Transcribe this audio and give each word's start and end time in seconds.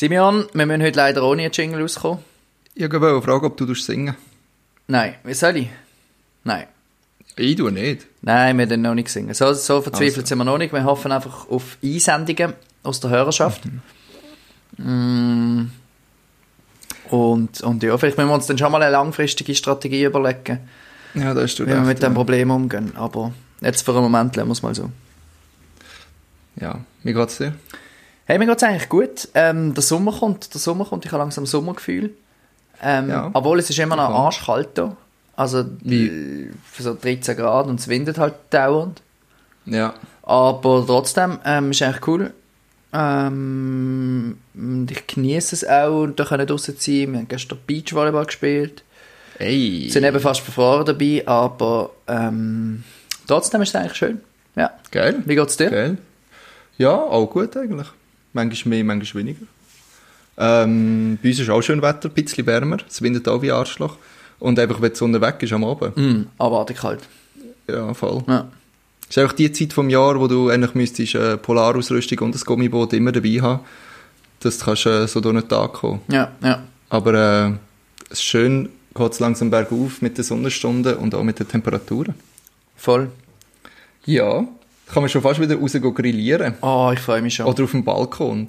Simeon, 0.00 0.46
wir 0.54 0.64
müssen 0.64 0.80
heute 0.80 0.96
leider 0.96 1.22
ohne 1.22 1.42
einen 1.42 1.52
Jingle 1.52 1.82
rauskommen. 1.82 2.20
Ich 2.74 2.90
wollte 2.90 3.20
fragen, 3.20 3.44
ob 3.44 3.58
du 3.58 3.74
singen 3.74 4.16
Nein, 4.86 5.16
wie 5.24 5.34
soll 5.34 5.58
ich? 5.58 5.68
Nein. 6.42 6.68
Ich 7.36 7.56
tue 7.56 7.70
nicht. 7.70 8.06
Nein, 8.22 8.56
wir 8.56 8.66
haben 8.66 8.80
noch 8.80 8.94
nicht 8.94 9.10
singen. 9.10 9.34
So, 9.34 9.52
so 9.52 9.82
verzweifelt 9.82 10.20
Also. 10.20 10.28
sind 10.28 10.38
wir 10.38 10.46
noch 10.46 10.56
nicht. 10.56 10.72
Wir 10.72 10.84
hoffen 10.84 11.12
einfach 11.12 11.50
auf 11.50 11.76
Einsendungen 11.84 12.54
aus 12.82 13.00
der 13.00 13.10
Hörerschaft. 13.10 13.64
Mm. 14.78 15.64
Und, 17.10 17.60
und 17.60 17.82
ja, 17.82 17.98
vielleicht 17.98 18.16
müssen 18.16 18.30
wir 18.30 18.34
uns 18.34 18.46
dann 18.46 18.56
schon 18.56 18.72
mal 18.72 18.80
eine 18.82 18.92
langfristige 18.92 19.54
Strategie 19.54 20.04
überlegen, 20.04 20.60
Ja, 21.12 21.34
da 21.34 21.42
hast 21.42 21.58
du 21.58 21.66
wie 21.66 21.72
wir 21.72 21.80
mit 21.80 22.02
dem 22.02 22.12
ja. 22.12 22.14
Problem 22.14 22.50
umgehen. 22.50 22.96
Aber 22.96 23.34
jetzt 23.60 23.82
für 23.82 23.92
einen 23.92 24.04
Moment 24.04 24.34
lassen 24.34 24.48
wir 24.48 24.52
es 24.52 24.62
mal 24.62 24.74
so. 24.74 24.90
Ja, 26.58 26.80
wie 27.02 27.12
geht's 27.12 27.36
dir? 27.36 27.52
Hey, 28.30 28.38
mir 28.38 28.46
geht's 28.46 28.62
eigentlich 28.62 28.88
gut. 28.88 29.26
Ähm, 29.34 29.74
der 29.74 29.82
Sommer 29.82 30.12
kommt, 30.12 30.54
der 30.54 30.60
Sommer 30.60 30.84
kommt, 30.84 31.04
ich 31.04 31.10
habe 31.10 31.20
langsam 31.20 31.46
Sommergefühl. 31.46 32.14
Ähm, 32.80 33.10
Ja. 33.10 33.28
Obwohl 33.32 33.58
es 33.58 33.68
ist 33.70 33.78
immer 33.80 33.96
noch 33.96 34.06
Voll. 34.06 34.14
arschkalt 34.14 34.68
hier. 34.76 34.96
Also 35.34 35.64
Wie? 35.80 36.06
äh, 36.06 36.50
für 36.70 36.84
so 36.84 36.94
13 36.94 37.36
Grad 37.36 37.66
und 37.66 37.80
es 37.80 37.88
windet 37.88 38.18
halt 38.18 38.34
dauernd. 38.50 39.02
Ja. 39.66 39.94
Aber 40.22 40.84
trotzdem 40.86 41.40
ähm, 41.44 41.72
ist 41.72 41.82
eigentlich 41.82 42.06
cool. 42.06 42.32
Ähm, 42.92 44.38
und 44.54 44.90
ich 44.92 45.08
genieße 45.08 45.56
es 45.56 45.66
auch, 45.66 46.06
da 46.14 46.24
können 46.24 46.46
draußen 46.46 46.76
sein. 46.78 47.10
Wir 47.12 47.18
haben 47.18 47.26
gestern 47.28 47.58
Beachvolleyball 47.66 48.26
gespielt. 48.26 48.84
Ey. 49.40 49.88
sind 49.90 50.04
eben 50.04 50.20
fast 50.20 50.42
verfroren 50.42 50.86
dabei, 50.86 51.24
aber 51.26 51.90
ähm, 52.06 52.84
trotzdem 53.26 53.60
ist 53.62 53.70
es 53.70 53.74
eigentlich 53.74 53.96
schön. 53.96 54.20
Ja. 54.54 54.70
Geil. 54.92 55.20
Wie 55.26 55.34
geht's 55.34 55.56
dir? 55.56 55.68
Geil. 55.70 55.98
Ja, 56.78 56.94
auch 56.94 57.26
gut 57.26 57.56
eigentlich. 57.56 57.88
Manchmal 58.32 58.76
mehr, 58.76 58.84
manchmal 58.84 59.24
weniger. 59.24 59.46
Ähm, 60.38 61.18
bei 61.22 61.28
uns 61.28 61.38
ist 61.38 61.50
auch 61.50 61.60
schön 61.60 61.82
Wetter, 61.82 62.08
ein 62.08 62.14
bisschen 62.14 62.46
wärmer. 62.46 62.78
Es 62.88 63.02
windet 63.02 63.28
auch 63.28 63.42
wie 63.42 63.50
Arschloch. 63.50 63.96
Und 64.38 64.58
einfach, 64.58 64.80
wenn 64.80 64.90
die 64.90 64.96
Sonne 64.96 65.20
weg 65.20 65.42
ist 65.42 65.52
am 65.52 65.64
Abend. 65.64 65.96
Mm, 65.96 66.22
abartig 66.38 66.78
kalt. 66.78 67.00
Ja, 67.68 67.92
voll. 67.92 68.24
Ja. 68.26 68.48
Es 69.02 69.16
ist 69.16 69.18
einfach 69.18 69.34
die 69.34 69.52
Zeit 69.52 69.72
vom 69.72 69.90
Jahr, 69.90 70.18
wo 70.18 70.28
du 70.28 70.48
eigentlich 70.48 70.74
müsstest 70.74 71.14
äh, 71.14 71.36
Polarausrüstung 71.36 72.18
und 72.20 72.34
das 72.34 72.44
Gummiboot 72.44 72.92
immer 72.92 73.12
dabei 73.12 73.40
haben, 73.42 73.60
dass 74.40 74.58
du 74.58 74.64
kannst, 74.64 74.86
äh, 74.86 75.06
so 75.06 75.20
durch 75.20 75.38
den 75.38 75.48
Tag 75.48 75.74
kommen. 75.74 76.00
Ja, 76.08 76.32
ja. 76.42 76.62
Aber 76.88 77.14
äh, 77.14 77.52
es 78.08 78.18
ist 78.18 78.24
schön, 78.24 78.70
geht 78.94 79.12
es 79.12 79.20
langsam 79.20 79.50
bergauf 79.50 80.00
mit 80.00 80.16
den 80.16 80.24
Sonnenstunden 80.24 80.96
und 80.96 81.14
auch 81.14 81.22
mit 81.22 81.38
den 81.38 81.48
Temperaturen. 81.48 82.14
Voll. 82.76 83.10
Ja, 84.06 84.46
kann 84.92 85.02
man 85.02 85.08
schon 85.10 85.22
fast 85.22 85.40
wieder 85.40 85.56
raus 85.56 85.72
grillieren. 85.72 86.54
Oh, 86.62 86.90
ich 86.92 87.00
freue 87.00 87.22
mich 87.22 87.34
schon. 87.34 87.46
Oder 87.46 87.64
auf 87.64 87.70
dem 87.70 87.84
Balkon. 87.84 88.48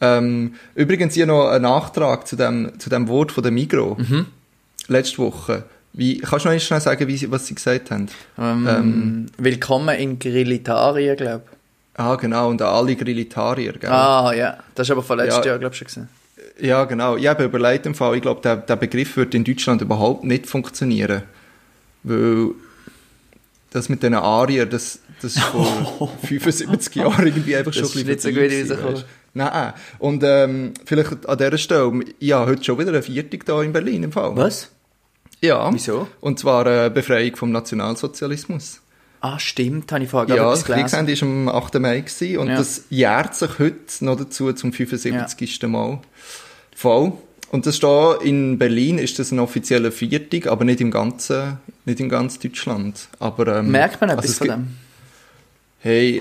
Ähm, 0.00 0.54
übrigens 0.74 1.14
hier 1.14 1.26
noch 1.26 1.48
ein 1.48 1.62
Nachtrag 1.62 2.26
zu 2.26 2.36
dem, 2.36 2.78
zu 2.78 2.90
dem 2.90 3.08
Wort 3.08 3.32
von 3.32 3.42
der 3.42 3.52
Migro. 3.52 3.96
Mhm. 3.98 4.26
Letzte 4.88 5.18
Woche. 5.18 5.64
Wie, 5.92 6.18
kannst 6.18 6.44
du 6.44 6.50
noch 6.50 6.60
schnell 6.60 6.80
sagen, 6.80 7.08
wie 7.08 7.30
was 7.30 7.46
sie 7.46 7.54
gesagt 7.54 7.90
haben? 7.90 8.08
ähm, 8.38 9.26
willkommen 9.38 9.96
in 9.96 10.18
Grillitarien, 10.18 11.16
glaube 11.16 11.42
ich. 11.50 11.56
Ah, 11.98 12.16
genau, 12.16 12.50
und 12.50 12.60
alle 12.60 12.94
Grillitarier, 12.94 13.72
gell? 13.72 13.88
Ah, 13.88 14.30
ja. 14.34 14.58
Das 14.74 14.86
ist 14.86 14.90
aber 14.90 15.02
von 15.02 15.16
letztes 15.16 15.46
Ja. 15.46 15.52
Jahr, 15.52 15.58
glaube 15.58 15.72
ich, 15.72 15.78
schon 15.78 15.86
gesehen. 15.86 16.08
Ja, 16.60 16.84
genau. 16.84 17.16
Ich 17.16 17.26
habe 17.26 17.44
überlegt 17.44 17.86
im 17.86 17.94
Fall, 17.94 18.16
ich 18.16 18.22
glaube, 18.22 18.42
der, 18.42 18.56
der 18.56 18.76
Begriff 18.76 19.16
wird 19.16 19.34
in 19.34 19.44
Deutschland 19.44 19.80
überhaupt 19.80 20.24
nicht 20.24 20.46
funktionieren. 20.46 21.22
Weil 22.02 22.50
das 23.70 23.88
mit 23.88 24.02
den 24.02 24.12
Arier, 24.14 24.66
das, 24.66 24.98
das 25.22 25.36
ist 25.36 25.42
vor 25.42 26.10
75 26.24 26.94
Jahren 26.94 27.26
irgendwie 27.26 27.56
einfach 27.56 27.72
Das 27.72 27.80
schon 27.80 27.84
ist 27.88 27.96
ein 27.96 28.06
nicht 28.06 28.20
so 28.20 28.30
bisschen 28.32 28.82
gut. 28.82 29.04
Nein. 29.34 29.72
Und 29.98 30.22
ähm, 30.24 30.72
vielleicht 30.84 31.26
an 31.28 31.38
dieser 31.38 31.58
Stelle, 31.58 32.00
ich 32.18 32.32
habe 32.32 32.50
heute 32.52 32.64
schon 32.64 32.78
wieder 32.78 32.88
eine 32.90 33.02
Viertig 33.02 33.44
da 33.44 33.62
in 33.62 33.72
Berlin 33.72 34.04
im 34.04 34.12
Fall. 34.12 34.34
Was? 34.36 34.70
Ja. 35.42 35.72
Wieso? 35.72 36.08
Und 36.20 36.38
zwar 36.38 36.66
äh, 36.66 36.90
Befreiung 36.90 37.36
vom 37.36 37.50
Nationalsozialismus. 37.52 38.80
Ah, 39.20 39.38
stimmt, 39.38 39.90
habe 39.92 40.04
ich 40.04 40.10
vorher 40.10 40.34
Ja, 40.36 40.50
das. 40.50 40.64
Kriegsende 40.64 41.12
war 41.20 41.28
am 41.28 41.48
8. 41.48 41.74
Mai 41.80 42.00
gewesen, 42.00 42.38
und 42.38 42.48
Ja. 42.48 42.56
das 42.56 42.84
jährt 42.90 43.34
sich 43.34 43.58
heute 43.58 44.04
noch 44.04 44.16
dazu 44.16 44.52
zum 44.52 44.72
75. 44.72 45.62
Mal. 45.66 46.00
Voll. 46.74 47.12
Und 47.50 47.66
das 47.66 47.78
da 47.78 48.14
in 48.14 48.58
Berlin 48.58 48.98
ist 48.98 49.18
das 49.18 49.30
ein 49.32 49.38
offizieller 49.38 49.92
Viertig, 49.92 50.46
aber 50.46 50.64
nicht 50.64 50.80
im 50.80 50.90
ganzen, 50.90 51.58
nicht 51.84 52.00
im 52.00 52.08
ganz 52.08 52.38
Deutschland. 52.38 53.08
Aber, 53.18 53.58
ähm, 53.58 53.70
Merkt 53.70 54.00
man 54.00 54.10
also 54.10 54.20
etwas 54.20 54.30
es 54.32 54.38
von 54.38 54.48
dem? 54.48 54.66
Hey, 55.86 56.20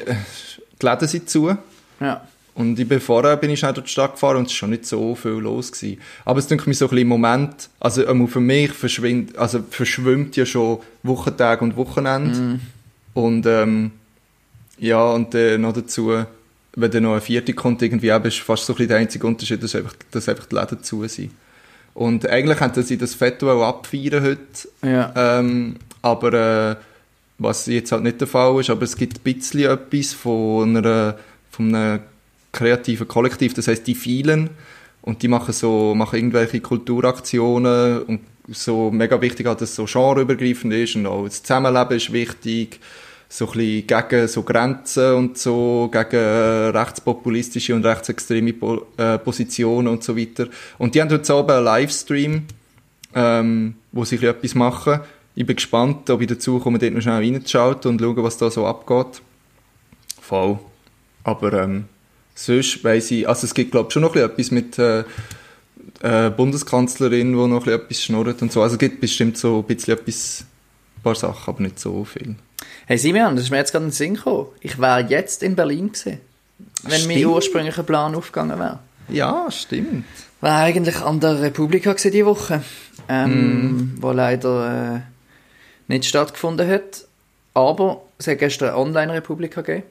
die 0.79 0.85
Läden 0.85 1.07
sind 1.07 1.27
zu. 1.27 1.57
Ja. 1.99 2.21
Und 2.53 2.79
ich 2.79 2.87
bin 2.87 2.99
vorher 2.99 3.35
bin 3.35 3.49
ich 3.49 3.57
schnell 3.57 3.73
durch 3.73 3.87
die 3.87 3.91
Stadt 3.93 4.13
gefahren 4.13 4.37
und 4.37 4.43
es 4.43 4.51
war 4.51 4.57
schon 4.57 4.69
nicht 4.69 4.85
so 4.85 5.15
viel 5.15 5.31
los. 5.31 5.71
Gewesen. 5.71 5.99
Aber 6.23 6.37
es 6.37 6.45
denke 6.45 6.69
mir 6.69 6.75
so 6.75 6.85
ein 6.85 6.89
bisschen 6.89 7.01
im 7.01 7.07
Moment, 7.07 7.69
also 7.79 8.05
einmal 8.05 8.27
für 8.27 8.41
mich 8.41 8.71
verschwindet, 8.71 9.39
also 9.39 9.63
verschwimmt 9.67 10.35
ja 10.35 10.45
schon 10.45 10.81
Wochentag 11.01 11.63
und 11.63 11.75
Wochenende. 11.77 12.39
Mhm. 12.39 12.59
Und 13.15 13.47
ähm, 13.47 13.91
ja, 14.77 15.03
und 15.03 15.33
äh, 15.33 15.57
noch 15.57 15.73
dazu, 15.73 16.13
wenn 16.75 16.91
dann 16.91 17.01
noch 17.01 17.13
eine 17.13 17.21
vierte 17.21 17.53
kommt, 17.53 17.81
irgendwie 17.81 18.09
eben, 18.09 18.25
ist 18.25 18.41
fast 18.41 18.67
so 18.67 18.73
ein 18.73 18.75
bisschen 18.75 18.89
der 18.89 18.97
einzige 18.97 19.25
Unterschied, 19.25 19.63
dass 19.63 19.73
einfach, 19.73 19.95
dass 20.11 20.29
einfach 20.29 20.45
die 20.45 20.55
Läden 20.55 20.83
zu 20.83 21.07
sind. 21.07 21.31
Und 21.95 22.29
eigentlich 22.29 22.59
hätten 22.59 22.83
sie 22.83 22.99
das 22.99 23.15
Fetto 23.15 23.51
auch 23.51 23.67
abfeiern 23.67 24.23
heute, 24.23 24.69
Ja. 24.83 25.11
ähm, 25.39 25.77
aber 26.03 26.33
äh, 26.33 26.75
was 27.37 27.65
jetzt 27.65 27.91
halt 27.91 28.03
nicht 28.03 28.21
der 28.21 28.27
Fall 28.27 28.59
ist, 28.59 28.69
aber 28.69 28.83
es 28.83 28.95
gibt 28.95 29.17
ein 29.17 29.33
bisschen 29.33 29.69
etwas 29.69 30.13
von, 30.13 30.77
einer, 30.77 31.17
von 31.51 31.75
einem 31.75 31.99
kreativen 32.51 33.07
Kollektiv, 33.07 33.53
das 33.53 33.67
heißt 33.67 33.85
die 33.85 33.95
vielen 33.95 34.49
und 35.01 35.21
die 35.21 35.27
machen 35.27 35.53
so 35.53 35.93
machen 35.93 36.17
irgendwelche 36.17 36.61
Kulturaktionen 36.61 38.03
und 38.03 38.21
so 38.47 38.91
mega 38.91 39.19
wichtig 39.21 39.47
halt, 39.47 39.61
dass 39.61 39.69
es 39.69 39.75
so 39.75 39.85
genreübergreifend 39.85 40.73
ist 40.73 40.95
und 40.95 41.05
auch 41.07 41.25
das 41.25 41.43
Zusammenleben 41.43 41.97
ist 41.97 42.13
wichtig, 42.13 42.79
so 43.27 43.47
ein 43.47 43.51
bisschen 43.53 43.87
gegen 43.87 44.27
so 44.27 44.43
Grenzen 44.43 45.13
und 45.13 45.37
so, 45.37 45.89
gegen 45.91 46.71
rechtspopulistische 46.71 47.75
und 47.75 47.85
rechtsextreme 47.85 48.53
äh, 48.97 49.17
Positionen 49.17 49.87
und 49.87 50.03
so 50.03 50.15
weiter. 50.15 50.47
Und 50.77 50.95
die 50.95 51.01
haben 51.01 51.09
heute 51.09 51.33
Abend 51.33 51.51
einen 51.51 51.65
Livestream, 51.65 52.43
ähm, 53.15 53.75
wo 53.91 54.05
sie 54.05 54.17
ein 54.17 54.23
etwas 54.23 54.55
machen. 54.55 54.99
Ich 55.35 55.45
bin 55.45 55.55
gespannt, 55.55 56.09
ob 56.09 56.21
ich 56.21 56.27
dazu 56.27 56.59
komme, 56.59 56.79
dort 56.79 56.93
noch 56.93 57.01
schnell 57.01 57.15
reinzuschauen 57.15 57.75
und 57.83 57.99
schauen, 57.99 58.23
was 58.23 58.37
da 58.37 58.49
so 58.49 58.65
abgeht. 58.65 59.21
Voll. 60.21 60.59
Aber 61.23 61.53
ähm, 61.53 61.85
sonst 62.33 62.83
weiss 62.83 63.11
ich, 63.11 63.27
also 63.27 63.45
es 63.45 63.53
gibt 63.53 63.71
glaube 63.71 63.87
ich 63.89 63.93
schon 63.93 64.03
noch 64.03 64.15
etwas 64.15 64.51
mit 64.51 64.79
äh, 64.79 65.03
äh, 66.01 66.29
Bundeskanzlerin, 66.29 67.37
wo 67.37 67.47
noch 67.47 67.67
etwas 67.67 68.01
schnurrt 68.01 68.41
und 68.41 68.51
so. 68.51 68.61
Also 68.61 68.75
es 68.75 68.79
gibt 68.79 69.01
bestimmt 69.01 69.37
so 69.37 69.59
ein 69.59 69.63
bisschen 69.75 69.97
etwas, 69.97 70.45
ein 70.97 71.03
paar 71.03 71.15
Sachen, 71.15 71.53
aber 71.53 71.61
nicht 71.63 71.79
so 71.79 72.05
viel. 72.05 72.35
Hey 72.85 72.97
Simeon, 72.97 73.35
das 73.35 73.45
ist 73.45 73.51
mir 73.51 73.57
jetzt 73.57 73.71
gerade 73.71 73.85
in 73.85 73.89
den 73.89 73.95
Sinn 73.95 74.13
gekommen. 74.15 74.47
Ich 74.61 74.79
wäre 74.79 75.05
jetzt 75.09 75.43
in 75.43 75.55
Berlin 75.55 75.91
gewesen, 75.91 76.19
wenn 76.83 76.91
mein 77.07 77.17
Stimmt. 77.17 77.25
ursprünglicher 77.25 77.83
Plan 77.83 78.15
aufgegangen 78.15 78.57
wäre. 78.57 78.79
Ja, 79.09 79.51
stimmt. 79.51 80.05
War 80.41 80.61
eigentlich 80.61 81.01
an 81.01 81.19
der 81.19 81.41
Republika 81.41 81.93
diese 81.93 82.25
Woche, 82.25 82.63
ähm, 83.09 83.97
wo 83.99 84.11
leider 84.11 84.95
äh, 84.95 85.14
nicht 85.87 86.05
stattgefunden 86.05 86.69
hat. 86.69 87.05
Aber 87.53 88.01
es 88.17 88.27
hat 88.27 88.39
gestern 88.39 88.69
eine 88.69 88.77
Online-Republika 88.77 89.61
gegeben. 89.61 89.85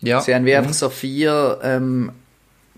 Ja. 0.00 0.20
Sie 0.20 0.34
haben 0.34 0.44
wie 0.44 0.54
einfach 0.54 0.72
so 0.72 0.88
vier 0.88 1.60
ähm, 1.62 2.12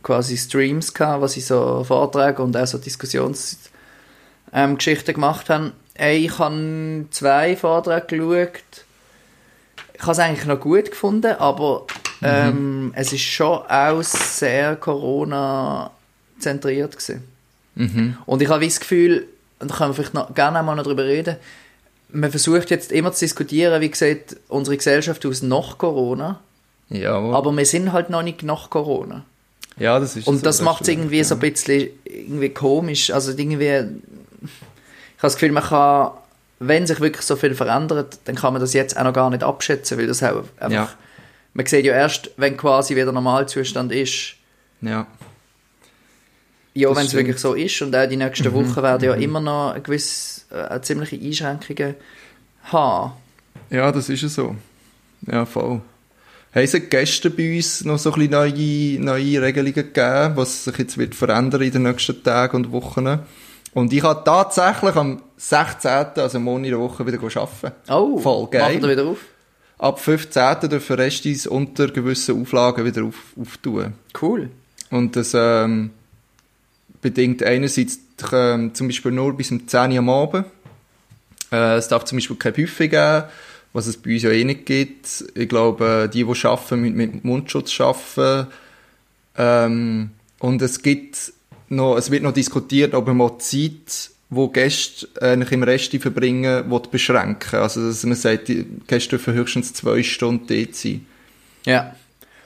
quasi 0.02 0.36
Streams 0.36 0.92
gehabt, 0.92 1.22
wo 1.22 1.26
sie 1.26 1.40
so 1.40 1.84
Vorträge 1.84 2.42
und 2.42 2.56
auch 2.56 2.66
so 2.66 2.78
Diskussionsgeschichten 2.78 3.70
ähm, 4.52 5.14
gemacht 5.14 5.48
haben. 5.50 5.72
Ey, 5.94 6.26
ich 6.26 6.38
habe 6.38 7.06
zwei 7.10 7.56
Vorträge 7.56 8.18
geschaut. 8.18 8.84
Ich 9.94 10.02
habe 10.02 10.12
es 10.12 10.18
eigentlich 10.18 10.46
noch 10.46 10.60
gut 10.60 10.90
gefunden, 10.90 11.34
aber 11.38 11.86
ähm, 12.22 12.92
es 12.96 13.12
ist 13.12 13.22
schon 13.22 13.62
auch 13.68 14.02
sehr 14.02 14.76
Corona-zentriert 14.76 16.92
gewesen. 16.92 17.24
Mhm. 17.76 18.16
Und 18.26 18.42
ich 18.42 18.48
habe 18.48 18.60
wie 18.60 18.68
das 18.68 18.80
Gefühl, 18.80 19.28
und 19.60 19.70
da 19.70 19.76
können 19.76 19.90
wir 19.90 19.94
vielleicht 19.94 20.14
noch, 20.14 20.34
gerne 20.34 20.58
einmal 20.58 20.74
noch 20.76 20.84
darüber 20.84 21.04
reden, 21.04 21.36
man 22.14 22.30
versucht 22.30 22.70
jetzt 22.70 22.92
immer 22.92 23.12
zu 23.12 23.24
diskutieren, 23.24 23.80
wie 23.80 23.92
sieht 23.94 24.36
unsere 24.48 24.76
Gesellschaft 24.76 25.24
aus 25.26 25.42
nach 25.42 25.76
Corona, 25.78 26.40
Ja, 26.88 27.14
aber 27.16 27.52
wir 27.52 27.66
sind 27.66 27.92
halt 27.92 28.08
noch 28.10 28.22
nicht 28.22 28.42
nach 28.42 28.70
Corona. 28.70 29.24
ja, 29.78 29.98
das 30.00 30.16
ist 30.16 30.26
Und 30.26 30.38
so, 30.38 30.42
das 30.44 30.62
macht 30.62 30.82
es 30.82 30.88
irgendwie 30.88 31.22
so 31.24 31.34
ein 31.34 31.40
bisschen 31.40 31.90
irgendwie 32.04 32.50
komisch. 32.50 33.10
Also 33.10 33.32
irgendwie, 33.32 33.64
ich 33.66 33.78
habe 33.78 35.22
das 35.22 35.34
Gefühl, 35.34 35.52
man 35.52 35.64
kann, 35.64 36.12
wenn 36.60 36.86
sich 36.86 37.00
wirklich 37.00 37.26
so 37.26 37.36
viel 37.36 37.54
verändert, 37.54 38.18
dann 38.24 38.36
kann 38.36 38.52
man 38.52 38.60
das 38.60 38.72
jetzt 38.72 38.96
auch 38.96 39.04
noch 39.04 39.12
gar 39.12 39.28
nicht 39.30 39.42
abschätzen, 39.42 39.98
weil 39.98 40.06
das 40.06 40.22
auch 40.22 40.44
einfach, 40.58 40.70
Ja. 40.70 40.88
man 41.52 41.66
sieht 41.66 41.84
ja 41.84 41.94
erst, 41.94 42.30
wenn 42.36 42.56
quasi 42.56 42.94
wieder 42.96 43.12
Normalzustand 43.12 43.92
ist, 43.92 44.34
Ja. 44.80 45.06
Ja, 46.74 46.94
wenn 46.94 47.06
es 47.06 47.14
wirklich 47.14 47.38
so 47.38 47.54
ist 47.54 47.80
und 47.82 47.94
auch 47.94 48.08
die 48.08 48.16
nächsten 48.16 48.52
Wochen 48.52 48.82
werden 48.82 49.04
ja 49.04 49.14
immer 49.14 49.40
noch 49.40 49.72
eine 49.72 49.80
gewisse, 49.80 50.42
äh, 50.50 50.80
ziemliche 50.80 51.16
Einschränkungen 51.16 51.94
haben. 52.64 53.12
Ja, 53.70 53.92
das 53.92 54.08
ist 54.08 54.22
ja 54.22 54.28
so. 54.28 54.56
Ja, 55.30 55.46
voll. 55.46 55.80
haben 56.54 56.66
sie 56.66 56.80
gestern 56.80 57.34
bei 57.36 57.56
uns 57.56 57.84
noch 57.84 57.98
so 57.98 58.12
ein 58.12 58.28
bisschen 58.28 58.32
neue, 58.32 59.00
neue 59.00 59.42
Regelungen 59.42 59.74
gegeben, 59.74 60.36
was 60.36 60.64
sich 60.64 60.76
jetzt 60.78 60.98
wird 60.98 61.14
verändern 61.14 61.62
in 61.62 61.72
den 61.72 61.82
nächsten 61.84 62.22
Tagen 62.22 62.56
und 62.56 62.72
Wochen. 62.72 63.20
Und 63.72 63.92
ich 63.92 64.02
habe 64.02 64.22
tatsächlich 64.24 64.94
am 64.96 65.22
16., 65.36 65.90
also 66.16 66.38
Monat 66.38 66.66
in 66.66 66.70
der 66.72 66.80
Woche, 66.80 67.06
wieder 67.06 67.18
arbeiten. 67.18 67.72
Oh, 67.88 68.18
Voll 68.18 68.48
geil. 68.50 68.74
Macht 68.74 68.84
er 68.84 68.90
wieder 68.90 69.06
auf? 69.06 69.18
Ab 69.78 69.98
15. 69.98 70.70
dürfen 70.70 70.96
Restis 70.96 71.46
unter 71.46 71.88
gewissen 71.88 72.40
Auflagen 72.40 72.84
wieder 72.84 73.04
auf, 73.04 73.16
auftun. 73.40 73.94
Cool. 74.20 74.50
Und 74.90 75.16
das 75.16 75.32
ähm, 75.34 75.90
bedingt 77.04 77.42
einerseits 77.42 77.98
ähm, 78.32 78.72
zum 78.72 78.88
Beispiel 78.88 79.12
nur 79.12 79.36
bis 79.36 79.50
um 79.50 79.68
10 79.68 79.92
Uhr 79.92 79.98
am 79.98 80.08
Abend. 80.08 80.46
Äh, 81.52 81.76
es 81.76 81.86
darf 81.88 82.04
zum 82.04 82.16
Beispiel 82.16 82.36
kein 82.36 82.54
Buffet 82.54 82.88
geben, 82.88 83.24
was 83.74 83.86
es 83.86 83.98
bei 83.98 84.14
uns 84.14 84.22
ja 84.22 84.30
eh 84.30 84.42
nicht 84.42 84.64
gibt. 84.64 85.22
Ich 85.34 85.46
glaube, 85.46 86.10
die, 86.12 86.24
die 86.24 86.46
arbeiten, 86.46 86.80
müssen 86.80 86.96
mit 86.96 87.22
Mundschutz 87.22 87.78
arbeiten. 87.78 88.46
Ähm, 89.36 90.10
und 90.38 90.62
es 90.62 90.80
gibt 90.80 91.34
noch, 91.68 91.98
es 91.98 92.10
wird 92.10 92.22
noch 92.22 92.32
diskutiert, 92.32 92.94
ob 92.94 93.06
man 93.06 93.32
die 93.38 93.38
Zeit, 93.84 94.10
wo 94.30 94.48
Gäste 94.48 95.06
eigentlich 95.20 95.52
im 95.52 95.62
Rest 95.62 95.94
verbringen, 95.96 96.70
will 96.70 96.80
beschränken. 96.90 97.60
Also, 97.60 97.86
dass 97.86 98.02
man 98.04 98.16
sagt, 98.16 98.48
die 98.48 98.64
Gäste 98.86 99.10
dürfen 99.10 99.34
höchstens 99.34 99.74
zwei 99.74 100.02
Stunden 100.02 100.46
dort 100.46 100.74
sein. 100.74 101.04
Ja. 101.66 101.94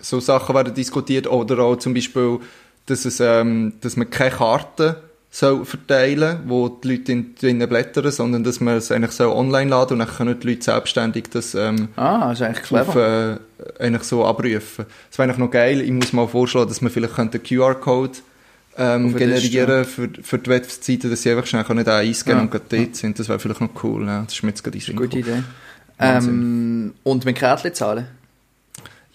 So 0.00 0.18
Sachen 0.18 0.52
werden 0.52 0.74
diskutiert. 0.74 1.28
Oder 1.28 1.60
auch 1.60 1.76
zum 1.76 1.94
Beispiel, 1.94 2.40
dass, 2.88 3.04
es, 3.04 3.20
ähm, 3.20 3.74
dass 3.80 3.96
man 3.96 4.10
keine 4.10 4.30
Karten 4.30 4.96
soll 5.30 5.64
verteilen 5.66 6.40
wo 6.46 6.68
die 6.70 6.92
Leute 6.96 7.12
in, 7.12 7.34
drinnen 7.34 7.68
blättern, 7.68 8.10
sondern 8.10 8.44
dass 8.44 8.60
man 8.60 8.76
es 8.78 8.90
eigentlich 8.90 9.12
so 9.12 9.30
online 9.34 9.70
laden 9.70 9.92
und 9.94 9.98
dann 9.98 10.08
können 10.16 10.40
die 10.40 10.48
Leute 10.48 10.62
selbstständig 10.64 11.26
das 11.30 11.54
ähm, 11.54 11.88
Ah, 11.96 12.30
das 12.30 12.40
ist 12.40 12.46
eigentlich 12.46 12.62
clever. 12.64 12.88
auf, 12.88 12.96
äh, 12.96 13.82
eigentlich 13.84 14.04
so 14.04 14.24
abrufen. 14.24 14.86
Das 15.10 15.18
wäre 15.18 15.24
eigentlich 15.28 15.38
noch 15.38 15.50
geil. 15.50 15.82
Ich 15.82 15.90
muss 15.90 16.12
mal 16.14 16.26
vorschlagen, 16.26 16.68
dass 16.68 16.80
man 16.80 16.90
vielleicht 16.90 17.18
einen 17.18 17.30
QR-Code 17.30 18.18
ähm, 18.78 19.14
generieren 19.14 19.84
für, 19.84 20.08
für 20.22 20.38
die 20.38 20.48
Webseite, 20.50 21.10
dass 21.10 21.22
sie 21.22 21.30
einfach 21.32 21.46
schnell 21.46 21.64
können 21.64 21.86
einscannen 21.86 22.38
Ja. 22.38 22.42
und 22.44 22.50
gerade 22.50 22.64
dort 22.84 22.96
sind. 22.96 23.18
Das 23.18 23.28
wäre 23.28 23.38
vielleicht 23.38 23.60
noch 23.60 23.84
cool. 23.84 24.06
Ja. 24.06 24.22
Das 24.22 24.32
ist 24.34 24.42
mir 24.42 24.50
jetzt 24.50 24.64
gerade 24.64 24.78
Gute. 24.94 25.18
Idee. 25.18 25.42
Ähm, 26.00 26.94
und 27.02 27.24
mit 27.24 27.36
Kärtchen 27.36 27.74
zahlen? 27.74 28.06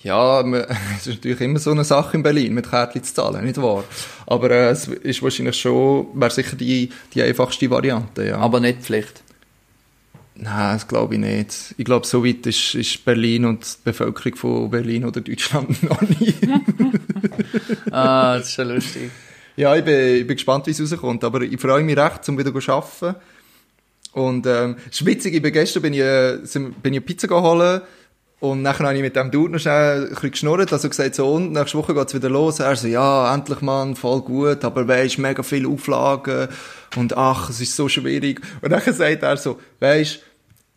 Ja, 0.03 0.43
man- 0.43 0.65
es 0.97 1.07
ist 1.07 1.15
natürlich 1.15 1.41
immer 1.41 1.59
so 1.59 1.71
eine 1.71 1.83
Sache 1.83 2.17
in 2.17 2.23
Berlin, 2.23 2.53
mit 2.53 2.69
Kärtchen 2.69 3.03
zu 3.03 3.13
zahlen, 3.13 3.45
nicht 3.45 3.61
wahr? 3.61 3.83
Aber 4.27 4.51
äh, 4.51 4.69
es 4.69 4.87
ist 4.87 5.23
wahrscheinlich 5.23 5.59
schon, 5.59 6.07
wäre 6.13 6.31
sicher 6.31 6.55
die, 6.55 6.89
die 7.13 7.21
einfachste 7.23 7.69
Variante, 7.69 8.25
ja. 8.27 8.37
Aber 8.37 8.59
nicht 8.59 8.81
Pflicht. 8.81 9.21
Nein, 10.35 10.73
das 10.75 10.87
glaube 10.87 11.13
ich 11.13 11.19
nicht. 11.21 11.75
Ich 11.77 11.85
glaube, 11.85 12.07
so 12.07 12.25
weit 12.25 12.45
ist, 12.47 12.73
ist 12.75 13.05
Berlin 13.05 13.45
und 13.45 13.63
die 13.63 13.77
Bevölkerung 13.83 14.35
von 14.35 14.69
Berlin 14.69 15.05
oder 15.05 15.21
Deutschland 15.21 15.81
noch 15.89 16.01
nie. 16.01 16.33
Ah, 17.91 18.37
das 18.37 18.47
ist 18.47 18.53
schon 18.55 18.69
lustig. 18.69 19.11
ja, 19.55 19.75
ich 19.75 19.85
bin, 19.85 20.15
ich 20.17 20.27
bin 20.27 20.35
gespannt, 20.35 20.65
wie 20.67 20.71
es 20.71 20.81
rauskommt, 20.81 21.23
aber 21.23 21.41
ich 21.41 21.59
freue 21.61 21.83
mich 21.83 21.95
recht, 21.97 22.27
um 22.27 22.37
wieder 22.37 22.53
zu 22.59 22.71
arbeiten. 22.71 23.15
Und 24.13 24.45
ähm, 24.47 24.75
es 24.89 24.99
ist 25.01 25.05
witzig, 25.05 25.35
ich 25.35 25.41
bin 25.41 25.53
gestern 25.53 25.81
bin 25.83 25.93
ich, 25.93 25.99
äh, 26.01 26.37
bin 26.81 26.93
ich 26.93 27.05
Pizza 27.05 27.27
geholt 27.27 27.83
und 28.43 28.61
nachher 28.61 28.87
habe 28.87 28.97
ich 28.97 29.01
mit 29.01 29.15
dem 29.15 29.31
Dude 29.31 29.53
noch 29.53 29.59
schnell 29.59 30.03
ein 30.03 30.09
bisschen 30.09 30.31
geschnurrt, 30.31 30.73
also 30.73 30.89
gesagt 30.89 31.15
so, 31.15 31.31
und 31.31 31.53
nächste 31.53 31.77
Woche 31.77 31.93
geht's 31.93 32.13
wieder 32.13 32.29
los. 32.29 32.59
Er 32.59 32.75
so, 32.75 32.89
ja, 32.89 33.33
endlich 33.33 33.61
Mann, 33.61 33.95
voll 33.95 34.19
gut, 34.19 34.65
aber 34.65 34.85
weisst, 34.85 35.17
mega 35.17 35.41
viele 35.43 35.69
Auflagen 35.69 36.49
und 36.97 37.15
ach, 37.15 37.49
es 37.49 37.61
ist 37.61 37.73
so 37.73 37.87
schwierig. 37.87 38.41
Und 38.61 38.71
dann 38.71 38.81
sagt 38.81 39.23
er 39.23 39.37
so, 39.37 39.61
weisst, 39.79 40.23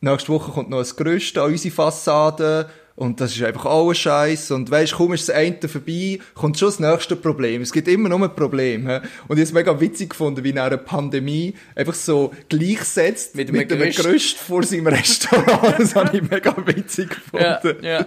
nächste 0.00 0.28
Woche 0.28 0.52
kommt 0.52 0.70
noch 0.70 0.78
das 0.78 0.94
Größte 0.94 1.42
an 1.42 1.50
unsere 1.50 1.74
Fassade 1.74 2.70
und 2.96 3.20
das 3.20 3.36
ist 3.36 3.42
einfach 3.42 3.66
alles 3.66 3.98
Scheiß 3.98 4.50
und 4.50 4.70
weisst, 4.70 4.94
kaum 4.94 5.12
ist 5.12 5.28
das 5.28 5.36
eine 5.36 5.56
vorbei, 5.68 6.18
kommt 6.34 6.58
schon 6.58 6.68
das 6.68 6.80
nächste 6.80 7.14
Problem. 7.14 7.60
Es 7.62 7.72
gibt 7.72 7.88
immer 7.88 8.08
noch 8.08 8.20
ein 8.22 8.34
Problem. 8.34 8.88
hä? 8.88 8.96
Und 8.96 9.02
ich 9.02 9.28
habe 9.28 9.42
es 9.42 9.52
mega 9.52 9.78
witzig 9.80 10.10
gefunden, 10.10 10.42
wie 10.42 10.50
in 10.50 10.58
einer 10.58 10.78
Pandemie 10.78 11.54
einfach 11.74 11.94
so 11.94 12.32
gleichsetzt 12.48 13.34
Mit 13.36 13.52
mit, 13.52 13.70
einem 13.70 13.82
Gerüst. 13.82 13.98
Gerüst 14.02 14.38
vor 14.38 14.62
seinem 14.62 14.86
Restaurant. 14.88 15.78
Das 15.78 15.94
habe 15.94 16.16
ich 16.16 16.22
mega 16.28 16.56
witzig 16.64 17.10
Ja, 17.32 17.56
gefunden. 17.56 17.84
ja. 17.84 18.06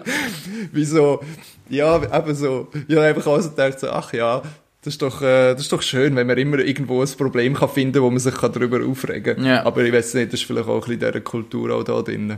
Wie 0.71 0.85
so, 0.85 1.21
ja, 1.69 2.01
eben 2.17 2.35
so, 2.35 2.67
ja, 2.87 3.01
einfach 3.01 3.27
also 3.27 3.51
gedacht 3.51 3.79
so, 3.79 3.89
ach 3.89 4.11
ja, 4.13 4.41
das 4.81 4.93
ist 4.93 5.01
doch, 5.01 5.21
äh, 5.21 5.53
das 5.53 5.61
ist 5.61 5.71
doch 5.71 5.81
schön, 5.83 6.15
wenn 6.15 6.25
man 6.25 6.37
immer 6.37 6.57
irgendwo 6.59 7.01
ein 7.01 7.09
Problem 7.17 7.53
kann 7.53 7.69
finden, 7.69 8.01
wo 8.01 8.09
man 8.09 8.19
sich 8.19 8.33
kann 8.33 8.53
darüber 8.53 8.83
aufregen 8.83 9.35
kann. 9.35 9.45
Ja. 9.45 9.65
Aber 9.65 9.83
ich 9.83 9.93
weiß 9.93 10.15
nicht, 10.15 10.33
das 10.33 10.39
ist 10.39 10.47
vielleicht 10.47 10.67
auch 10.67 10.75
ein 10.75 10.79
bisschen 10.79 10.99
dieser 10.99 11.21
Kultur 11.21 11.75
auch 11.75 11.83
da 11.83 12.01
drin. 12.01 12.37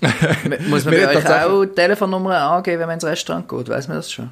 Muss 0.68 0.84
man 0.84 0.94
bei 0.94 1.16
euch 1.16 1.26
auch 1.26 1.64
Telefonnummern 1.66 2.32
angeben, 2.34 2.80
wenn 2.80 2.86
man 2.86 2.94
ins 2.94 3.04
Restaurant 3.04 3.48
geht? 3.48 3.68
Weiss 3.68 3.88
man 3.88 3.96
das 3.98 4.10
schon? 4.10 4.30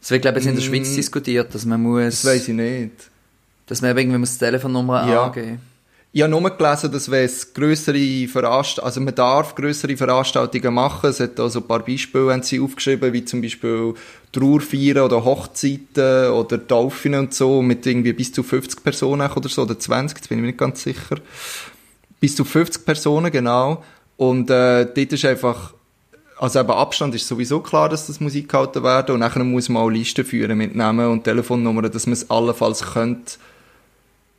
Das 0.00 0.10
wird, 0.10 0.22
glaube 0.22 0.38
ich, 0.38 0.44
jetzt 0.44 0.54
in 0.54 0.60
der 0.60 0.66
Schweiz 0.66 0.90
Mm. 0.92 0.96
diskutiert, 0.96 1.54
dass 1.54 1.64
man 1.64 1.80
muss, 1.82 2.22
Das 2.22 2.24
weiß 2.24 2.48
ich 2.48 2.54
nicht. 2.54 2.92
dass 3.66 3.80
man 3.82 3.96
irgendwie 3.96 4.18
muss 4.18 4.32
die 4.34 4.44
Telefonnummer 4.44 5.08
Ja. 5.08 5.24
angeben 5.26 5.60
Ich 6.14 6.20
habe 6.22 6.30
nur 6.30 6.50
gelesen, 6.50 6.92
dass 6.92 7.10
wenn 7.10 7.24
es 7.24 7.54
grössere 7.54 8.28
Veranstaltungen, 8.28 8.86
also 8.86 9.00
man 9.00 9.14
darf 9.14 9.54
grössere 9.54 9.96
Veranstaltungen 9.96 10.74
machen. 10.74 11.08
Es 11.08 11.20
hat 11.20 11.38
da 11.38 11.48
so 11.48 11.60
ein 11.60 11.66
paar 11.66 11.78
Beispiele 11.84 12.32
haben 12.32 12.42
sie 12.42 12.60
aufgeschrieben, 12.60 13.12
wie 13.14 13.24
zum 13.24 13.40
Beispiel 13.40 13.94
Trauerfeiern 14.32 14.98
oder 15.04 15.24
Hochzeiten 15.24 16.30
oder 16.32 16.66
Taufen 16.66 17.14
und 17.14 17.32
so, 17.32 17.62
mit 17.62 17.86
irgendwie 17.86 18.12
bis 18.12 18.30
zu 18.32 18.42
50 18.42 18.82
Personen 18.84 19.30
oder 19.30 19.48
so, 19.48 19.62
oder 19.62 19.78
20, 19.78 20.18
jetzt 20.18 20.28
bin 20.28 20.38
ich 20.38 20.42
mir 20.42 20.48
nicht 20.48 20.58
ganz 20.58 20.82
sicher. 20.82 21.16
Bis 22.20 22.36
zu 22.36 22.44
50 22.44 22.84
Personen, 22.84 23.30
genau. 23.32 23.82
Und 24.22 24.50
äh, 24.50 24.84
dort 24.84 25.12
ist 25.12 25.24
einfach, 25.24 25.74
also 26.38 26.60
eben 26.60 26.70
Abstand 26.70 27.12
ist 27.16 27.26
sowieso 27.26 27.58
klar, 27.58 27.88
dass 27.88 28.06
das 28.06 28.20
muss 28.20 28.36
eingehalten 28.36 28.84
werden 28.84 29.14
und 29.14 29.20
nachher 29.20 29.42
muss 29.42 29.68
man 29.68 29.82
auch 29.82 29.90
Listen 29.90 30.24
führen 30.24 30.56
mit 30.58 30.76
Namen 30.76 31.08
und 31.08 31.24
Telefonnummern, 31.24 31.90
dass 31.90 32.06
man 32.06 32.12
es 32.12 32.30
allenfalls 32.30 32.82
könnte 32.92 33.32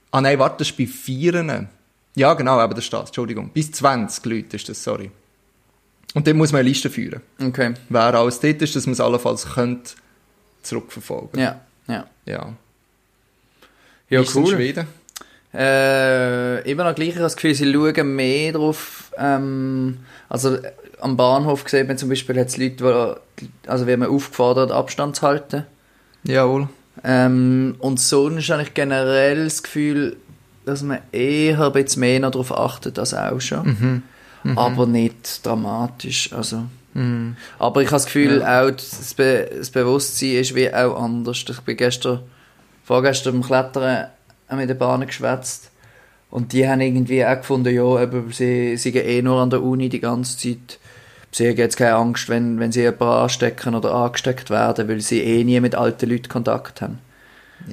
Ah 0.09 0.21
nein, 0.21 0.39
warte, 0.39 0.59
das 0.59 0.69
ist 0.69 0.77
bei 0.77 0.85
Vieren. 0.85 1.67
Ja, 2.15 2.33
genau, 2.35 2.63
eben 2.63 2.75
das 2.75 2.85
steht, 2.85 3.07
Entschuldigung. 3.07 3.49
Bis 3.49 3.73
20 3.73 4.23
Leute 4.25 4.55
ist 4.55 4.69
das, 4.69 4.81
sorry. 4.81 5.11
Und 6.13 6.27
dann 6.27 6.37
muss 6.37 6.53
man 6.53 6.59
eine 6.59 6.69
Liste 6.69 6.89
führen. 6.89 7.21
Okay. 7.41 7.73
Wer 7.89 8.13
alles 8.13 8.39
dort 8.39 8.61
ist, 8.61 8.75
dass 8.77 8.85
man 8.85 8.93
es 8.93 9.01
allenfalls 9.01 9.53
könnte 9.53 9.95
zurückverfolgen. 10.61 11.41
Ja, 11.41 11.59
ja. 11.89 12.05
Ja. 12.25 12.53
Ja, 14.09 14.21
ist 14.21 14.33
in 14.33 14.43
cool. 14.43 14.51
Schweden? 14.53 14.87
Äh, 15.53 16.69
immer 16.69 16.83
noch 16.83 16.95
gleich, 16.95 17.09
ich 17.09 17.15
habe 17.15 17.23
das 17.23 17.35
Gefühl, 17.35 17.53
sie 17.53 17.71
schauen 17.71 18.15
mehr 18.15 18.53
drauf, 18.53 19.11
ähm, 19.17 19.99
also 20.27 20.55
äh, 20.55 20.71
am 20.99 21.15
Bahnhof 21.15 21.67
sieht 21.67 21.87
man 21.87 21.97
zum 21.97 22.09
Beispiel 22.09 22.35
jetzt 22.37 22.57
Leute, 22.57 23.21
die, 23.39 23.49
also 23.67 23.85
werden 23.85 24.05
aufgefordert, 24.05 24.71
Abstand 24.71 25.17
zu 25.17 25.21
halten. 25.21 25.65
Jawohl. 26.23 26.69
Ähm, 27.03 27.75
und 27.79 27.99
sonst 27.99 28.49
habe 28.49 28.63
ich 28.63 28.73
generell 28.73 29.43
das 29.43 29.61
Gefühl, 29.61 30.17
dass 30.65 30.81
man 30.81 30.99
eher 31.11 31.59
ein 31.59 31.73
bisschen 31.73 31.99
mehr 31.99 32.19
noch 32.19 32.31
darauf 32.31 32.57
achtet 32.57 32.97
als 32.97 33.13
auch 33.13 33.41
schon. 33.41 34.03
Aber 34.55 34.85
nicht 34.85 35.45
dramatisch. 35.45 36.31
Also. 36.31 36.63
Aber 37.59 37.81
ich 37.81 37.87
habe 37.87 37.95
das 37.95 38.05
Gefühl, 38.05 38.43
auch 38.43 38.71
das, 38.71 39.13
Be 39.13 39.49
das 39.57 39.71
Bewusstsein 39.71 40.35
ist 40.35 40.55
wie 40.55 40.73
auch 40.73 41.01
anders. 41.01 41.43
Ich 41.49 41.59
bin 41.61 41.75
gestern, 41.75 42.19
vorgestern 42.83 43.33
beim 43.33 43.43
Klettern 43.43 44.07
mit 44.57 44.69
den 44.69 44.77
Bahnen 44.77 45.07
geschwätzt. 45.07 45.69
Und 46.29 46.51
die 46.53 46.67
haben 46.67 46.81
irgendwie 46.81 47.23
auch 47.25 47.37
gefunden, 47.37 47.73
ja, 47.73 48.01
eben, 48.01 48.31
sie, 48.31 48.75
sie 48.77 48.91
gehen 48.91 49.07
eh 49.07 49.21
nur 49.21 49.39
an 49.41 49.49
der 49.51 49.61
Uni 49.61 49.89
die 49.89 49.99
ganze 49.99 50.37
Zeit. 50.37 50.79
Sie 51.31 51.47
haben 51.47 51.57
jetzt 51.57 51.77
keine 51.77 51.95
Angst, 51.95 52.27
wenn, 52.29 52.59
wenn 52.59 52.71
sie 52.71 52.81
jemanden 52.81 53.03
anstecken 53.03 53.75
oder 53.75 53.93
angesteckt 53.93 54.49
werden, 54.49 54.87
weil 54.87 54.99
sie 55.01 55.21
eh 55.21 55.43
nie 55.43 55.59
mit 55.59 55.75
alten 55.75 56.09
Leuten 56.09 56.29
Kontakt 56.29 56.81
haben. 56.81 56.99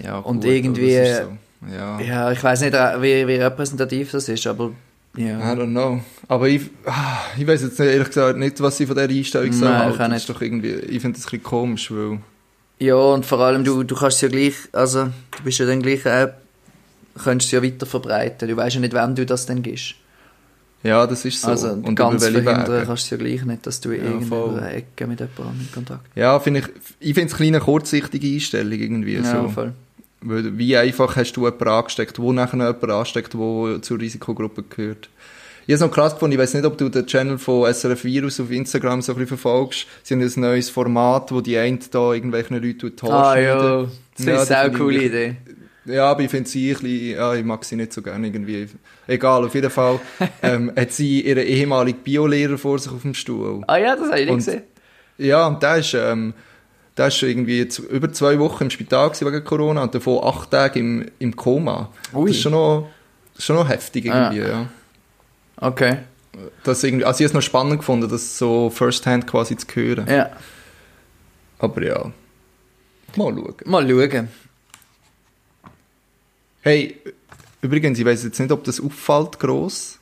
Ja, 0.02 0.18
Und 0.18 0.42
gut, 0.42 0.50
irgendwie- 0.50 0.94
das 0.96 1.08
ist 1.08 1.22
so. 1.22 1.36
Ja. 1.74 2.00
Ja, 2.00 2.32
ich 2.32 2.42
weiß 2.42 2.62
nicht, 2.62 2.74
äh, 2.74 3.02
wie, 3.02 3.26
wie 3.26 3.34
repräsentativ 3.34 4.12
das 4.12 4.28
ist, 4.30 4.46
aber 4.46 4.70
I 5.18 5.26
ja. 5.26 5.38
don't 5.52 5.66
know. 5.70 6.00
Aber 6.28 6.48
ich, 6.48 6.62
ah, 6.86 7.18
ich 7.36 7.46
weiß 7.46 7.62
jetzt 7.62 7.80
ehrlich 7.80 8.08
gesagt 8.08 8.38
nicht, 8.38 8.60
was 8.62 8.78
ich 8.80 8.86
von 8.86 8.96
dieser 8.96 9.08
Einstellung 9.10 9.52
so 9.52 9.64
Nein, 9.66 9.92
ich 9.92 10.08
nicht. 10.08 10.28
doch 10.30 10.40
irgendwie, 10.40 10.68
ich 10.74 11.02
finde 11.02 11.18
das 11.18 11.26
ein 11.26 11.30
bisschen 11.30 11.42
komisch, 11.42 11.90
weil, 11.90 12.18
Ja, 12.78 12.94
und 12.94 13.26
vor 13.26 13.40
allem, 13.40 13.64
du, 13.64 13.82
du 13.82 13.94
kannst 13.94 14.22
ja 14.22 14.28
gleich, 14.28 14.54
also, 14.72 15.06
du 15.06 15.42
bist 15.44 15.58
ja 15.58 15.66
dann 15.66 15.82
gleich 15.82 16.06
auch, 16.06 16.28
könntest 17.22 17.48
es 17.48 17.52
ja 17.52 17.62
weiter 17.62 17.86
verbreiten. 17.86 18.48
Du 18.48 18.56
weißt 18.56 18.74
ja 18.76 18.80
nicht, 18.80 18.92
wann 18.94 19.14
du 19.14 19.24
das 19.26 19.46
dann 19.46 19.62
gibst. 19.62 19.94
ja, 20.82 21.06
das 21.06 21.24
ist 21.24 21.42
so. 21.42 21.48
also, 21.48 21.68
Und 21.72 21.94
ganz 21.94 22.24
verhindern 22.24 22.66
Wege. 22.66 22.84
kannst 22.86 23.10
du 23.10 23.16
ja 23.16 23.22
gleich 23.22 23.44
nicht, 23.44 23.66
dass 23.66 23.80
du 23.80 23.90
Ja, 23.92 24.02
irgendwo 24.04 24.36
voll. 24.36 24.50
über 24.52 24.62
eine 24.62 24.72
Ecke 24.74 25.06
mit 25.06 25.20
jemandem 25.20 25.60
in 25.60 25.72
Kontakt 25.72 26.06
Ja, 26.16 26.38
finde 26.40 26.60
ich, 26.60 26.66
ich 27.00 27.14
finde 27.14 27.28
es 27.28 27.34
eine 27.34 27.50
kleine 27.50 27.60
kurzsichtige 27.60 28.26
Einstellung 28.26 28.72
irgendwie 28.78 29.14
Ja, 29.16 29.42
so. 29.42 29.48
voll. 29.48 29.72
Weil, 30.22 30.58
wie 30.58 30.76
einfach 30.76 31.16
hast 31.16 31.32
du 31.34 31.44
jemanden 31.46 31.68
angesteckt, 31.68 32.18
wo 32.18 32.32
nachher 32.32 32.56
noch 32.56 32.66
jemanden 32.66 32.90
ansteckt, 32.90 33.32
der 33.34 33.78
zur 33.82 33.98
Risikogruppe 34.00 34.62
gehört. 34.68 35.08
Ich 35.66 35.74
habe 35.74 35.86
noch 35.88 35.94
krass 35.94 36.14
gefunden, 36.14 36.32
ich 36.32 36.38
weiß 36.40 36.54
nicht, 36.54 36.64
ob 36.64 36.76
du 36.78 36.88
den 36.88 37.06
Channel 37.06 37.38
von 37.38 37.72
SRF 37.72 38.04
Virus 38.04 38.40
auf 38.40 38.50
Instagram 38.50 39.02
so 39.02 39.12
ein 39.12 39.16
bisschen 39.16 39.28
verfolgst. 39.38 39.86
Sie 40.02 40.14
haben 40.14 40.20
ein 40.22 40.32
neues 40.40 40.68
Format, 40.68 41.30
wo 41.30 41.40
die 41.40 41.56
einen 41.56 41.78
da 41.90 42.12
irgendwelchen 42.12 42.60
Leuten 42.62 42.92
Haare 43.02 43.14
Ah, 43.28 43.38
ja. 43.38 43.86
Das 44.16 44.26
Ja, 44.26 44.42
ist 44.42 44.50
eine 44.52 44.76
coole 44.76 45.02
Idee. 45.04 45.36
Ja, 45.86 46.10
aber 46.10 46.20
ich 46.22 46.30
finde 46.30 46.48
sie 46.48 46.70
ein 46.70 46.74
bisschen, 46.80 47.10
ja, 47.16 47.34
ich 47.34 47.44
mag 47.44 47.64
sie 47.64 47.76
nicht 47.76 47.92
so 47.92 48.02
gerne 48.02 48.26
irgendwie. 48.26 48.68
Egal, 49.06 49.44
auf 49.44 49.54
jeden 49.54 49.70
Fall 49.70 49.98
ähm, 50.42 50.70
hat 50.76 50.92
sie 50.92 51.22
ihren 51.22 51.44
ehemaligen 51.46 51.98
Biolehrer 52.00 52.58
vor 52.58 52.78
sich 52.78 52.92
auf 52.92 53.02
dem 53.02 53.14
Stuhl. 53.14 53.62
Ah 53.66 53.76
ja, 53.78 53.96
das 53.96 54.06
habe 54.08 54.20
ich 54.20 54.26
nicht 54.26 54.30
Und- 54.32 54.38
gesehen. 54.38 54.62
Ja, 55.18 55.46
und 55.46 55.62
der 55.62 55.76
ist, 55.76 55.92
ähm, 55.94 56.32
der 56.96 57.08
ist 57.08 57.22
irgendwie 57.22 57.66
über 57.90 58.10
zwei 58.12 58.38
Wochen 58.38 58.64
im 58.64 58.70
Spital 58.70 59.10
wegen 59.20 59.44
Corona 59.44 59.82
und 59.82 59.94
davon 59.94 60.22
acht 60.24 60.50
Tage 60.50 60.78
im, 60.80 61.06
im 61.18 61.36
Koma. 61.36 61.90
Ui. 62.14 62.28
Das 62.28 62.36
ist 62.36 62.42
schon 62.42 62.52
noch, 62.52 62.88
schon 63.38 63.56
noch 63.56 63.68
heftig 63.68 64.06
irgendwie, 64.06 64.38
ja. 64.40 64.66
Okay. 65.56 65.98
Das 66.64 66.82
irgendwie, 66.84 67.04
also 67.04 67.18
ich 67.18 67.24
habe 67.24 67.30
es 67.30 67.34
noch 67.34 67.42
spannend 67.42 67.78
gefunden, 67.80 68.08
das 68.08 68.38
so 68.38 68.70
firsthand 68.70 69.26
quasi 69.26 69.56
zu 69.56 69.66
hören. 69.74 70.06
Ja. 70.08 70.30
Aber 71.58 71.82
ja, 71.82 72.12
mal 73.16 73.34
schauen. 73.34 73.54
Mal 73.66 73.88
schauen. 73.88 74.28
Hey, 76.62 76.96
übrigens, 77.62 77.98
ich 77.98 78.04
weiß 78.04 78.24
jetzt 78.24 78.38
nicht, 78.38 78.52
ob 78.52 78.64
das 78.64 78.80
auffällt 78.80 79.38
gross, 79.38 79.98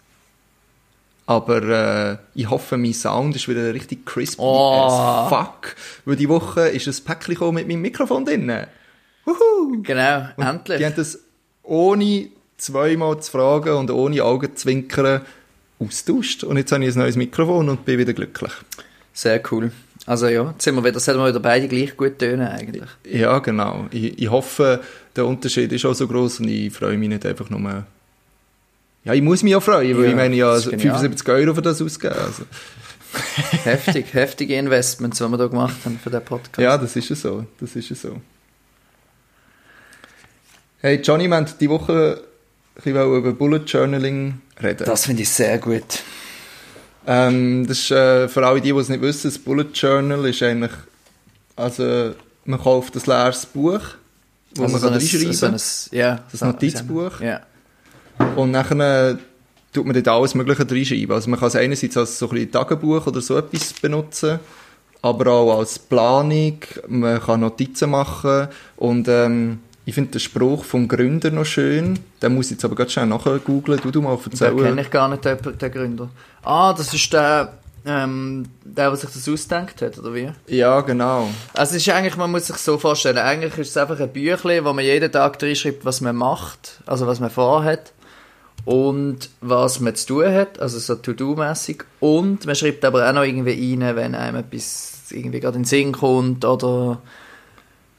aber 1.26 1.62
äh, 1.62 2.16
ich 2.34 2.48
hoffe, 2.48 2.76
mein 2.76 2.94
Sound 2.94 3.36
ist 3.36 3.48
wieder 3.48 3.72
richtig 3.74 4.04
crispy 4.06 4.40
Oh. 4.42 4.72
as 4.88 5.28
fuck, 5.28 5.76
weil 6.04 6.16
die 6.16 6.28
Woche 6.28 6.68
ist 6.68 6.86
ein 6.88 7.04
Päckchen 7.04 7.54
mit 7.54 7.68
meinem 7.68 7.82
Mikrofon 7.82 8.24
drin. 8.24 8.50
Wuhu! 9.24 9.82
Genau, 9.82 10.28
Und 10.36 10.46
endlich. 10.46 10.78
Die 10.78 10.86
haben 10.86 10.96
das 10.96 11.18
ohne 11.62 12.28
zweimal 12.56 13.20
zu 13.20 13.30
fragen 13.30 13.74
und 13.76 13.90
ohne 13.90 14.24
Augen 14.24 14.48
zu 14.56 14.62
zwinkern 14.62 15.20
austauscht. 15.78 16.44
Und 16.44 16.56
jetzt 16.56 16.72
habe 16.72 16.84
ich 16.84 16.94
ein 16.96 16.98
neues 16.98 17.16
Mikrofon 17.16 17.68
und 17.68 17.84
bin 17.84 17.98
wieder 17.98 18.14
glücklich. 18.14 18.52
Sehr 19.12 19.40
cool. 19.52 19.70
Also 20.06 20.28
ja, 20.28 20.50
jetzt 20.50 20.64
sind 20.64 20.74
wir 20.76 20.82
wieder, 20.84 20.98
sollten 20.98 21.20
wir 21.20 21.28
wieder 21.28 21.40
beide 21.40 21.68
gleich 21.68 21.94
gut 21.94 22.18
tönen 22.18 22.48
eigentlich. 22.48 22.84
Ja, 23.04 23.38
genau. 23.40 23.86
Ich, 23.90 24.18
ich 24.18 24.30
hoffe, 24.30 24.80
der 25.18 25.26
Unterschied 25.26 25.72
ist 25.72 25.84
auch 25.84 25.94
so 25.94 26.06
groß 26.06 26.40
und 26.40 26.48
ich 26.48 26.72
freue 26.72 26.96
mich 26.96 27.08
nicht 27.08 27.26
einfach 27.26 27.50
nur. 27.50 27.86
Ja, 29.04 29.14
ich 29.14 29.22
muss 29.22 29.42
mich 29.42 29.54
auch 29.54 29.62
freuen, 29.62 29.96
weil 29.96 30.04
Ja, 30.04 30.10
ich 30.10 30.16
meine 30.16 30.36
ja 30.36 30.54
das 30.54 30.66
ist 30.66 30.70
genial. 30.70 30.94
75 30.94 31.28
Euro 31.28 31.54
für 31.54 31.62
das 31.62 31.82
ausgeben. 31.82 32.14
Also. 32.14 32.44
Heftig, 33.64 34.12
heftige 34.12 34.56
Investments, 34.56 35.18
die 35.18 35.24
wir 35.24 35.38
da 35.38 35.46
gemacht 35.46 35.76
haben 35.84 35.98
für 36.02 36.10
den 36.10 36.22
Podcast. 36.22 36.58
Ja, 36.58 36.76
das 36.76 36.94
ist 36.94 37.08
ja 37.08 37.16
so. 37.16 37.46
Das 37.58 37.74
ist 37.74 37.88
ja 37.88 37.96
so. 37.96 38.20
Hey 40.80 41.00
Johnny, 41.02 41.26
wir 41.26 41.36
haben 41.36 41.46
die 41.58 41.70
Woche 41.70 42.22
ein 42.84 42.90
über 42.90 43.32
Bullet 43.32 43.62
Journaling 43.66 44.40
reden. 44.62 44.84
Das 44.84 45.06
finde 45.06 45.22
ich 45.22 45.30
sehr 45.30 45.58
gut. 45.58 46.02
Ähm, 47.06 47.66
das 47.66 47.78
ist 47.78 47.90
äh, 47.90 48.28
für 48.28 48.46
alle 48.46 48.60
die, 48.60 48.72
die 48.72 48.78
es 48.78 48.90
nicht 48.90 49.00
wissen, 49.00 49.30
das 49.30 49.38
Bullet 49.38 49.68
Journal 49.72 50.26
ist 50.26 50.42
eigentlich, 50.42 50.72
also 51.56 52.14
man 52.44 52.60
kauft 52.60 52.94
ein 52.94 53.02
leeres 53.06 53.46
Buch, 53.46 53.80
wo 54.54 54.62
Also 54.64 54.72
man 54.72 54.80
so 54.80 54.86
kann 54.88 54.94
ein- 54.94 55.00
reinschreiben 55.00 55.32
so 55.32 55.46
ein, 55.46 55.98
ja, 55.98 56.20
Das 56.30 56.40
Notizbuch? 56.40 57.20
Ja. 57.20 57.40
und 58.36 58.50
nachher 58.50 59.10
äh, 59.10 59.16
tut 59.72 59.84
man 59.86 59.94
dort 59.94 60.08
alles 60.08 60.34
Mögliche 60.34 60.68
reinschreiben. 60.70 61.12
Also 61.14 61.30
man 61.30 61.38
kann 61.38 61.48
es 61.48 61.56
einerseits 61.56 61.96
als 61.96 62.18
so 62.18 62.30
ein 62.30 62.50
Tagebuch 62.50 63.06
oder 63.06 63.20
so 63.20 63.36
etwas 63.36 63.72
benutzen, 63.74 64.38
aber 65.02 65.30
auch 65.32 65.58
als 65.58 65.78
Planung, 65.78 66.58
man 66.88 67.20
kann 67.20 67.40
Notizen 67.40 67.90
machen 67.90 68.48
und 68.76 69.06
ähm, 69.08 69.60
ich 69.84 69.94
finde 69.94 70.10
den 70.10 70.20
Spruch 70.20 70.64
vom 70.64 70.86
Gründer 70.88 71.30
noch 71.30 71.46
schön, 71.46 71.98
den 72.20 72.34
muss 72.34 72.46
ich 72.46 72.52
jetzt 72.52 72.64
aber 72.64 72.74
ganz 72.74 72.92
schnell 72.92 73.06
nachher 73.06 73.38
googlen, 73.38 73.80
du, 73.82 73.90
du 73.90 74.02
mal 74.02 74.16
Den 74.16 74.30
kenne 74.38 74.50
erzählen. 74.50 74.78
ich 74.78 74.90
gar 74.90 75.08
nicht, 75.08 75.24
den, 75.24 75.38
den 75.58 75.70
Gründer. 75.72 76.08
Ah, 76.42 76.74
das 76.74 76.92
ist 76.92 77.10
der, 77.12 77.54
ähm, 77.88 78.46
der, 78.64 78.90
der 78.90 78.96
sich 78.96 79.10
das 79.10 79.28
ausgedacht 79.28 79.82
hat, 79.82 79.98
oder 79.98 80.14
wie? 80.14 80.30
Ja, 80.46 80.80
genau. 80.82 81.28
Also 81.54 81.76
es 81.76 81.86
ist 81.86 81.92
eigentlich, 81.92 82.16
man 82.16 82.30
muss 82.30 82.46
sich 82.46 82.56
so 82.56 82.78
vorstellen, 82.78 83.18
eigentlich 83.18 83.56
ist 83.58 83.70
es 83.70 83.76
einfach 83.76 83.98
ein 83.98 84.12
Büchlein, 84.12 84.64
wo 84.64 84.72
man 84.72 84.84
jeden 84.84 85.10
Tag 85.10 85.42
reinschreibt, 85.42 85.84
was 85.84 86.00
man 86.00 86.16
macht, 86.16 86.80
also 86.86 87.06
was 87.06 87.20
man 87.20 87.30
vorhat 87.30 87.92
und 88.64 89.30
was 89.40 89.80
man 89.80 89.94
zu 89.94 90.06
tun 90.06 90.32
hat, 90.32 90.60
also 90.60 90.78
so 90.78 90.94
To-Do-mäßig 90.96 91.84
und 92.00 92.46
man 92.46 92.54
schreibt 92.54 92.84
aber 92.84 93.08
auch 93.08 93.14
noch 93.14 93.24
irgendwie 93.24 93.74
rein, 93.74 93.96
wenn 93.96 94.14
einem 94.14 94.36
etwas 94.36 95.10
irgendwie 95.10 95.40
gerade 95.40 95.56
in 95.56 95.62
den 95.62 95.68
Sinn 95.68 95.92
kommt 95.92 96.44
oder 96.44 97.00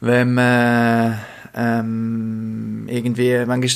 wenn 0.02 0.34
man 0.34 1.20
ähm, 1.56 2.88
irgendwie, 2.88 3.46
manchmal 3.46 3.72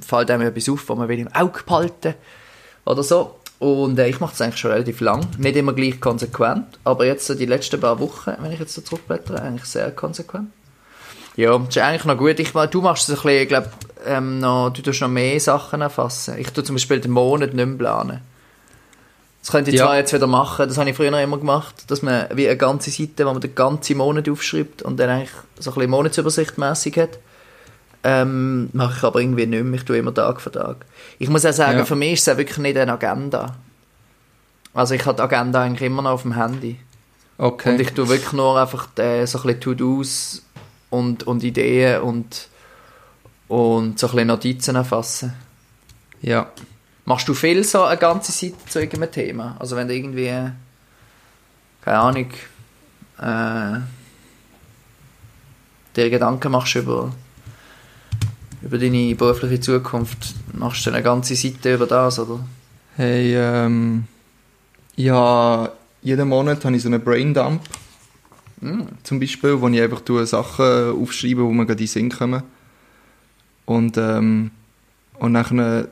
fällt 0.00 0.30
einem 0.30 0.46
etwas 0.46 0.68
auf, 0.68 0.88
was 0.88 0.96
man 0.96 1.08
will 1.08 1.18
im 1.18 1.34
Auge 1.34 1.60
behalten 1.64 2.14
oder 2.84 3.02
so. 3.02 3.36
Und 3.58 3.98
äh, 3.98 4.08
ich 4.08 4.20
mache 4.20 4.32
das 4.32 4.40
eigentlich 4.42 4.58
schon 4.60 4.70
relativ 4.72 5.00
lang. 5.00 5.26
Nicht 5.38 5.56
immer 5.56 5.72
gleich 5.72 6.00
konsequent, 6.00 6.66
aber 6.84 7.06
jetzt 7.06 7.26
so 7.26 7.34
die 7.34 7.46
letzten 7.46 7.80
paar 7.80 7.98
Wochen, 8.00 8.32
wenn 8.40 8.52
ich 8.52 8.60
jetzt 8.60 8.74
so 8.74 8.82
zurückblättere, 8.82 9.40
eigentlich 9.40 9.64
sehr 9.64 9.90
konsequent. 9.92 10.48
Ja, 11.36 11.56
das 11.58 11.68
ist 11.68 11.78
eigentlich 11.78 12.04
noch 12.04 12.16
gut. 12.18 12.38
Ich, 12.38 12.52
du 12.52 12.80
machst 12.82 13.08
es 13.08 13.10
ein 13.10 13.22
bisschen, 13.22 13.42
ich 13.42 13.48
glaube, 13.48 13.70
ähm, 14.06 14.40
noch, 14.40 14.70
du 14.70 14.82
tust 14.82 15.00
noch 15.00 15.08
mehr 15.08 15.38
Sachen 15.40 15.80
erfassen. 15.82 16.36
Ich 16.38 16.50
tue 16.50 16.64
zum 16.64 16.76
Beispiel 16.76 17.00
den 17.00 17.10
Monat 17.10 17.52
nicht 17.54 17.66
mehr 17.66 17.76
planen. 17.76 18.20
Das 19.42 19.52
könnte 19.52 19.70
ich 19.70 19.76
Ja. 19.76 19.84
zwar 19.84 19.96
jetzt 19.96 20.12
wieder 20.12 20.26
machen, 20.26 20.66
das 20.66 20.76
habe 20.76 20.90
ich 20.90 20.96
früher 20.96 21.10
noch 21.10 21.20
immer 21.20 21.38
gemacht, 21.38 21.88
dass 21.88 22.02
man 22.02 22.26
wie 22.34 22.48
eine 22.48 22.56
ganze 22.56 22.90
Seite, 22.90 23.26
wo 23.26 23.32
man 23.32 23.40
den 23.40 23.54
ganzen 23.54 23.96
Monat 23.96 24.28
aufschreibt 24.28 24.82
und 24.82 24.98
dann 24.98 25.08
eigentlich 25.08 25.30
so 25.60 25.70
ein 25.70 25.74
bisschen 25.74 25.90
Monatsübersicht 25.90 26.58
mäßig 26.58 26.96
hat. 26.98 27.18
Ähm, 28.04 28.68
mache 28.72 28.94
ich 28.98 29.02
aber 29.04 29.20
irgendwie 29.20 29.46
nicht 29.46 29.64
mehr. 29.64 29.74
Ich 29.80 29.84
tue 29.84 29.96
immer 29.98 30.14
Tag 30.14 30.40
für 30.40 30.52
Tag. 30.52 30.86
Ich 31.18 31.28
muss 31.28 31.44
auch 31.44 31.52
sagen, 31.52 31.78
Ja. 31.78 31.84
für 31.84 31.96
mich 31.96 32.12
ist 32.14 32.28
es 32.28 32.32
auch 32.32 32.38
wirklich 32.38 32.58
nicht 32.58 32.76
eine 32.76 32.92
Agenda. 32.92 33.56
Also 34.74 34.94
ich 34.94 35.04
habe 35.06 35.16
die 35.16 35.22
Agenda 35.22 35.62
eigentlich 35.62 35.86
immer 35.86 36.02
noch 36.02 36.10
auf 36.12 36.22
dem 36.22 36.34
Handy. 36.36 36.78
Okay. 37.38 37.70
Und 37.72 37.80
ich 37.80 37.92
tue 37.92 38.08
wirklich 38.08 38.32
nur 38.32 38.60
einfach 38.60 38.88
äh, 38.98 39.26
so 39.26 39.38
ein 39.38 39.42
bisschen 39.44 39.60
To-Dos 39.60 40.42
und, 40.90 41.24
und 41.24 41.42
Ideen 41.42 42.00
und, 42.02 42.48
und 43.48 43.98
so 43.98 44.06
ein 44.06 44.10
bisschen 44.12 44.28
Notizen 44.28 44.76
erfassen. 44.76 45.32
ja. 46.22 46.50
Machst 47.08 47.28
du 47.28 47.34
viel 47.34 47.62
so 47.62 47.84
eine 47.84 47.98
ganze 47.98 48.32
Seite 48.32 48.56
zu 48.68 48.80
irgendeinem 48.80 49.12
Thema? 49.12 49.54
Also 49.60 49.76
wenn 49.76 49.86
du 49.86 49.94
irgendwie, 49.94 50.26
äh, 50.26 50.50
keine 51.82 51.98
Ahnung, 52.00 52.30
äh, 53.20 53.80
dir 55.94 56.10
Gedanken 56.10 56.50
machst 56.50 56.74
über, 56.74 57.12
über 58.66 58.78
deine 58.78 59.14
berufliche 59.14 59.60
Zukunft, 59.60 60.34
machst 60.52 60.84
du 60.86 60.90
eine 60.90 61.02
ganze 61.02 61.36
Seite 61.36 61.74
über 61.74 61.86
das, 61.86 62.18
oder? 62.18 62.40
Hey, 62.96 63.36
ähm, 63.36 64.04
ja, 64.96 65.70
jeden 66.02 66.28
Monat 66.28 66.64
habe 66.64 66.74
ich 66.74 66.82
so 66.82 66.88
einen 66.88 67.02
Braindump. 67.02 67.62
Zum 69.04 69.20
Beispiel, 69.20 69.60
wo 69.60 69.68
ich 69.68 69.80
einfach 69.80 70.00
tue 70.00 70.26
Sachen 70.26 71.00
aufschreibe, 71.00 71.44
wo 71.44 71.52
mir 71.52 71.66
gerade 71.66 71.74
in 71.74 71.86
den 71.86 71.88
Sinn 71.88 72.10
kommen. 72.10 72.42
Und, 73.66 73.96
ähm, 73.98 74.50
und 75.18 75.34
dann 75.34 75.88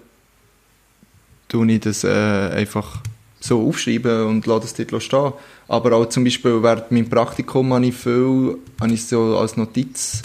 tue 1.49 1.73
ich 1.73 1.81
das 1.81 2.03
äh, 2.03 2.51
einfach 2.55 3.03
so 3.39 3.69
aufschreiben 3.69 4.27
und 4.27 4.47
lasse 4.47 4.75
das 4.75 4.87
dort 4.87 5.03
stehen. 5.03 5.33
Aber 5.69 5.93
auch 5.93 6.09
zum 6.09 6.25
Beispiel 6.25 6.63
während 6.63 6.91
meinem 6.91 7.09
Praktikum 7.09 7.73
habe 7.73 7.87
ich 7.87 7.95
viel 7.95 8.59
habe 8.81 8.93
ich 8.93 9.07
so 9.07 9.39
als 9.39 9.57
Notiz 9.57 10.23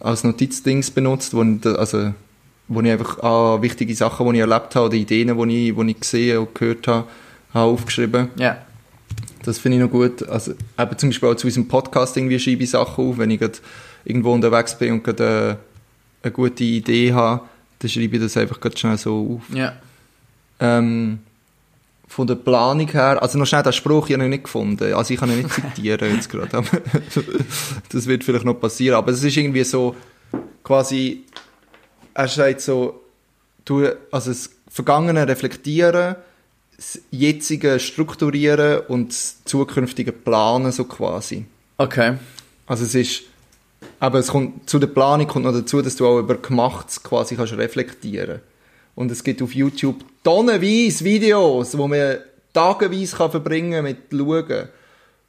als 0.00 0.24
Notizdings 0.24 0.90
benutzt, 0.90 1.34
wo 1.34 1.40
also, 1.70 2.14
wo 2.68 2.80
ich 2.80 2.90
einfach 2.90 3.22
ah, 3.22 3.62
wichtige 3.62 3.94
Sachen, 3.94 4.26
die 4.28 4.36
ich 4.36 4.40
erlebt 4.40 4.74
habe, 4.74 4.86
oder 4.86 4.94
Ideen, 4.94 5.36
die 5.36 5.68
ich, 5.68 5.76
die 5.76 5.90
ich 5.90 6.00
gesehen 6.00 6.38
und 6.38 6.54
gehört 6.54 6.86
habe, 6.86 7.08
habe 7.54 7.70
aufgeschrieben. 7.70 8.28
Ja. 8.36 8.58
Das 9.42 9.58
finde 9.58 9.78
ich 9.78 9.82
noch 9.82 9.90
gut. 9.90 10.26
Also, 10.28 10.52
eben 10.78 10.98
zum 10.98 11.08
Beispiel 11.08 11.28
auch 11.28 11.34
zu 11.34 11.46
unserem 11.46 11.68
Podcast 11.68 12.16
irgendwie 12.16 12.38
schreibe 12.38 12.64
ich 12.64 12.70
Sachen 12.70 13.08
auf, 13.08 13.18
wenn 13.18 13.30
ich 13.30 13.40
gerade 13.40 13.58
irgendwo 14.04 14.32
unterwegs 14.32 14.76
bin 14.76 14.92
und 14.92 15.04
gerade 15.04 15.58
äh, 16.22 16.26
eine 16.26 16.32
gute 16.32 16.64
Idee 16.64 17.12
habe, 17.12 17.42
dann 17.78 17.88
schreibe 17.88 18.16
ich 18.16 18.22
das 18.22 18.36
einfach 18.36 18.60
gerade 18.60 18.76
schnell 18.76 18.98
so 18.98 19.40
auf. 19.40 19.56
Ja. 19.56 19.74
Ähm, 20.60 21.20
von 22.08 22.26
der 22.26 22.36
Planung 22.36 22.88
her, 22.88 23.22
also 23.22 23.38
noch 23.38 23.46
schnell 23.46 23.62
den 23.62 23.72
Spruch, 23.72 24.08
ich 24.08 24.14
habe 24.14 24.24
ihn 24.24 24.30
nicht 24.30 24.44
gefunden. 24.44 24.92
Also 24.94 25.14
ich 25.14 25.20
kann 25.20 25.30
ihn 25.30 25.42
nicht 25.42 25.54
zitieren 25.76 26.14
jetzt 26.14 26.28
gerade. 26.28 26.56
aber 26.56 26.66
das 27.92 28.06
wird 28.06 28.24
vielleicht 28.24 28.46
noch 28.46 28.54
passieren. 28.54 28.96
Aber 28.96 29.12
es 29.12 29.22
ist 29.22 29.36
irgendwie 29.36 29.62
so, 29.62 29.94
quasi, 30.64 31.24
er 32.14 32.28
sagt 32.28 32.62
so, 32.62 33.04
du, 33.64 33.86
also 34.10 34.30
das 34.30 34.50
Vergangene 34.70 35.28
reflektieren, 35.28 36.16
das 36.76 37.00
Jetzige 37.10 37.78
strukturieren 37.78 38.80
und 38.88 39.10
das 39.10 39.44
Zukünftige 39.44 40.12
planen, 40.12 40.72
so 40.72 40.84
quasi. 40.84 41.44
Okay. 41.76 42.16
Also 42.66 42.84
es 42.84 42.94
ist, 42.94 43.22
aber 44.00 44.18
es 44.18 44.28
kommt, 44.28 44.68
zu 44.68 44.78
der 44.78 44.86
Planung 44.88 45.26
kommt 45.26 45.44
noch 45.44 45.52
dazu, 45.52 45.82
dass 45.82 45.96
du 45.96 46.06
auch 46.06 46.18
über 46.18 46.36
Gemachtes 46.36 47.02
quasi 47.02 47.36
kannst 47.36 47.54
reflektieren. 47.54 48.40
Und 48.98 49.12
es 49.12 49.22
gibt 49.22 49.40
auf 49.42 49.54
YouTube 49.54 50.00
tonnenweise 50.24 51.04
Videos, 51.04 51.78
wo 51.78 51.86
man 51.86 52.16
tageweise 52.52 53.16
kann 53.16 53.30
verbringen 53.30 53.84
mit 53.84 53.98
Schauen, 54.10 54.68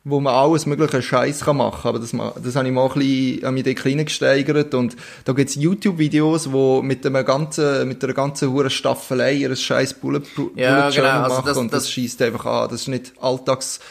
wo 0.06 0.20
man 0.20 0.34
alles 0.34 0.66
mögliche 0.66 1.04
Scheiß 1.04 1.42
kann 1.42 1.58
machen. 1.58 1.88
Aber 1.88 2.00
das, 2.00 2.10
das 2.44 2.56
habe 2.56 2.68
ich 2.68 2.74
mal 2.74 2.88
ein 2.88 2.94
bisschen 3.00 3.46
an 3.46 3.54
mich 3.54 3.64
dort 3.66 3.76
klein 3.76 4.04
gesteigert. 4.04 4.74
Und 4.74 4.96
da 5.24 5.34
gibt 5.34 5.52
es 5.52 5.56
YouTube-Videos, 5.56 6.52
wo 6.52 6.82
mit 6.82 7.06
einem 7.06 7.24
ganzen, 7.24 7.88
mit 7.88 8.04
einer 8.04 8.14
ganzen 8.14 8.52
hure 8.52 8.72
Staffelei 8.72 9.34
ihres 9.34 9.62
scheiß 9.62 9.94
Bullet, 9.96 10.22
Bullet 10.36 10.50
Ja, 10.56 10.90
genau, 10.90 11.08
also 11.08 11.36
machen. 11.36 11.46
das- 11.46 11.58
und 11.58 11.72
das, 11.72 11.84
das- 11.84 11.92
schießt 11.92 12.24
einfach 12.24 12.46
an. 12.48 12.70
Das 12.72 12.82
ist 12.82 12.88
nicht 12.88 13.14
alltags, 13.22 13.82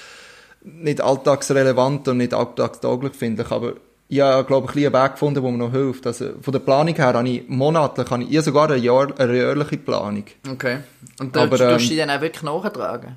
nicht 0.65 1.01
alltagsrelevant 1.01 2.09
und 2.09 2.17
nicht 2.17 2.35
alltagstauglich, 2.35 3.13
finde 3.15 3.43
ich. 3.45 3.51
Aber 3.53 3.75
ich 4.09 4.21
habe, 4.21 4.45
glaube 4.45 4.69
ich, 4.71 4.87
einen 4.87 4.95
Weg 4.95 5.13
gefunden, 5.13 5.43
der 5.43 5.51
mir 5.53 5.59
noch 5.59 5.71
hilft. 5.71 6.07
Also, 6.07 6.31
von 6.41 6.53
der 6.53 6.61
Planung 6.61 6.95
her 6.95 7.13
habe 7.13 7.29
ich 7.29 7.49
monatlich, 7.49 8.11
habe 8.11 8.25
ich, 8.25 8.41
sogar 8.43 8.71
eine, 8.71 8.77
Jahr, 8.81 9.09
eine 9.19 9.35
jährliche 9.35 9.77
Planung. 9.77 10.25
Okay. 10.51 10.79
Und 11.21 11.37
da 11.37 11.43
Aber, 11.43 11.59
tust 11.59 11.61
du 11.61 11.73
ähm, 11.75 11.89
die 11.91 11.97
dann 11.97 12.11
auch 12.11 12.21
wirklich 12.21 12.43
nachtragen? 12.43 13.17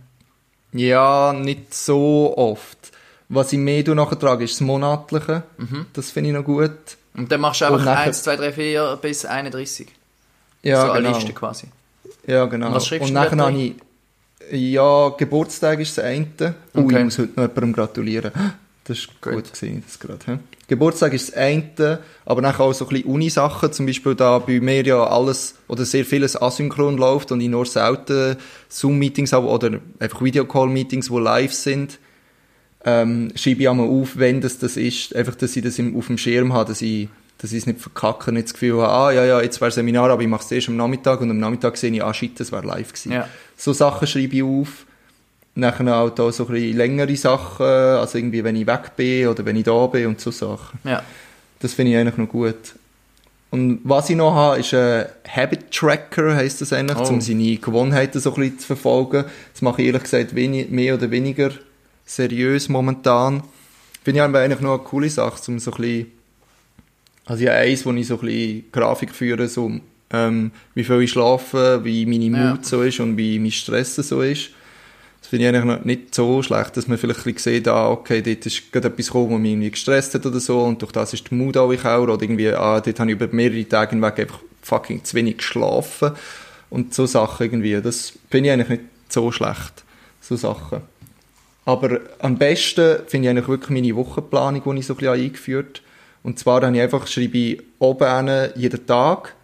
Ja, 0.73 1.33
nicht 1.33 1.73
so 1.73 2.33
oft. 2.37 2.91
Was 3.29 3.53
ich 3.53 3.59
mehr 3.59 3.83
nachtrage, 3.95 4.43
ist 4.43 4.55
das 4.55 4.61
Monatliche. 4.61 5.43
Das 5.93 6.11
finde 6.11 6.31
ich 6.31 6.35
noch 6.35 6.43
gut. 6.43 6.71
Und 7.15 7.31
dann 7.31 7.41
machst 7.41 7.61
du 7.61 7.65
einfach 7.65 7.85
nachher- 7.85 8.07
1, 8.07 8.23
2, 8.23 8.35
3, 8.35 8.51
4 8.51 8.99
bis 9.01 9.25
31. 9.25 9.87
Ja, 10.63 10.85
so 10.85 10.91
eine 10.91 11.03
genau. 11.03 11.17
Liste 11.17 11.33
quasi. 11.33 11.67
Ja, 12.27 12.45
genau. 12.45 12.67
Und 12.67 12.75
was 12.75 12.87
schreibst 12.87 13.07
Und 13.07 13.13
nachher 13.13 13.37
habe 13.37 13.57
ich, 13.57 13.75
ja, 14.51 15.09
Geburtstag 15.17 15.79
ist 15.79 15.97
das 15.97 16.03
eine. 16.05 16.27
Okay. 16.73 16.97
ich 16.97 17.03
muss 17.05 17.17
heute 17.17 17.31
noch 17.35 17.47
jemandem 17.47 17.73
gratulieren. 17.73 18.31
Das 18.85 18.97
ist 18.97 19.21
Gut. 19.21 19.33
gut, 19.33 19.53
gewesen, 19.53 19.83
das 19.85 19.99
gerade. 19.99 20.19
hä? 20.25 20.37
Geburtstag 20.67 21.13
ist 21.13 21.29
das 21.29 21.35
eine, 21.35 21.99
aber 22.25 22.41
nachher 22.41 22.63
auch 22.63 22.73
so 22.73 22.85
ein 22.85 22.89
bisschen 22.89 23.09
Uni-Sachen. 23.09 23.71
Zum 23.73 23.85
Beispiel 23.85 24.15
da 24.15 24.39
bei 24.39 24.59
mir 24.59 24.83
ja 24.83 25.03
alles 25.03 25.55
oder 25.67 25.85
sehr 25.85 26.03
vieles 26.05 26.41
asynchron 26.41 26.97
läuft 26.97 27.31
und 27.31 27.41
ich 27.41 27.49
nur 27.49 27.65
selten 27.65 28.37
Zoom-Meetings 28.69 29.33
habe 29.33 29.47
oder 29.47 29.79
einfach 29.99 30.21
Videocall-Meetings, 30.21 31.09
die 31.09 31.17
live 31.19 31.53
sind. 31.53 31.99
Ähm, 32.83 33.31
schreibe 33.35 33.61
ich 33.61 33.69
einmal 33.69 33.87
auf, 33.87 34.17
wenn 34.17 34.41
das 34.41 34.57
das 34.57 34.77
ist. 34.77 35.15
Einfach, 35.15 35.35
dass 35.35 35.55
ich 35.55 35.63
das 35.63 35.77
im, 35.77 35.95
auf 35.95 36.07
dem 36.07 36.17
Schirm 36.17 36.51
habe, 36.53 36.69
dass 36.69 36.81
ich, 36.81 37.09
dass 37.37 37.51
ich 37.51 37.59
es 37.59 37.67
nicht 37.67 37.79
verkacke, 37.79 38.31
nicht 38.31 38.45
das 38.45 38.53
Gefühl 38.53 38.81
habe, 38.81 38.87
ah, 38.87 39.11
ja, 39.11 39.25
ja, 39.25 39.41
jetzt 39.41 39.61
wäre 39.61 39.71
Seminar, 39.71 40.09
aber 40.09 40.23
ich 40.23 40.27
mache 40.27 40.43
es 40.43 40.51
erst 40.51 40.69
am 40.69 40.77
Nachmittag 40.77 41.21
und 41.21 41.29
am 41.29 41.37
Nachmittag 41.37 41.77
sehe 41.77 41.91
ich, 41.91 42.03
ah, 42.03 42.13
shit, 42.13 42.39
das 42.39 42.51
wäre 42.51 42.65
live 42.65 42.87
gewesen. 42.93 43.11
Ja. 43.11 43.27
So 43.55 43.73
Sachen 43.73 44.07
schreibe 44.07 44.35
ich 44.35 44.43
auf. 44.43 44.87
Nachher 45.53 45.85
halt 45.93 46.19
auch 46.19 46.31
so 46.31 46.45
ein 46.47 46.53
bisschen 46.53 46.77
längere 46.77 47.15
Sachen, 47.17 47.65
also 47.65 48.17
irgendwie, 48.17 48.43
wenn 48.43 48.55
ich 48.55 48.65
weg 48.67 48.95
bin 48.95 49.27
oder 49.27 49.45
wenn 49.45 49.57
ich 49.57 49.65
da 49.65 49.85
bin 49.87 50.07
und 50.07 50.21
so 50.21 50.31
Sachen. 50.31 50.79
Ja. 50.85 51.03
Das 51.59 51.73
finde 51.73 51.91
ich 51.91 51.97
eigentlich 51.97 52.17
noch 52.17 52.29
gut. 52.29 52.55
Und 53.49 53.81
was 53.83 54.09
ich 54.09 54.15
noch 54.15 54.33
habe, 54.33 54.61
ist 54.61 54.73
ein 54.73 55.05
Habit 55.27 55.71
Tracker, 55.71 56.35
heisst 56.35 56.61
das 56.61 56.71
eigentlich, 56.71 56.97
Oh. 56.97 57.09
um 57.09 57.19
seine 57.19 57.57
Gewohnheiten 57.57 58.21
so 58.21 58.33
ein 58.33 58.39
bisschen 58.41 58.59
zu 58.59 58.67
verfolgen. 58.67 59.25
Das 59.51 59.61
mache 59.61 59.81
ich 59.81 59.87
ehrlich 59.87 60.03
gesagt 60.03 60.33
wenig, 60.35 60.69
mehr 60.69 60.95
oder 60.95 61.11
weniger 61.11 61.51
seriös 62.05 62.69
momentan. 62.69 63.43
Finde 64.05 64.19
ich 64.19 64.23
eigentlich 64.23 64.61
noch 64.61 64.75
eine 64.75 64.83
coole 64.83 65.09
Sache, 65.09 65.39
um 65.51 65.59
so 65.59 65.71
ein 65.71 65.77
bisschen, 65.81 66.11
also 67.25 67.43
ja, 67.43 67.51
eins, 67.51 67.85
wo 67.85 67.91
ich 67.91 68.07
so 68.07 68.15
ein 68.15 68.21
bisschen 68.21 68.63
Grafik 68.71 69.13
führe, 69.13 69.47
so, 69.49 69.69
ähm, 70.13 70.51
wie 70.73 70.83
viel 70.85 71.01
ich 71.01 71.11
schlafe, 71.11 71.81
wie 71.83 72.05
meine 72.05 72.25
Ja. 72.25 72.51
Mut 72.51 72.65
so 72.65 72.81
ist 72.83 73.01
und 73.01 73.17
wie 73.17 73.37
mein 73.37 73.51
Stress 73.51 73.95
so 73.97 74.21
ist. 74.21 74.51
Das 75.21 75.29
finde 75.29 75.49
ich 75.49 75.55
eigentlich 75.55 75.85
nicht 75.85 76.15
so 76.15 76.41
schlecht, 76.41 76.75
dass 76.75 76.87
man 76.87 76.97
vielleicht 76.97 77.25
ein 77.25 77.33
bisschen 77.33 77.53
sieht, 77.53 77.67
ah, 77.67 77.89
okay, 77.89 78.21
dort 78.21 78.45
ist 78.45 78.71
gerade 78.71 78.87
etwas 78.87 79.07
gekommen, 79.07 79.33
was 79.35 79.39
mich 79.39 79.51
irgendwie 79.51 79.71
gestresst 79.71 80.15
hat 80.15 80.25
oder 80.25 80.39
so, 80.39 80.61
und 80.61 80.81
durch 80.81 80.91
das 80.91 81.13
ist 81.13 81.29
die 81.29 81.35
Mut 81.35 81.55
auch 81.57 81.67
oder 81.69 82.21
irgendwie, 82.21 82.49
ah, 82.49 82.81
dort 82.81 82.99
habe 82.99 83.11
ich 83.11 83.15
über 83.15 83.27
mehrere 83.31 83.67
Tage 83.67 83.91
hinweg 83.91 84.19
einfach 84.19 84.39
fucking 84.61 85.03
zu 85.03 85.15
wenig 85.15 85.37
geschlafen. 85.37 86.11
Und 86.69 86.93
so 86.93 87.05
Sachen 87.05 87.45
irgendwie, 87.45 87.79
das 87.81 88.13
finde 88.29 88.49
ich 88.49 88.53
eigentlich 88.53 88.69
nicht 88.69 88.83
so 89.09 89.31
schlecht. 89.31 89.83
So 90.21 90.35
Sachen. 90.35 90.81
Aber 91.65 91.99
am 92.19 92.37
besten 92.37 92.99
finde 93.07 93.27
ich 93.27 93.29
eigentlich 93.29 93.47
wirklich 93.47 93.69
meine 93.69 93.95
Wochenplanung, 93.95 94.63
die 94.63 94.79
ich 94.79 94.87
so 94.87 94.93
ein 94.93 94.97
bisschen 94.97 95.13
eingeführt 95.13 95.77
habe. 95.77 95.87
Und 96.23 96.39
zwar 96.39 96.61
habe 96.61 96.75
ich 96.75 96.81
einfach, 96.81 97.07
schreibe 97.07 97.37
ich 97.37 97.61
oben 97.79 98.49
jeden 98.55 98.85
Tag, 98.85 99.35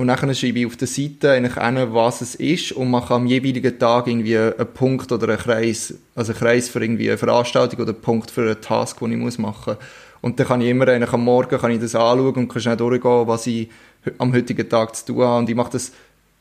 und 0.00 0.06
dann 0.06 0.34
schreibe 0.34 0.60
ich 0.60 0.66
auf 0.66 0.78
der 0.78 0.88
Seite 0.88 1.32
eigentlich 1.32 1.62
hin, 1.62 1.76
was 1.90 2.22
es 2.22 2.34
ist 2.34 2.72
und 2.72 2.90
mache 2.90 3.12
am 3.12 3.26
jeweiligen 3.26 3.78
Tag 3.78 4.06
irgendwie 4.06 4.38
einen 4.38 4.72
Punkt 4.72 5.12
oder 5.12 5.28
einen 5.28 5.36
Kreis. 5.36 5.92
Also 6.14 6.32
einen 6.32 6.40
Kreis 6.40 6.70
für 6.70 6.82
irgendwie 6.82 7.10
eine 7.10 7.18
Veranstaltung 7.18 7.80
oder 7.80 7.92
einen 7.92 8.00
Punkt 8.00 8.30
für 8.30 8.40
einen 8.40 8.62
Task, 8.62 8.98
den 8.98 9.12
ich 9.12 9.18
muss 9.18 9.36
machen 9.36 9.74
muss. 9.74 9.84
Und 10.22 10.40
dann 10.40 10.46
kann 10.46 10.62
ich 10.62 10.70
immer 10.70 10.88
eigentlich 10.88 11.12
am 11.12 11.22
Morgen 11.22 11.58
kann 11.58 11.70
ich 11.70 11.80
das 11.80 11.94
anschauen 11.94 12.34
und 12.34 12.48
kann 12.48 12.62
schnell 12.62 12.78
durchgehen, 12.78 13.26
was 13.26 13.46
ich 13.46 13.68
am 14.16 14.32
heutigen 14.32 14.66
Tag 14.70 14.96
zu 14.96 15.04
tun 15.04 15.22
habe. 15.22 15.40
Und 15.40 15.50
ich 15.50 15.54
mache 15.54 15.72
das, 15.72 15.92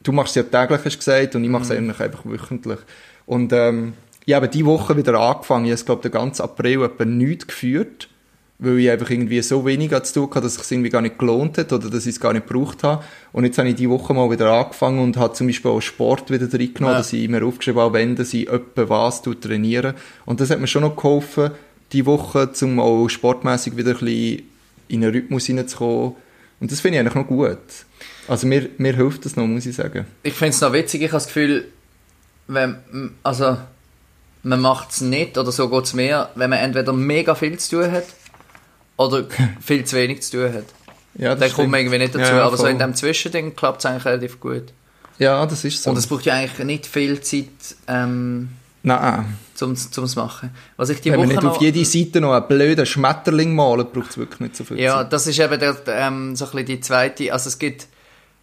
du 0.04 0.14
machst 0.14 0.38
es 0.38 0.50
ja 0.50 0.62
täglich, 0.62 0.86
hast 0.86 0.94
du 0.94 1.00
gesagt, 1.00 1.36
und 1.36 1.44
ich 1.44 1.50
mache 1.50 1.64
es 1.64 1.72
eigentlich 1.72 2.00
einfach 2.00 2.22
wöchentlich. 2.24 2.80
Und 3.26 3.52
ähm, 3.52 3.92
ich 4.26 4.36
habe 4.36 4.48
die 4.48 4.66
Woche 4.66 4.96
wieder 4.96 5.20
angefangen. 5.20 5.66
Ich 5.66 5.74
habe, 5.74 5.84
glaube 5.84 6.04
den 6.04 6.12
ganzen 6.12 6.44
April 6.44 6.84
etwa 6.84 7.04
nichts 7.04 7.48
geführt 7.48 8.08
weil 8.62 8.80
ich 8.80 8.90
einfach 8.90 9.10
irgendwie 9.10 9.42
so 9.42 9.66
wenig 9.66 9.92
zu 10.04 10.14
tun 10.14 10.30
hatte, 10.30 10.42
dass 10.42 10.58
es 10.58 10.68
sich 10.68 10.76
irgendwie 10.76 10.90
gar 10.90 11.02
nicht 11.02 11.18
gelohnt 11.18 11.58
hat 11.58 11.72
oder 11.72 11.90
dass 11.90 12.06
ich 12.06 12.16
es 12.16 12.20
gar 12.20 12.34
nicht 12.34 12.46
gebraucht 12.46 12.84
habe. 12.84 13.04
Und 13.32 13.46
jetzt 13.46 13.58
habe 13.58 13.70
ich 13.70 13.76
die 13.76 13.90
Woche 13.90 14.14
mal 14.14 14.30
wieder 14.30 14.52
angefangen 14.52 15.00
und 15.00 15.16
habe 15.16 15.34
zum 15.34 15.48
Beispiel 15.48 15.72
auch 15.72 15.80
Sport 15.82 16.30
wieder 16.30 16.52
reingenommen, 16.52 16.94
Ja. 16.94 16.98
dass 16.98 17.14
ich 17.14 17.30
mir 17.30 17.44
aufgeschrieben 17.46 17.82
habe, 17.82 17.94
wenn 17.94 18.18
dass 18.18 18.34
ich 18.34 18.50
etwa 18.50 18.90
was 18.90 19.22
tue, 19.22 19.40
trainieren. 19.40 19.94
Und 20.26 20.42
das 20.42 20.50
hat 20.50 20.60
mir 20.60 20.68
schon 20.68 20.82
noch 20.82 20.98
geholfen, 20.98 21.52
die 21.94 22.06
Woche, 22.06 22.50
um 22.62 22.80
auch 22.82 23.08
sportmäßig 23.08 23.78
wieder 23.78 23.92
ein 23.92 24.00
bisschen 24.00 24.44
in 24.90 25.04
einen 25.04 25.14
Rhythmus 25.14 25.46
hineinzukommen. 25.46 26.16
Und 26.60 26.72
das 26.72 26.82
finde 26.82 26.98
ich 26.98 27.00
eigentlich 27.00 27.16
noch 27.16 27.28
gut. 27.28 27.58
Also 28.28 28.46
mir, 28.46 28.70
mir 28.78 28.94
hilft 28.94 29.24
das 29.26 29.38
noch, 29.38 29.48
muss 29.48 29.66
ich 29.66 29.76
sagen. 29.76 30.06
Ich 30.24 30.34
finde 30.34 30.50
es 30.50 30.62
noch 30.62 30.74
witzig, 30.74 31.02
ich 31.02 31.08
habe 31.08 31.16
das 31.18 31.28
Gefühl, 31.28 31.66
wenn, 32.48 32.76
also, 33.24 33.58
man 34.44 34.60
macht 34.60 34.92
es 34.92 35.02
nicht, 35.02 35.38
oder 35.38 35.52
so 35.52 35.70
geht 35.70 35.86
es 35.86 35.94
mehr, 35.94 36.30
wenn 36.36 36.50
man 36.50 36.60
entweder 36.60 36.92
mega 36.94 37.36
viel 37.36 37.58
zu 37.58 37.78
tun 37.82 37.92
hat, 37.92 38.06
oder 39.00 39.26
viel 39.62 39.86
zu 39.86 39.96
wenig 39.96 40.22
zu 40.22 40.32
tun 40.38 40.54
hat. 40.54 40.66
Ja, 41.16 41.30
das 41.36 41.40
Dann 41.40 41.54
kommt 41.54 41.72
man 41.72 41.80
stimmt. 41.80 41.94
irgendwie 41.94 41.98
nicht 42.00 42.16
dazu, 42.16 42.36
Ja, 42.36 42.46
aber 42.46 42.58
so 42.58 42.68
in 42.68 42.78
dem 42.78 42.94
Zwischending 42.94 43.56
klappt 43.56 43.80
es 43.80 43.86
eigentlich 43.86 44.06
relativ 44.06 44.40
gut. 44.40 44.66
Ja, 45.18 45.46
das 45.46 45.66
ist 45.66 45.82
so. 45.82 45.90
Und 45.90 45.98
es 45.98 46.06
braucht 46.08 46.26
ja 46.26 46.34
eigentlich 46.36 46.66
nicht 46.66 46.86
viel 46.86 47.20
Zeit, 47.22 47.48
ähm, 47.88 48.50
Nein, 48.84 49.38
zum 49.56 49.76
zum 49.76 50.06
machen. 50.16 50.52
Was 50.78 50.90
ich 50.90 51.02
die 51.02 51.12
wenn 51.12 51.20
man 51.20 51.28
Woche 51.28 51.36
nicht 51.36 51.44
noch, 51.44 51.56
auf 51.56 51.62
jede 51.62 51.84
Seite 51.84 52.22
noch 52.22 52.34
einen 52.34 52.48
blöden 52.48 52.86
Schmetterling 52.86 53.54
malen, 53.54 53.88
braucht 53.92 54.12
es 54.12 54.18
wirklich 54.18 54.40
nicht 54.40 54.56
so 54.56 54.64
viel 54.64 54.80
Ja, 54.80 55.00
Zeit. 55.00 55.12
das 55.14 55.28
ist 55.28 55.40
eben 55.40 55.60
der, 55.60 55.74
der, 55.74 55.96
ähm, 55.98 56.36
so 56.38 56.46
ein 56.46 56.52
bisschen 56.52 56.66
die 56.68 56.80
zweite, 56.80 57.34
also 57.34 57.50
es 57.50 57.60
gibt, 57.60 57.88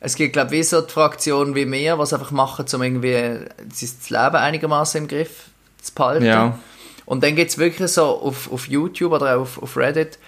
es 0.01 0.15
gibt 0.17 0.35
glaube 0.35 0.55
ich 0.55 0.61
wie 0.61 0.63
so 0.65 0.83
die 0.83 0.93
Fraktion 0.93 1.55
wie 1.55 1.65
mir, 1.65 1.99
was 1.99 2.13
einfach 2.13 2.33
machen, 2.33 2.67
um 2.75 2.83
irgendwie 2.83 3.47
das 3.67 4.11
Leben 4.11 4.37
einigermaßen 4.37 5.03
im 5.03 5.09
Griff 5.09 5.47
zu 5.81 5.95
behalten. 5.95 6.27
Ja. 6.27 6.59
Und 7.07 7.23
dann 7.23 7.35
gibt 7.37 7.51
es 7.53 7.57
wirklich 7.57 7.91
so 7.93 8.05
auf, 8.05 8.53
auf 8.53 8.69
YouTube 8.69 9.13
oder 9.13 9.37
auch 9.37 9.43
auf, 9.43 9.63
auf 9.63 9.77
Reddit 9.79 10.19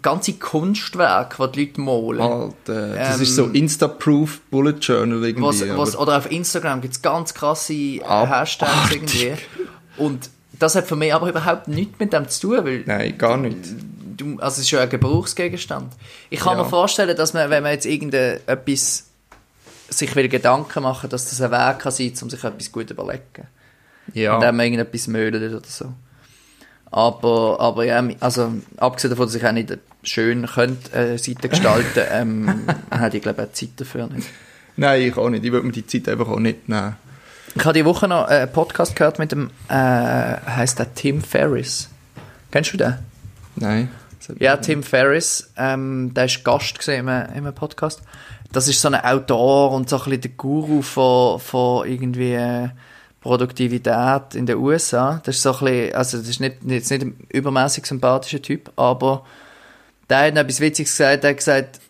ganze 0.00 0.34
Kunstwerke, 0.34 1.48
die 1.48 1.52
die 1.52 1.64
Leute 1.66 1.80
malen. 1.80 2.20
Alter, 2.20 2.94
das 2.94 3.16
Ähm, 3.16 3.22
ist 3.22 3.36
so 3.36 3.46
Insta-Proof 3.46 4.40
Bullet 4.50 4.76
Journal 4.80 5.24
irgendwie. 5.24 5.46
Was, 5.46 5.76
was, 5.76 5.96
oder 5.96 6.16
auf 6.18 6.30
Instagram 6.30 6.80
gibt 6.80 6.94
es 6.94 7.02
ganz 7.02 7.34
krasse 7.34 7.74
äh, 7.74 8.02
Abartig. 8.02 8.30
Hashtags 8.34 8.92
irgendwie. 8.92 9.32
Und 9.98 10.30
das 10.58 10.74
hat 10.74 10.86
für 10.86 10.96
mich 10.96 11.12
aber 11.12 11.28
überhaupt 11.28 11.68
nichts 11.68 11.98
mit 11.98 12.12
dem 12.12 12.28
zu 12.28 12.48
tun, 12.48 12.64
weil 12.64 12.82
Nein, 12.86 13.18
gar 13.18 13.36
nicht. 13.36 13.56
du, 14.16 14.38
also 14.38 14.54
es 14.54 14.58
ist 14.66 14.70
ja 14.70 14.80
ein 14.80 14.88
Gebrauchsgegenstand. 14.88 15.92
Ich 16.30 16.40
kann 16.40 16.56
Ja. 16.56 16.64
mir 16.64 16.70
vorstellen, 16.70 17.16
dass 17.16 17.34
man, 17.34 17.50
wenn 17.50 17.62
man 17.62 17.72
jetzt 17.72 17.86
irgendetwas 17.86 19.04
sich 19.90 20.16
will 20.16 20.28
Gedanken 20.28 20.82
machen, 20.84 21.10
dass 21.10 21.28
das 21.28 21.42
ein 21.42 21.50
Weg 21.50 21.78
kann 21.80 21.92
sein, 21.92 22.12
um 22.22 22.30
sich 22.30 22.42
etwas 22.42 22.72
gut 22.72 22.88
zu 22.88 22.94
überlegen. 22.94 23.46
Ja. 24.14 24.34
Indem 24.36 24.56
man 24.56 24.64
irgendetwas 24.66 25.06
mödelt 25.06 25.52
oder 25.52 25.66
so. 25.68 25.92
Aber, 26.92 27.58
aber 27.58 27.84
ja, 27.84 28.04
also 28.20 28.52
abgesehen 28.76 29.10
davon, 29.10 29.26
dass 29.26 29.34
ich 29.34 29.46
auch 29.46 29.52
nicht 29.52 29.78
schön 30.02 30.46
könnte, 30.46 30.92
äh, 30.92 31.18
Seite 31.18 31.48
gestalten, 31.48 32.02
ähm, 32.10 32.68
hätte 32.90 33.16
ich 33.16 33.22
glaube 33.22 33.42
auch 33.42 33.52
Zeit 33.52 33.70
dafür 33.76 34.08
nicht. 34.08 34.28
Nein, 34.76 35.02
ich 35.02 35.16
auch 35.16 35.30
nicht. 35.30 35.44
Ich 35.44 35.52
würde 35.52 35.66
mir 35.66 35.72
die 35.72 35.86
Zeit 35.86 36.08
einfach 36.08 36.28
auch 36.28 36.38
nicht 36.38 36.68
nehmen. 36.68 36.96
Ich 37.54 37.64
habe 37.64 37.74
die 37.74 37.84
Woche 37.84 38.08
noch 38.08 38.26
einen 38.26 38.50
Podcast 38.52 38.94
gehört 38.94 39.18
mit 39.18 39.32
dem, 39.32 39.50
äh, 39.68 39.74
heißt 39.74 40.78
der 40.78 40.94
Tim 40.94 41.22
Ferriss. 41.22 41.88
Kennst 42.50 42.74
du 42.74 42.76
den? 42.76 42.98
Nein. 43.56 43.88
Ja, 44.38 44.56
Tim 44.58 44.82
Ferriss, 44.82 45.50
ähm, 45.56 46.12
der 46.14 46.26
ist 46.26 46.44
Gast 46.44 46.78
gesehen 46.78 47.08
in 47.08 47.08
einem 47.08 47.54
Podcast. 47.54 48.02
Das 48.52 48.68
ist 48.68 48.80
so 48.80 48.88
ein 48.88 48.94
Autor 48.94 49.72
und 49.72 49.88
so 49.88 49.96
ein 49.96 50.04
bisschen 50.04 50.20
der 50.20 50.30
Guru 50.32 50.82
von, 50.82 51.40
von 51.40 51.88
irgendwie 51.88 52.34
äh, 52.34 52.68
Produktivität 53.22 54.34
in 54.34 54.46
den 54.46 54.56
USA. 54.58 55.20
Das 55.24 55.36
ist 55.36 55.42
so 55.42 55.52
ein 55.54 55.64
bisschen, 55.64 55.94
also 55.94 56.18
das 56.18 56.28
ist 56.28 56.40
nicht, 56.40 56.56
jetzt 56.66 56.90
nicht 56.90 57.02
ein 57.02 57.16
übermäßig 57.30 57.86
sympathischer 57.86 58.42
Typ, 58.42 58.70
aber 58.76 59.24
der 60.10 60.18
hat 60.26 60.36
etwas 60.36 60.60
Witziges 60.60 60.92
gesagt. 60.92 61.24
Er 61.24 61.30
hat 61.30 61.36
gesagt, 61.38 61.80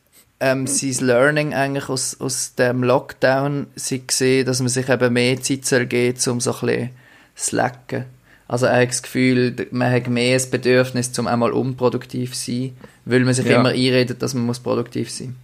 ähm, 0.41 0.67
sein 0.67 1.07
Learning 1.07 1.55
eigentlich 1.55 1.89
aus, 1.89 2.21
aus 2.21 2.55
dem 2.55 2.83
Lockdown 2.83 3.67
sei 3.77 4.03
gesehen, 4.07 4.45
dass 4.47 4.61
man 4.61 4.69
sich 4.69 4.89
eben 4.89 5.13
mehr 5.13 5.41
Zeit 5.41 5.65
soll 5.65 5.87
geben 5.87 6.19
soll, 6.19 6.35
um 6.35 6.41
so 6.41 6.53
ein 6.55 6.61
bisschen 6.67 6.91
zu 7.35 7.45
slacken. 7.47 8.05
Also 8.49 8.67
er 8.67 8.83
hat 8.83 8.89
das 8.91 9.03
Gefühl, 9.03 9.67
man 9.71 9.91
hat 9.91 10.09
mehr 10.09 10.35
das 10.37 10.51
Bedürfnis, 10.51 11.17
um 11.19 11.27
einmal 11.27 11.53
unproduktiv 11.53 12.35
zu 12.35 12.51
sein, 12.51 12.77
weil 13.05 13.21
man 13.21 13.35
sich 13.35 13.47
Ja. 13.47 13.61
immer 13.61 13.71
einredet, 13.71 14.21
dass 14.21 14.35
man 14.35 14.45
muss 14.45 14.61
produktiv 14.61 15.11
sein 15.11 15.37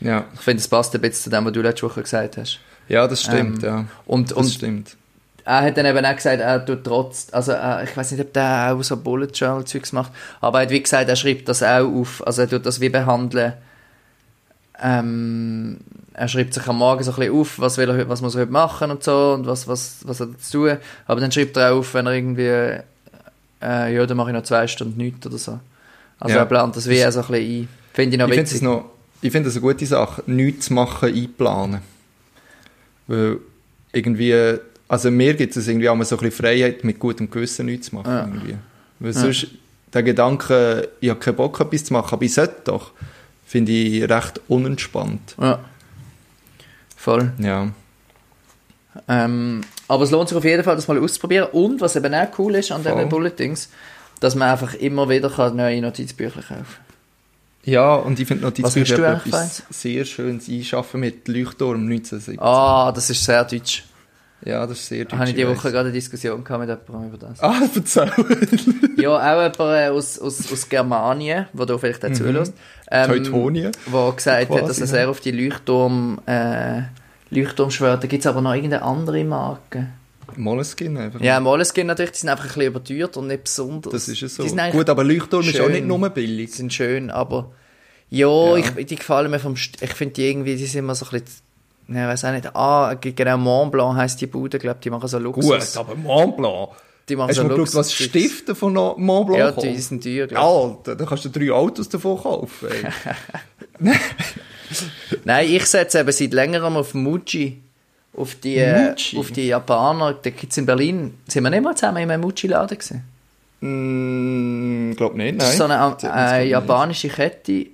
Ja. 0.00 0.26
Ich 0.34 0.40
finde, 0.40 0.58
das 0.62 0.68
passt 0.68 0.94
ein 0.94 1.00
bisschen 1.00 1.24
zu 1.24 1.30
dem, 1.30 1.44
was 1.46 1.52
du 1.52 1.62
letzte 1.62 1.86
Woche 1.86 2.02
gesagt 2.02 2.36
hast. 2.36 2.60
ja, 2.88 3.08
das 3.08 3.22
stimmt, 3.22 3.62
Ähm, 3.64 3.68
ja. 3.68 3.84
Und, 4.06 4.30
Das 4.30 4.36
und 4.38 4.48
stimmt. 4.50 4.96
Er 5.46 5.60
hat 5.62 5.76
dann 5.76 5.86
eben 5.86 6.04
auch 6.04 6.16
gesagt, 6.16 6.40
er 6.40 6.64
tut 6.64 6.84
trotz, 6.84 7.26
also 7.32 7.52
äh, 7.52 7.84
ich 7.84 7.96
weiß 7.96 8.12
nicht, 8.12 8.20
ob 8.20 8.32
der 8.32 8.72
auch 8.74 8.82
so 8.82 8.96
Bullet 8.96 9.28
Journal 9.34 9.64
Zeugs 9.64 9.92
macht, 9.92 10.10
aber 10.40 10.58
er 10.60 10.62
hat 10.66 10.70
wie 10.70 10.82
gesagt, 10.82 11.08
er 11.08 11.16
schreibt 11.16 11.48
das 11.48 11.62
auch 11.62 11.84
auf, 11.86 12.26
also 12.26 12.42
er 12.42 12.48
tut 12.48 12.64
das 12.66 12.80
wie 12.80 12.88
behandeln, 12.88 13.52
ähm, 14.82 15.78
er 16.14 16.28
schreibt 16.28 16.54
sich 16.54 16.66
am 16.66 16.78
Morgen 16.78 17.02
so 17.02 17.12
ein 17.12 17.16
bisschen 17.16 17.34
auf, 17.34 17.58
was 17.58 17.76
will 17.78 17.88
er, 17.90 18.08
was 18.08 18.20
muss 18.22 18.34
er 18.34 18.42
heute 18.42 18.52
machen 18.52 18.90
und 18.90 19.02
so 19.04 19.34
und 19.34 19.46
was, 19.46 19.68
was, 19.68 19.98
was 20.04 20.20
hat 20.20 20.28
er 20.30 20.38
zu 20.38 20.52
tun, 20.52 20.76
aber 21.06 21.20
dann 21.20 21.32
schreibt 21.32 21.56
er 21.56 21.72
auch 21.72 21.78
auf, 21.78 21.94
wenn 21.94 22.06
er 22.06 22.12
irgendwie, 22.12 22.42
äh, 23.62 23.94
ja, 23.94 24.06
dann 24.06 24.16
mache 24.16 24.30
ich 24.30 24.34
noch 24.34 24.42
zwei 24.42 24.66
Stunden 24.66 24.96
nichts 24.96 25.26
oder 25.26 25.38
so. 25.38 25.58
Also 26.20 26.36
Ja. 26.36 26.42
er 26.42 26.46
plant 26.46 26.76
das 26.76 26.88
wie 26.88 27.04
auch 27.04 27.10
so 27.10 27.20
ein 27.20 27.26
bisschen 27.26 27.62
ein. 27.62 27.68
Finde 27.92 28.14
ich 28.16 28.18
noch 28.20 28.28
Ich 28.28 28.34
finde 28.34 28.42
witzig. 28.50 28.56
es 28.56 28.62
noch, 28.62 28.84
ich 29.20 29.32
finde 29.32 29.48
es 29.48 29.54
eine 29.56 29.62
gute 29.62 29.86
Sache, 29.86 30.22
nichts 30.26 30.66
zu 30.66 30.74
machen, 30.74 31.14
einplanen. 31.14 31.80
Weil 33.06 33.38
irgendwie, 33.92 34.58
also 34.88 35.10
mir 35.10 35.34
gibt 35.34 35.56
es 35.56 35.66
irgendwie 35.66 35.88
auch 35.88 35.96
mal 35.96 36.04
so 36.04 36.16
ein 36.16 36.20
bisschen 36.22 36.44
Freiheit, 36.44 36.84
mit 36.84 36.98
gutem 36.98 37.30
Gewissen 37.30 37.66
nichts 37.66 37.88
zu 37.88 37.94
machen. 37.96 38.10
Ja. 38.10 38.24
Irgendwie. 38.24 38.56
Weil 39.00 39.12
sonst 39.12 39.48
der 39.92 40.02
Gedanke, 40.02 40.88
ich 41.00 41.10
habe 41.10 41.20
keinen 41.20 41.36
Bock, 41.36 41.60
etwas 41.60 41.84
zu 41.84 41.92
machen, 41.92 42.12
aber 42.12 42.24
ich 42.24 42.34
sollte 42.34 42.62
doch, 42.64 42.92
finde 43.46 43.72
ich 43.72 44.08
recht 44.08 44.40
unentspannt. 44.48 45.36
Ja. 45.40 45.60
Voll. 46.96 47.32
Ja. 47.38 47.70
Ähm, 49.08 49.62
aber 49.88 50.04
es 50.04 50.10
lohnt 50.10 50.28
sich 50.28 50.38
auf 50.38 50.44
jeden 50.44 50.62
Fall, 50.64 50.76
das 50.76 50.88
mal 50.88 50.98
auszuprobieren. 50.98 51.48
Und 51.52 51.80
was 51.80 51.96
eben 51.96 52.14
auch 52.14 52.38
cool 52.38 52.54
ist 52.54 52.72
an 52.72 52.82
Voll. 52.82 52.92
diesen 52.92 53.08
Bulletins, 53.08 53.68
dass 54.20 54.34
man 54.34 54.48
einfach 54.50 54.74
immer 54.74 55.08
wieder 55.08 55.28
kann 55.30 55.56
neue 55.56 55.80
Notizbücher 55.80 56.40
kaufen 56.42 56.48
kann. 56.48 56.64
Ja, 57.64 57.94
und 57.94 58.20
ich 58.20 58.28
finde 58.28 58.44
Notizbücher 58.44 59.22
etwas 59.24 59.62
sehr 59.70 60.04
Schönes 60.04 60.48
einschaffen 60.48 61.00
mit 61.00 61.26
Leuchtturm 61.28 61.80
1970. 61.82 62.40
Ah, 62.40 62.92
das 62.92 63.08
ist 63.10 63.24
sehr 63.24 63.44
deutsch. 63.44 63.84
Ja, 64.44 64.66
das 64.66 64.78
ist 64.78 64.86
sehr 64.88 65.04
Da 65.06 65.16
habe 65.16 65.28
ich 65.30 65.34
die 65.34 65.40
ich 65.42 65.48
Woche 65.48 65.70
gerade 65.70 65.88
eine 65.88 65.92
Diskussion 65.92 66.44
gehabt 66.44 66.66
mit 66.66 66.68
jemandem 66.86 67.14
über 67.14 67.26
das. 67.28 67.40
Ah, 67.40 67.62
erzähl. 67.74 68.10
ja, 68.98 69.10
auch 69.10 69.42
jemand 69.42 69.58
äh, 69.60 69.88
aus, 69.88 70.18
aus, 70.18 70.52
aus 70.52 70.68
Germanien, 70.68 71.46
der 71.52 71.66
da 71.66 71.78
vielleicht 71.78 72.04
auch 72.04 72.12
zulässt. 72.12 72.52
Ähm, 72.90 73.08
Teutonien. 73.08 73.72
Der 73.92 74.12
gesagt 74.12 74.40
hat, 74.42 74.48
Quasi, 74.48 74.66
dass 74.66 74.80
er 74.80 74.86
sehr 74.86 75.08
auf 75.08 75.20
die 75.20 75.30
Leuchtturm, 75.30 76.20
äh, 76.26 76.82
Leuchtturm 77.30 77.70
schwört. 77.70 78.02
Da 78.02 78.06
gibt 78.06 78.20
es 78.20 78.26
aber 78.26 78.42
noch 78.42 78.52
irgendeine 78.54 78.82
andere 78.82 79.24
Marke. 79.24 79.88
Moleskine 80.36 81.00
einfach. 81.00 81.20
Ja, 81.20 81.40
Moleskine 81.40 81.86
natürlich, 81.86 82.12
die 82.12 82.18
sind 82.18 82.28
einfach 82.28 82.44
ein 82.44 82.48
bisschen 82.48 82.66
überteuert 82.66 83.16
und 83.16 83.28
nicht 83.28 83.44
besonders. 83.44 83.92
Das 83.92 84.08
ist 84.08 84.22
es 84.22 84.34
so. 84.36 84.44
Gut, 84.72 84.90
aber 84.90 85.04
Leuchtturm 85.04 85.42
ist 85.42 85.58
auch 85.60 85.64
schön. 85.64 85.72
nicht 85.72 85.86
nur 85.86 86.08
billig. 86.10 86.50
Die 86.50 86.56
sind 86.56 86.72
schön, 86.72 87.10
aber 87.10 87.52
ja, 88.10 88.28
Ja. 88.28 88.56
Ich, 88.56 88.86
die 88.86 88.96
gefallen 88.96 89.30
mir 89.30 89.38
vom, 89.38 89.54
St- 89.54 89.82
ich 89.82 89.92
finde 89.94 90.14
die 90.14 90.28
irgendwie, 90.28 90.56
die 90.56 90.66
sind 90.66 90.80
immer 90.80 90.94
so 90.94 91.06
ein 91.06 91.10
bisschen, 91.12 91.43
ich 91.88 91.94
weiß 91.94 92.24
auch 92.24 92.32
nicht, 92.32 92.54
ah, 92.56 92.94
genau, 93.00 93.36
Mont 93.36 93.72
Blanc 93.72 93.96
heisst 93.96 94.20
die 94.20 94.26
Bude, 94.26 94.58
glaube 94.58 94.78
die 94.82 94.90
machen 94.90 95.08
so 95.08 95.18
Luxus. 95.18 95.74
Gut, 95.74 95.76
aber 95.80 95.94
Mont 95.96 96.36
Blanc. 96.36 96.68
Die 97.08 97.16
machen 97.16 97.28
Hast 97.28 97.36
so 97.36 97.42
du 97.42 97.48
mal 97.48 97.56
geschaut, 97.56 97.74
was 97.74 97.90
Luxus- 97.90 98.04
Stifte 98.04 98.54
von 98.54 98.72
Mont 98.72 99.26
Blanc 99.26 99.38
Ja, 99.38 99.52
kosten? 99.52 99.72
die 99.74 99.80
sind 99.80 100.02
teuer, 100.02 100.26
glaub 100.26 100.78
Alter, 100.78 100.96
da 100.96 101.04
kannst 101.04 101.24
du 101.26 101.28
drei 101.28 101.50
Autos 101.52 101.88
davon 101.88 102.18
kaufen. 102.22 102.68
Nein, 105.24 105.46
ich 105.50 105.66
setze 105.66 106.00
eben 106.00 106.12
seit 106.12 106.32
längerem 106.32 106.76
auf 106.76 106.94
Muji. 106.94 107.60
Auf 108.16 108.36
die, 108.36 108.56
äh, 108.56 108.90
Muji? 108.90 109.18
auf 109.18 109.30
die 109.32 109.46
Japaner. 109.48 110.14
Da 110.14 110.30
gibt's 110.30 110.56
in 110.56 110.66
Berlin. 110.66 111.18
Sind 111.26 111.42
wir 111.42 111.50
nicht 111.50 111.62
mal 111.62 111.74
zusammen 111.74 111.98
in 111.98 112.10
einem 112.10 112.22
Muji-Laden 112.22 112.78
gewesen? 112.78 113.04
mm, 113.60 114.92
glaub 114.96 115.14
nicht, 115.14 115.26
nein. 115.36 115.38
Das 115.38 115.50
ist 115.50 115.58
so 115.58 115.64
eine, 115.64 115.96
nicht. 116.40 116.50
japanische 116.50 117.08
Kette, 117.08 117.52
die 117.52 117.72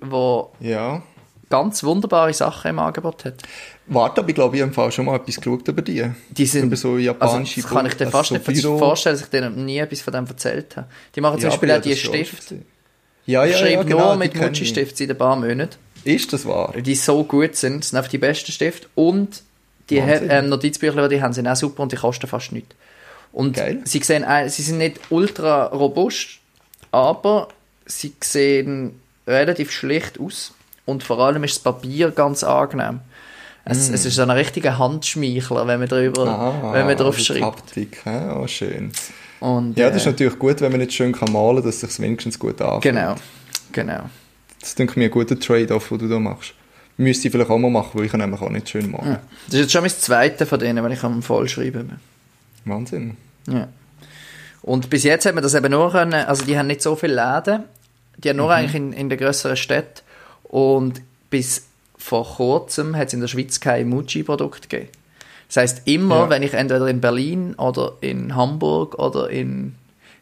Ja. 0.59 1.01
ganz 1.49 1.83
wunderbare 1.83 2.33
Sachen 2.33 2.69
im 2.71 2.79
Angebot 2.79 3.25
hat. 3.25 3.35
Warte, 3.93 4.21
aber 4.21 4.29
ich 4.29 4.35
glaube, 4.35 4.55
ich 4.55 4.61
habe 4.61 4.69
im 4.69 4.73
Fall 4.73 4.89
schon 4.91 5.05
mal 5.05 5.17
etwas 5.17 5.35
geschaut 5.35 5.67
über 5.67 5.81
die. 5.81 6.09
Die 6.29 6.45
sind, 6.45 6.63
Über 6.67 6.77
so 6.77 6.97
japanische 6.97 7.57
also, 7.57 7.67
das 7.67 7.71
kann 7.71 7.85
ich 7.87 7.93
dir 7.95 8.07
fast 8.07 8.31
also 8.31 8.49
nicht 8.51 8.61
so 8.61 8.77
vorstellen, 8.77 9.15
dass 9.15 9.23
ich 9.25 9.29
dir 9.29 9.49
nie 9.49 9.79
etwas 9.79 9.99
von 9.99 10.13
dem 10.13 10.25
erzählt 10.25 10.77
habe. 10.77 10.87
Die 11.13 11.19
machen 11.19 11.39
zum 11.39 11.43
Ja, 11.43 11.49
Beispiel 11.49 11.71
auch 11.73 11.81
die 11.81 11.89
ja, 11.89 11.95
Stifte. 11.97 12.35
gesehen. 12.37 12.65
Ja, 13.25 13.45
Ich 13.45 13.51
ja, 13.51 13.57
schreibe 13.57 13.73
ja, 13.73 13.83
genau, 13.83 14.05
nur 14.07 14.15
mit. 14.15 14.33
Muji-Stiften 14.33 14.95
seit 14.95 15.09
ein 15.09 15.17
paar 15.17 15.35
Monaten. 15.35 15.75
Ist 16.05 16.31
das 16.31 16.45
wahr? 16.45 16.73
die 16.77 16.95
so 16.95 17.23
gut 17.25 17.55
sind. 17.57 17.83
Sind 17.83 17.97
einfach 17.97 18.09
die 18.09 18.17
besten 18.17 18.51
Stifte. 18.53 18.87
Und 18.95 19.43
die 19.89 19.97
ähm, 19.97 20.47
Notizbücher, 20.47 21.07
die 21.09 21.15
die 21.17 21.21
haben, 21.21 21.33
sind 21.33 21.47
auch 21.47 21.57
super 21.57 21.83
und 21.83 21.91
die 21.91 21.97
kosten 21.97 22.27
fast 22.27 22.53
nichts. 22.53 22.73
Und 23.33 23.57
Geil. 23.57 23.81
sie 23.83 23.99
sehen, 23.99 24.23
äh, 24.23 24.49
sie 24.49 24.61
sind 24.61 24.77
nicht 24.77 24.99
ultra 25.09 25.65
robust, 25.65 26.39
aber 26.91 27.49
sie 27.85 28.13
sehen 28.23 29.01
relativ 29.27 29.71
schlicht 29.71 30.17
aus. 30.17 30.53
Und 30.85 31.03
vor 31.03 31.19
allem 31.19 31.43
ist 31.43 31.55
das 31.57 31.63
Papier 31.63 32.11
ganz 32.11 32.43
angenehm. 32.43 33.01
Es, 33.71 33.89
es 33.89 34.05
ist 34.05 34.15
so 34.15 34.21
ein 34.23 34.29
richtiger 34.29 34.77
Handschmeichler, 34.77 35.65
wenn 35.67 35.79
man 35.79 35.87
drüber, 35.89 36.27
Ah, 36.27 36.73
wenn 36.73 36.85
man 36.85 36.97
drauf 36.97 37.15
also 37.15 37.23
schreibt. 37.33 37.43
Haptik, 37.43 38.01
hä? 38.05 38.29
oh, 38.35 38.47
schön. 38.47 38.91
Und, 39.39 39.77
Ja, 39.77 39.87
äh, 39.87 39.91
das 39.91 40.01
ist 40.01 40.05
natürlich 40.07 40.37
gut, 40.37 40.61
wenn 40.61 40.71
man 40.71 40.79
nicht 40.81 40.93
schön 40.93 41.11
kann 41.11 41.31
malen 41.31 41.57
kann, 41.57 41.65
dass 41.65 41.81
es 41.83 41.95
sich 41.95 41.99
wenigstens 41.99 42.37
gut 42.37 42.61
anfühlt. 42.61 42.83
Genau, 42.83 43.15
genau. 43.71 44.01
Das 44.59 44.75
denke 44.75 44.99
mir 44.99 45.05
ein 45.05 45.11
guter 45.11 45.39
Trade-off, 45.39 45.89
den 45.89 45.97
du 45.99 46.07
da 46.07 46.19
machst. 46.19 46.53
Müsste 46.97 47.27
ich 47.27 47.31
vielleicht 47.31 47.49
auch 47.49 47.57
mal 47.57 47.71
machen, 47.71 47.91
weil 47.93 48.05
ich 48.05 48.11
kann 48.11 48.19
nämlich 48.19 48.41
auch 48.41 48.49
nicht 48.49 48.69
schön 48.69 48.91
malen. 48.91 49.17
Das 49.47 49.55
ist 49.55 49.59
jetzt 49.61 49.71
schon 49.71 49.81
mein 49.81 49.89
zweiter 49.89 50.45
von 50.45 50.59
denen, 50.59 50.83
wenn 50.83 50.91
ich 50.91 51.03
am 51.03 51.23
vollschreiben 51.23 51.87
bin. 51.87 51.99
Wahnsinn. 52.65 53.17
Ja. 53.47 53.67
Und 54.61 54.89
bis 54.91 55.03
jetzt 55.03 55.25
hat 55.25 55.33
man 55.33 55.41
das 55.43 55.55
eben 55.55 55.71
nur 55.71 55.91
können, 55.91 56.13
also 56.13 56.45
die 56.45 56.55
haben 56.57 56.67
nicht 56.67 56.83
so 56.83 56.95
viele 56.95 57.15
Läden, 57.15 57.63
die 58.17 58.29
haben 58.29 58.37
nur 58.37 58.47
Mhm. 58.47 58.51
eigentlich 58.51 58.75
in, 58.75 58.93
in 58.93 59.09
den 59.09 59.17
grösseren 59.17 59.57
Städten 59.57 60.01
und 60.43 61.01
bis 61.31 61.63
vor 62.01 62.25
kurzem 62.37 62.95
hat 62.97 63.09
es 63.09 63.13
in 63.13 63.21
der 63.21 63.27
Schweiz 63.27 63.59
kein 63.59 63.87
Muji-Produkt 63.89 64.69
gegeben. 64.69 64.89
Das 65.47 65.57
heisst, 65.57 65.81
immer, 65.85 66.21
Ja. 66.21 66.29
wenn 66.29 66.43
ich 66.43 66.53
entweder 66.53 66.87
in 66.87 66.99
Berlin 67.01 67.53
oder 67.55 67.93
in 68.01 68.35
Hamburg 68.35 68.95
oder 68.97 69.29
in 69.29 69.75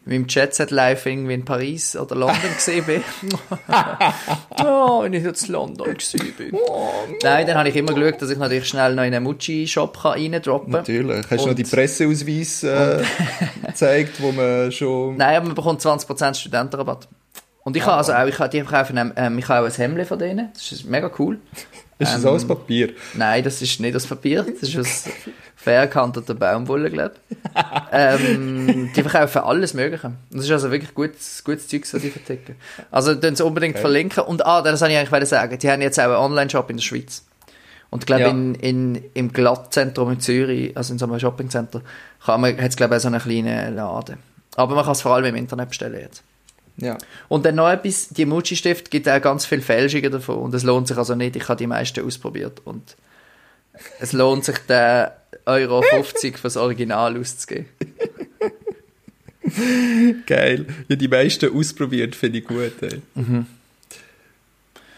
meinem 0.06 0.26
Jet-Set 0.28 0.72
live 0.72 1.06
irgendwie 1.06 1.36
in 1.36 1.46
Paris 1.46 1.96
oder 1.96 2.16
London 2.16 2.38
gesehen 2.56 2.84
bin. 2.86 3.04
oh, 4.66 5.04
wenn 5.04 5.14
ich 5.14 5.24
jetzt 5.24 5.46
in 5.48 5.54
London 5.54 5.86
gewesen 5.94 6.34
bin. 6.38 6.52
Nein, 7.24 7.46
dann 7.48 7.58
habe 7.58 7.70
ich 7.70 7.76
immer 7.76 7.94
geschaut, 7.94 8.22
dass 8.22 8.30
ich 8.30 8.38
natürlich 8.38 8.68
schnell 8.68 8.96
noch 8.96 9.04
in 9.04 9.14
einen 9.14 9.24
Muji-Shop 9.24 10.04
reindroppen 10.04 10.72
kann. 10.74 10.82
Natürlich. 10.82 11.26
Hast 11.30 11.44
du 11.46 11.50
noch 11.50 11.56
die 11.56 11.64
Presseausweis 11.64 12.64
äh, 12.64 13.04
gezeigt, 13.68 14.22
wo 14.22 14.32
man 14.32 14.72
schon... 14.72 15.16
Nein, 15.18 15.36
aber 15.38 15.46
man 15.48 15.56
bekommt 15.56 15.82
20% 15.82 16.34
Studentenrabatt. 16.36 17.08
Und 17.70 17.78
ich 17.78 17.86
habe 17.86 17.98
also 17.98 18.14
auch, 18.14 18.26
ich 18.26 18.40
habe, 18.40 18.50
die 18.50 18.64
verkaufen, 18.64 19.14
ähm, 19.16 19.38
ich 19.38 19.48
habe 19.48 19.64
auch 19.64 19.72
ein 19.72 19.76
Hemd 19.76 20.08
von 20.08 20.18
denen. 20.18 20.50
Das 20.54 20.72
ist 20.72 20.86
mega 20.86 21.12
cool. 21.20 21.38
Ist 22.00 22.16
das 22.16 22.24
ähm, 22.24 22.30
alles 22.32 22.48
Papier? 22.48 22.94
Nein, 23.14 23.44
das 23.44 23.62
ist 23.62 23.80
nicht 23.80 23.96
aus 23.96 24.08
Papier, 24.08 24.42
das 24.42 24.68
ist 24.68 24.76
aus 24.80 25.04
gehandelter 25.64 26.34
Baumwolle, 26.34 26.90
glaube 26.90 27.14
ich. 27.30 27.38
ähm, 27.92 28.90
die 28.96 29.04
verkaufen 29.04 29.44
alles 29.44 29.76
Mögliche. 29.76 30.14
Das 30.32 30.46
ist 30.46 30.52
also 30.52 30.72
wirklich 30.72 30.96
gutes, 30.96 31.44
gutes 31.44 31.68
Zeug, 31.68 31.86
was 31.94 32.02
die 32.02 32.10
verticken. 32.10 32.56
Also, 32.90 33.14
dann 33.14 33.36
sie 33.36 33.46
unbedingt 33.46 33.76
Okay. 33.76 33.82
verlinken. 33.82 34.24
Und, 34.24 34.44
ah, 34.48 34.64
das 34.64 34.82
wollte 34.82 34.96
ich 34.96 35.00
eigentlich 35.00 35.30
sagen. 35.30 35.60
Die 35.60 35.70
haben 35.70 35.84
jetzt 35.84 36.00
auch 36.00 36.06
einen 36.06 36.16
Online-Shop 36.16 36.72
in 36.72 36.78
der 36.78 36.84
Schweiz. 36.84 37.24
Und 37.92 38.02
ich 38.02 38.08
glaube, 38.08 38.24
Ja. 38.24 38.30
in, 38.30 38.56
in, 38.56 39.04
im 39.14 39.32
Glattzentrum 39.32 40.12
in 40.14 40.20
Zürich, 40.20 40.76
also 40.76 40.92
in 40.92 40.98
so 40.98 41.06
einem 41.06 41.20
Shoppingcenter, 41.20 41.84
hat 42.22 42.44
es, 42.58 42.76
glaube 42.76 42.96
ich, 42.96 42.98
auch 42.98 43.04
so 43.04 43.10
einen 43.10 43.22
kleinen 43.22 43.76
Laden. 43.76 44.18
Aber 44.56 44.74
man 44.74 44.84
kann 44.86 44.94
es 44.94 45.04
vor 45.04 45.14
allem 45.14 45.26
im 45.26 45.36
Internet 45.36 45.70
bestellen 45.70 46.00
jetzt. 46.02 46.24
Ja. 46.80 46.98
Und 47.28 47.46
dann 47.46 47.56
noch 47.56 47.70
etwas, 47.70 48.10
die 48.10 48.26
Muji-Stift 48.26 48.90
gibt 48.92 49.08
auch 49.08 49.22
ganz 49.22 49.46
viele 49.46 49.62
Fälschungen 49.62 50.12
davon 50.12 50.38
und 50.38 50.54
es 50.54 50.64
lohnt 50.64 50.88
sich 50.88 50.98
also 50.98 51.16
nicht, 51.16 51.36
ich 51.36 51.48
habe 51.48 51.58
die 51.58 51.68
meisten 51.68 52.06
ausprobiert 52.06 52.62
und 52.66 52.96
es 54.00 54.14
lohnt 54.14 54.46
sich 54.46 54.58
den 54.60 55.08
Euro 55.46 55.82
50 55.82 56.38
fürs 56.38 56.58
Original 56.58 57.20
auszugeben. 57.20 57.68
Geil. 60.26 60.66
Ja, 60.88 60.96
die 60.96 61.08
meisten 61.08 61.56
ausprobiert, 61.56 62.16
finde 62.16 62.40
ich 62.40 62.46
gut. 62.46 62.74
Ey. 62.82 63.02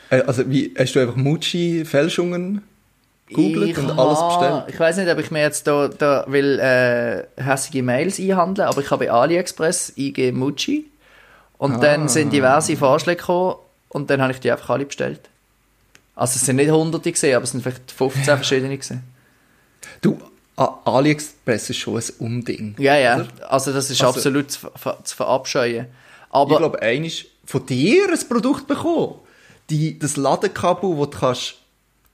Äh, 0.10 0.22
Also, 0.24 0.50
wie, 0.50 0.74
hast 0.78 0.94
du 0.94 1.00
einfach 1.00 1.16
Muji-Fälschungen 1.16 2.62
googelt 3.32 3.78
und 3.78 3.92
alles 3.92 4.20
bestellt? 4.20 4.64
Ich 4.68 4.80
weiß 4.80 4.98
nicht, 4.98 5.10
ob 5.10 5.20
ich 5.20 5.32
mir 5.32 5.42
jetzt 5.42 5.68
da, 5.68 5.88
da 5.88 6.26
will 6.28 6.60
äh, 6.60 7.24
hässige 7.42 7.82
Mails 7.82 8.20
einhandeln, 8.20 8.68
aber 8.68 8.82
ich 8.82 8.92
habe 8.92 9.06
bei 9.06 9.12
AliExpress 9.12 9.94
eingegeben 9.98 10.40
Muji 10.40 10.86
und 11.62 11.76
Ah. 11.76 11.78
dann 11.78 12.10
sind 12.10 12.34
diverse 12.34 12.76
Vorschläge 12.76 13.20
gekommen 13.20 13.56
und 13.90 14.10
dann 14.10 14.20
habe 14.22 14.34
ich 14.34 14.40
die 14.40 14.52
einfach 14.52 14.72
alle 14.72 14.86
bestellt. 14.86 15.22
Also 16.16 16.36
es 16.38 16.46
sind 16.46 16.56
nicht 16.56 16.72
hunderte 16.72 17.12
gesehen, 17.12 17.36
aber 17.36 17.44
es 17.44 17.52
sind 17.52 17.62
vielleicht 17.62 17.92
15 17.92 18.24
verschiedene 18.38 18.76
gesehen. 18.78 19.04
Du, 20.02 20.18
AliExpress 20.58 21.70
ist 21.70 21.78
schon 21.78 21.98
ein 21.98 22.04
Umding. 22.20 22.76
Ja, 22.80 22.96
ja. 22.98 23.16
Oder? 23.18 23.28
Also 23.52 23.72
das 23.74 23.90
ist 23.90 24.02
Also- 24.04 24.18
absolut 24.18 24.52
zu, 24.52 24.68
zu 25.04 25.16
verabscheuen. 25.16 25.86
ich 25.86 26.34
Aber 26.36 26.58
glaube, 26.58 26.82
eines 26.82 27.26
von 27.46 27.66
dir 27.66 28.08
ein 28.12 28.28
Produkt 28.28 28.68
bekommen. 28.68 29.16
Die, 29.70 29.98
das 30.00 30.18
Ladekabel, 30.18 30.90
wo 30.98 31.06
du 31.06 31.18
kannst 31.18 31.56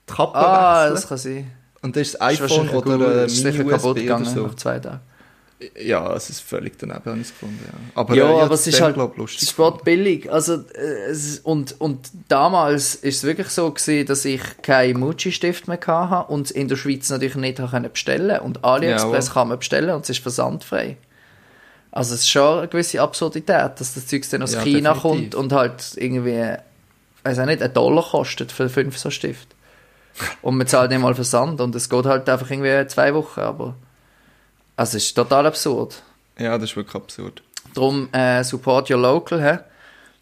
die 0.09 0.13
Kappe 0.13 0.35
ah, 0.37 0.81
wechseln 0.91 0.93
das 0.95 1.07
kann 1.07 1.17
sein. 1.17 1.51
Und 1.81 1.95
das 1.95 2.01
ist 2.01 2.07
Ist 2.15 2.21
das 2.21 2.27
iPhone 2.27 2.49
wahrscheinlich 2.49 2.75
oder 2.75 3.21
ein 3.21 3.25
ist 3.27 3.37
sicher 3.37 3.63
kaputt 3.63 3.95
gegangen 3.95 4.25
so. 4.25 4.47
nach 4.47 4.55
zwei 4.55 4.79
Tagen. 4.79 4.99
Ja, 5.79 6.13
es 6.13 6.29
ist 6.29 6.41
völlig 6.41 6.77
daneben, 6.77 7.03
habe 7.03 7.15
ich 7.17 7.23
es 7.23 7.29
gefunden. 7.31 7.59
Ja, 7.65 7.73
aber, 7.95 8.13
ja, 8.15 8.29
äh, 8.29 8.41
aber 8.41 8.53
es 8.53 8.67
ist 8.67 8.79
halt 8.79 8.93
glaub, 8.93 9.13
es 9.13 9.17
lustig. 9.17 9.41
ist 9.43 9.49
sportbillig. 9.49 10.31
Also, 10.31 10.53
äh, 10.75 11.09
es, 11.09 11.39
und, 11.39 11.81
und 11.81 12.09
damals 12.27 12.93
ist 12.93 13.17
es 13.17 13.23
wirklich 13.23 13.49
so 13.49 13.71
gewesen, 13.71 14.05
dass 14.05 14.23
ich 14.25 14.41
keinen 14.61 14.99
Muji-Stift 14.99 15.67
mehr 15.67 15.79
hatte 15.87 16.31
und 16.31 16.51
in 16.51 16.67
der 16.67 16.75
Schweiz 16.75 17.09
natürlich 17.09 17.35
nicht 17.35 17.57
können 17.57 17.91
bestellen 17.91 18.39
Und 18.41 18.63
AliExpress 18.63 19.25
Jawohl. 19.27 19.33
kann 19.33 19.47
man 19.47 19.57
bestellen 19.57 19.89
und 19.95 20.03
es 20.03 20.11
ist 20.11 20.19
versandfrei. 20.19 20.97
Also 21.89 22.13
es 22.13 22.19
ist 22.21 22.29
schon 22.29 22.59
eine 22.59 22.67
gewisse 22.67 23.01
Absurdität, 23.01 23.71
dass 23.79 23.95
das 23.95 24.05
Zeug 24.05 24.29
dann 24.29 24.43
aus 24.43 24.53
Ja, 24.53 24.61
China 24.61 24.93
definitiv. 24.93 25.31
kommt 25.31 25.35
und 25.35 25.53
halt 25.53 25.93
irgendwie, 25.95 26.53
weiß 27.23 27.39
auch 27.39 27.45
nicht, 27.47 27.63
einen 27.63 27.73
Dollar 27.73 28.03
kostet 28.03 28.51
für 28.51 28.69
fünf 28.69 28.95
so 28.99 29.09
Stift. 29.09 29.47
Und 30.43 30.57
man 30.57 30.67
zahlt 30.67 30.91
nicht 30.91 31.01
mal 31.01 31.15
Versand 31.15 31.59
und 31.61 31.73
es 31.73 31.89
geht 31.89 32.05
halt 32.05 32.29
einfach 32.29 32.51
irgendwie 32.51 32.85
zwei 32.87 33.15
Wochen, 33.15 33.39
aber 33.39 33.75
also 34.77 34.95
es 34.97 35.03
ist 35.05 35.13
total 35.13 35.45
absurd. 35.45 36.01
Ja, 36.39 36.57
das 36.57 36.69
ist 36.69 36.75
wirklich 36.77 36.95
absurd. 36.95 37.43
Darum 37.73 38.07
äh, 38.13 38.43
support 38.43 38.89
your 38.89 38.99
local, 38.99 39.41
hä? 39.41 39.59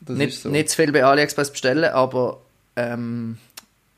Das 0.01 0.17
Nicht, 0.17 0.41
so. 0.41 0.49
nicht 0.49 0.69
zu 0.69 0.77
viel 0.77 0.91
bei 0.91 1.03
AliExpress 1.03 1.51
bestellen, 1.51 1.91
aber 1.93 2.39
ähm, 2.75 3.37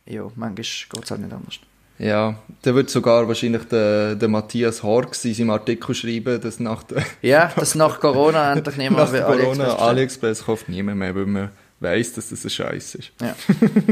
ja, 0.05 0.23
manchmal 0.35 0.53
geht 0.55 1.03
es 1.03 1.11
halt 1.11 1.21
nicht 1.21 1.33
anders. 1.33 1.59
Ja, 1.99 2.35
da 2.61 2.75
wird 2.75 2.89
sogar 2.91 3.27
wahrscheinlich 3.27 3.63
der, 3.69 4.15
der 4.15 4.27
Matthias 4.27 4.83
Hork 4.83 5.17
in 5.23 5.33
seinem 5.33 5.49
Artikel 5.49 5.95
schreiben, 5.95 6.39
dass 6.39 6.59
nach 6.59 6.83
der, 6.83 7.03
Ja, 7.21 7.51
dass 7.55 7.73
nach 7.73 7.99
Corona 7.99 8.53
endlich 8.53 8.77
niemand 8.77 9.11
nach 9.11 9.11
bei 9.11 9.21
Corona 9.21 9.41
AliExpress 9.43 9.79
AliExpress. 9.79 9.81
AliExpress 9.81 10.45
kauft 10.45 10.69
niemand 10.69 10.99
mehr, 10.99 11.15
weil 11.15 11.25
man 11.25 11.49
weiss, 11.79 12.13
dass 12.13 12.29
das 12.29 12.43
ein 12.43 12.49
Scheiß 12.51 12.95
ist. 12.95 13.11
Ja. 13.19 13.35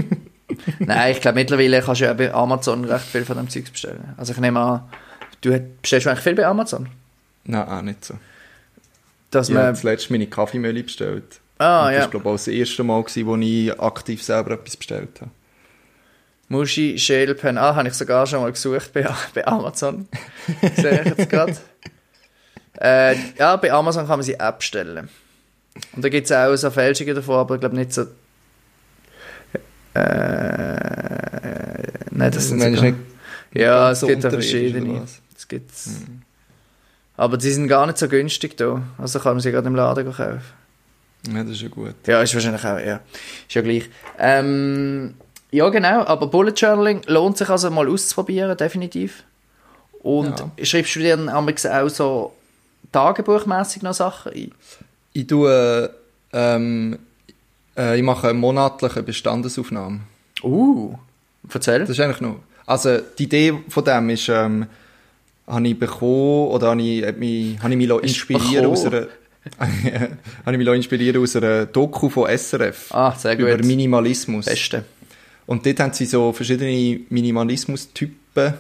Nein, 0.80 1.12
ich 1.14 1.22
glaube, 1.22 1.36
mittlerweile 1.40 1.82
kannst 1.82 2.02
du 2.02 2.06
ja 2.06 2.14
bei 2.14 2.32
Amazon 2.32 2.86
recht 2.86 3.06
viel 3.06 3.26
von 3.26 3.38
dem 3.38 3.50
Zeugs 3.50 3.72
bestellen. 3.72 4.14
Also 4.18 4.34
ich 4.34 4.40
nehme 4.40 4.60
an, 4.60 4.84
du 5.50 5.60
bestellst 5.82 6.06
du 6.06 6.10
eigentlich 6.10 6.24
viel 6.24 6.36
bei 6.36 6.46
Amazon? 6.46 6.90
Nein, 7.46 7.68
auch 7.68 7.82
nicht 7.82 8.04
so. 8.06 8.16
Dass 9.32 9.50
Ich 9.50 9.56
habe 9.56 9.66
man... 9.66 9.74
das 9.74 9.84
letzte 9.84 10.14
meine 10.14 10.28
Kaffeemühle 10.28 10.84
bestellt. 10.84 11.40
Ah, 11.58 11.88
Und 11.88 11.94
ja. 11.94 12.00
Das 12.00 12.06
war, 12.06 12.12
glaube 12.12 12.24
ich, 12.24 12.30
auch 12.30 12.36
das 12.36 12.48
erste 12.48 12.84
Mal, 12.84 13.04
gewesen, 13.04 13.26
wo 13.28 13.36
ich 13.38 13.80
aktiv 13.80 14.24
selber 14.24 14.52
etwas 14.52 14.76
bestellt 14.76 15.22
habe. 15.22 15.32
Muschi 16.48 16.98
Shell 17.00 17.34
Pen. 17.36 17.58
Ah, 17.58 17.76
habe 17.76 17.88
ich 17.88 17.94
sogar 17.94 18.28
schon 18.28 18.42
mal 18.42 18.52
gesucht 18.52 18.94
bei, 18.94 19.08
bei 19.34 19.48
Amazon. 19.48 20.08
Sehe 20.76 21.02
ich 21.02 21.18
jetzt 21.18 21.30
gerade. 21.30 21.56
Äh, 22.80 23.16
ja, 23.40 23.56
bei 23.56 23.72
Amazon 23.72 24.06
kann 24.06 24.20
man 24.20 24.24
sie 24.24 24.40
abstellen. 24.40 25.10
Und 25.94 26.06
da 26.06 26.10
gibt 26.10 26.26
es 26.26 26.32
auch 26.32 26.56
so 26.56 26.70
Fälschungen 26.72 27.16
davon, 27.16 27.36
aber 27.36 27.56
ich 27.56 27.62
glaube 27.62 27.76
nicht 27.76 27.94
so. 27.94 28.04
Äh, 29.94 29.98
nein, 32.12 32.32
das 32.32 32.50
sind 32.50 32.60
meinst 32.60 32.80
sogar, 32.80 32.92
nicht 32.92 33.06
Ja, 33.54 33.92
es 33.92 34.02
gibt 34.02 34.24
ja 34.24 34.30
verschiedene. 34.30 35.06
Es 35.46 35.50
gibt's. 35.50 35.90
Aber 37.18 37.38
die 37.38 37.52
sind 37.52 37.68
gar 37.68 37.86
nicht 37.86 38.00
so 38.00 38.08
günstig 38.08 38.58
da. 38.58 38.82
Also 38.98 39.20
kann 39.20 39.34
man 39.34 39.42
sie 39.42 39.52
gerade 39.52 39.68
im 39.68 39.76
Laden 39.76 40.12
kaufen. 40.12 40.42
Ja, 41.28 41.44
das 41.44 41.52
ist 41.52 41.62
ja 41.62 41.68
gut. 41.68 41.94
Ja, 42.08 42.22
ist 42.22 42.34
wahrscheinlich 42.34 42.66
auch, 42.66 42.80
ja. 42.80 43.00
Ist 43.48 43.54
ja 43.54 43.62
gleich. 43.62 43.88
Ähm, 44.18 45.14
ja, 45.52 45.70
genau, 45.70 46.04
aber 46.06 46.28
Bullet 46.28 46.54
Journaling 46.56 47.04
lohnt 47.06 47.38
sich 47.38 47.48
also 47.48 47.70
mal 47.70 47.88
auszuprobieren, 47.88 48.58
definitiv. 48.58 49.24
Und 50.02 50.44
schreibst 50.64 50.96
du 50.96 51.00
dir 51.00 51.16
dann 51.16 51.30
auch 51.30 51.90
so 51.90 52.34
tagebuchmässig 52.92 53.84
noch 53.84 53.94
Sachen 53.94 54.34
ein? 54.34 54.52
Ich 55.14 55.28
tue, 55.28 55.94
ähm, 56.34 56.98
äh, 57.78 57.98
ich 57.98 58.04
mache 58.04 58.30
eine 58.30 58.38
monatliche 58.38 59.04
Bestandesaufnahme. 59.04 60.02
Uh, 60.44 60.96
erzähl. 61.54 61.82
Das 61.82 61.90
ist 61.92 62.00
eigentlich 62.00 62.22
noch, 62.22 62.38
also 62.66 62.98
die 63.18 63.24
Idee 63.24 63.54
von 63.70 63.86
dem 63.86 64.10
ist, 64.10 64.28
ähm, 64.30 64.68
habe 65.48 65.68
ich 65.68 65.78
bekommen, 65.78 66.48
oder 66.48 66.70
habe 66.72 66.82
ich, 66.82 67.06
hat 67.06 67.18
mich, 67.18 67.60
habe 67.60 67.74
ich 67.74 67.78
mich 67.78 67.90
inspirieren 68.04 68.66
aus 68.66 68.86
einer, 68.86 69.08
habe 69.60 70.52
ich 70.52 70.58
mich 70.58 70.68
inspirieren 70.68 71.22
aus 71.22 71.36
einer 71.36 71.66
Doku 71.66 72.10
von 72.10 72.30
SRF. 72.36 72.94
Ah, 72.94 73.16
sehr 73.16 73.36
gut. 73.36 73.48
Über 73.48 73.64
Minimalismus. 73.64 74.46
Beste. 74.46 74.86
Und 75.46 75.66
dort 75.66 75.80
haben 75.80 75.94
sie 75.94 76.06
so 76.06 76.34
verschiedene 76.34 77.02
Minimalismus-Typen 77.10 78.54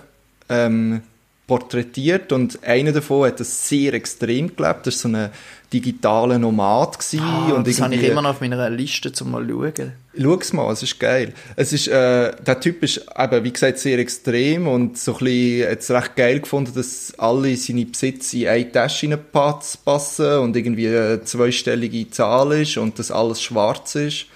ähm, 0.50 1.02
porträtiert 1.48 2.32
und 2.32 2.63
einer 2.63 2.91
davon 2.91 3.28
hat 3.28 3.39
das 3.39 3.67
sehr 3.67 3.93
extrem 3.93 4.56
gelebt. 4.56 4.88
Das 4.88 5.04
war 5.04 5.12
so 5.12 5.17
ein 5.17 5.30
digitaler 5.74 6.39
Nomad. 6.39 6.98
Gewesen 6.98 7.21
Ah, 7.24 7.54
und 7.54 7.67
das 7.67 7.82
habe 7.82 7.95
ich 7.95 8.04
immer 8.04 8.21
noch 8.21 8.32
auf 8.32 8.41
meiner 8.41 8.69
Liste, 8.69 9.12
zum 9.12 9.32
mal 9.32 9.48
schauen. 9.48 9.93
Schau's 10.17 10.54
mal, 10.54 10.71
es 10.71 10.84
ist 10.84 10.99
geil. 10.99 11.34
Es 11.56 11.73
ist, 11.73 11.88
äh, 11.88 12.34
der 12.36 12.60
Typ 12.60 12.84
ist 12.84 13.06
eben, 13.17 13.43
wie 13.43 13.51
gesagt, 13.51 13.80
sehr 13.80 13.99
extrem 13.99 14.67
und 14.67 14.97
so 14.97 15.13
ein 15.13 15.17
bisschen, 15.19 15.71
hat's 15.71 15.91
recht 15.91 16.15
geil 16.15 16.39
gefunden, 16.39 16.73
dass 16.73 17.13
alle 17.17 17.56
seine 17.58 17.86
Besitze 17.86 18.39
in 18.39 18.47
eine 18.47 18.71
Tasche 18.71 19.10
reinpassen 19.10 20.39
und 20.39 20.56
irgendwie 20.56 20.88
eine 20.88 21.23
zweistellige 21.23 22.10
Zahl 22.10 22.54
ist 22.54 22.78
und 22.78 22.97
dass 22.99 23.12
alles 23.12 23.41
schwarz 23.41 23.95
ist. 23.95 24.28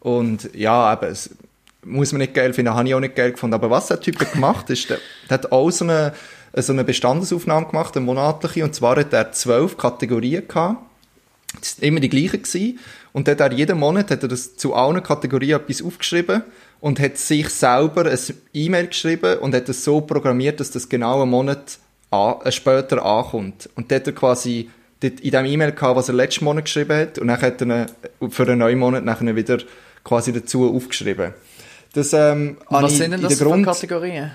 Und 0.00 0.50
ja, 0.54 0.92
eben, 0.92 1.12
es 1.12 1.30
muss 1.84 2.12
man 2.12 2.20
nicht 2.20 2.34
geil 2.34 2.52
finden, 2.52 2.74
habe 2.74 2.88
ich 2.88 2.94
auch 2.94 3.00
nicht 3.00 3.16
geil 3.16 3.32
gefunden. 3.32 3.54
Aber 3.54 3.70
was 3.70 3.88
der 3.88 4.00
Typ 4.00 4.18
gemacht 4.32 4.68
ist, 4.70 4.90
der, 4.90 4.98
der 5.28 5.34
hat 5.34 5.52
auch 5.52 5.70
so 5.70 5.84
eine, 5.84 6.12
so 6.54 6.72
eine 6.72 6.84
Bestandesaufnahme 6.84 7.66
gemacht, 7.66 7.96
eine 7.96 8.06
monatliche, 8.06 8.64
und 8.64 8.74
zwar 8.74 8.96
hat 8.96 9.12
er 9.12 9.32
zwölf 9.32 9.76
Kategorien 9.76 10.46
gehabt. 10.46 10.82
Das 11.58 11.76
sind 11.76 11.84
immer 11.84 12.00
die 12.00 12.08
gleichen 12.08 12.42
gewesen. 12.42 12.78
Und 13.12 13.26
dann 13.26 13.38
hat 13.38 13.52
er 13.52 13.52
jeden 13.52 13.78
Monat 13.78 14.10
hat 14.10 14.22
er 14.22 14.28
das 14.28 14.56
zu 14.56 14.74
allen 14.74 15.02
Kategorien 15.02 15.60
etwas 15.60 15.82
aufgeschrieben 15.82 16.42
und 16.80 17.00
hat 17.00 17.18
sich 17.18 17.48
selber 17.48 18.06
ein 18.06 18.18
E-Mail 18.54 18.86
geschrieben 18.86 19.38
und 19.38 19.54
hat 19.54 19.68
es 19.68 19.84
so 19.84 20.00
programmiert, 20.00 20.60
dass 20.60 20.70
das 20.70 20.88
genau 20.88 21.22
einen 21.22 21.30
Monat 21.30 21.78
an, 22.10 22.36
äh, 22.44 22.52
später 22.52 23.04
ankommt. 23.04 23.68
Und 23.74 23.90
dann 23.90 24.00
hat 24.00 24.06
er 24.06 24.12
quasi 24.14 24.70
dort 25.00 25.20
in 25.20 25.30
dem 25.30 25.44
E-Mail 25.46 25.72
gehabt, 25.72 25.96
was 25.96 26.08
er 26.08 26.14
letzten 26.14 26.44
Monat 26.44 26.64
geschrieben 26.66 26.96
hat 26.96 27.18
und 27.18 27.28
dann 27.28 27.40
hat 27.40 27.60
er 27.62 27.86
ihn 28.20 28.30
für 28.30 28.42
einen 28.44 28.58
neuen 28.58 28.78
Monat 28.78 29.04
nachher 29.04 29.34
wieder 29.34 29.58
quasi 30.04 30.32
dazu 30.32 30.74
aufgeschrieben. 30.74 31.34
Das, 31.92 32.12
ähm, 32.12 32.58
Was 32.68 32.96
sind 32.96 33.10
denn 33.10 33.20
das 33.22 33.38
für 33.38 33.44
Grund- 33.44 33.64
Kategorien? 33.66 34.30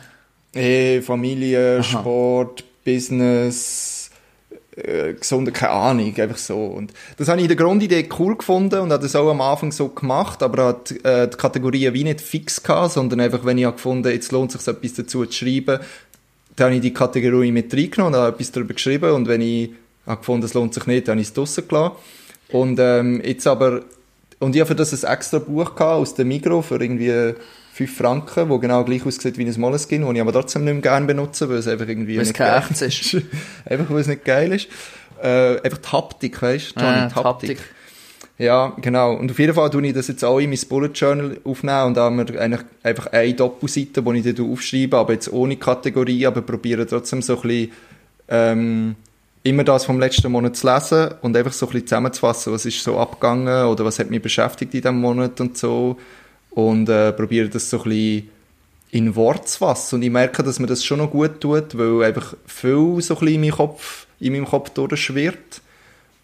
Familie, 1.02 1.84
Sport, 1.84 2.64
Business, 2.86 3.95
äh, 4.78 5.14
gesunde, 5.14 5.52
keine 5.52 5.72
Ahnung, 5.72 6.14
einfach 6.18 6.38
so. 6.38 6.58
Und 6.58 6.94
das 7.18 7.28
habe 7.28 7.40
ich 7.40 7.46
in 7.46 7.56
der 7.56 7.58
Grundidee 7.58 8.10
cool 8.20 8.36
gefunden 8.36 8.80
und 8.80 8.92
habe 8.92 9.04
das 9.04 9.16
auch 9.16 9.30
am 9.30 9.42
Anfang 9.42 9.72
so 9.72 9.90
gemacht, 9.90 10.44
aber 10.44 10.66
hat 10.66 10.92
äh, 11.04 11.28
die 11.28 11.38
Kategorien 11.38 11.94
wie 11.94 12.04
nicht 12.04 12.22
fix 12.22 12.62
gehabt, 12.62 12.92
sondern 12.94 13.22
einfach, 13.22 13.46
wenn 13.46 13.58
ich 13.58 13.66
habe 13.66 13.76
gefunden, 13.76 14.12
jetzt 14.12 14.32
lohnt 14.32 14.54
es 14.54 14.64
sich 14.64 14.74
etwas 14.74 14.94
dazu 14.94 15.26
zu 15.26 15.32
schreiben, 15.32 15.80
dann 16.56 16.68
habe 16.68 16.76
ich 16.76 16.82
die 16.82 16.94
Kategorie 16.94 17.52
mit 17.52 17.74
reingenommen 17.74 18.16
und 18.16 18.20
habe 18.20 18.34
etwas 18.34 18.52
darüber 18.52 18.74
geschrieben 18.74 19.12
und 19.12 19.28
wenn 19.28 19.42
ich 19.42 19.72
habe 20.06 20.18
gefunden, 20.18 20.46
es 20.46 20.54
lohnt 20.54 20.74
sich 20.74 20.86
nicht, 20.88 21.08
dann 21.08 21.14
habe 21.14 21.22
ich 21.22 21.28
es 21.28 21.34
draussen 21.34 21.68
gelassen. 21.68 21.96
Und 22.50 22.80
ähm, 22.80 23.22
jetzt 23.24 23.48
aber, 23.48 23.82
und 24.40 24.56
ich 24.56 24.62
habe 24.62 24.68
für 24.68 24.76
das 24.76 25.04
ein 25.04 25.12
extra 25.12 25.40
Buch 25.40 25.76
gehabt 25.76 25.82
aus 25.82 26.16
dem 26.16 26.28
Migro 26.28 26.62
für 26.62 26.82
irgendwie 26.82 27.34
5 27.76 27.94
Franken, 27.94 28.48
wo 28.48 28.58
genau 28.58 28.86
gleich 28.86 29.06
aussieht 29.06 29.38
wie 29.38 29.46
ein 29.46 29.60
Moleskine, 29.60 30.06
das 30.06 30.16
ich 30.16 30.22
aber 30.22 30.32
trotzdem 30.32 30.64
nicht 30.64 30.76
mehr 30.76 30.82
gerne 30.82 31.06
benutze, 31.08 31.50
weil 31.50 31.58
es 31.58 31.68
einfach 31.68 31.90
irgendwie 31.90 32.16
Weil 32.16 32.22
es 32.22 32.30
nicht 32.30 32.38
geil 32.38 32.64
echtes 32.70 32.82
ist. 32.82 33.24
einfach 33.66 33.90
weil 33.90 34.00
es 34.00 34.08
nicht 34.08 34.24
geil 34.24 34.54
ist. 34.54 34.70
Äh, 35.22 35.60
einfach 35.60 35.80
die 35.80 35.90
Haptik, 35.90 36.42
weißt 36.42 36.74
du? 36.74 36.80
Johnny, 36.80 36.98
Ah, 36.98 37.08
die 37.08 37.14
die 37.14 37.20
Haptik. 37.20 37.58
Ja, 38.38 38.72
genau. 38.80 39.16
Und 39.16 39.30
auf 39.30 39.40
jeden 39.40 39.54
Fall 39.54 39.70
tue 39.70 39.86
ich 39.88 39.94
das 39.94 40.08
jetzt 40.08 40.24
auch 40.24 40.40
in 40.40 40.52
mein 40.52 40.60
Bullet 40.70 40.92
Journal 40.94 41.38
aufnehmen 41.44 41.84
und 41.84 41.98
da 41.98 42.06
haben 42.06 42.18
wir 42.18 42.40
eigentlich 42.40 42.62
einfach 42.82 43.08
eine 43.08 43.34
Doppelseite, 43.34 44.02
die 44.02 44.20
ich 44.20 44.36
dann 44.36 44.52
aufschreibe, 44.52 44.98
aber 44.98 45.12
jetzt 45.12 45.34
ohne 45.34 45.58
Kategorie, 45.58 46.26
aber 46.26 46.44
probiere 46.44 46.88
trotzdem 46.88 47.22
so 47.22 47.36
ein 47.36 47.42
bisschen, 47.42 47.72
ähm, 48.30 48.96
immer 49.44 49.66
das 49.66 49.84
vom 49.84 50.00
letzten 50.00 50.32
Monat 50.32 50.56
zu 50.56 50.74
lesen 50.74 51.10
und 51.22 51.36
einfach 51.36 51.52
so 51.52 51.66
ein 51.66 51.74
bisschen 51.74 51.88
zusammenzufassen, 51.88 52.54
was 52.54 52.66
ist 52.66 52.82
so 52.82 52.98
abgegangen 52.98 53.66
oder 53.66 53.84
was 53.84 54.00
hat 54.00 54.10
mich 54.10 54.22
beschäftigt 54.22 54.74
in 54.74 54.82
diesem 54.82 55.02
Monat 55.02 55.42
und 55.42 55.58
so. 55.58 55.98
Und 56.56 56.90
äh, 56.90 57.14
probiere 57.14 57.50
das 57.50 57.70
so 57.70 57.84
ein 57.84 57.90
bisschen 57.90 58.30
in 58.92 59.16
Wort 59.16 59.50
zu 59.50 59.60
fassen. 59.60 59.96
Und 59.96 60.02
ich 60.04 60.10
merke, 60.10 60.42
dass 60.42 60.60
mir 60.60 60.68
das 60.68 60.84
schon 60.84 61.00
noch 61.00 61.12
gut 61.12 61.42
tut, 61.42 61.78
weil 61.78 62.04
einfach 62.04 62.34
viel 62.48 63.02
so 63.02 63.14
ein 63.16 63.20
bisschen 63.20 63.28
in 63.28 63.42
meinem 63.42 63.52
Kopf, 63.52 64.08
in 64.20 64.34
meinem 64.34 64.46
Kopf 64.46 64.70
durchschwirrt. 64.70 65.62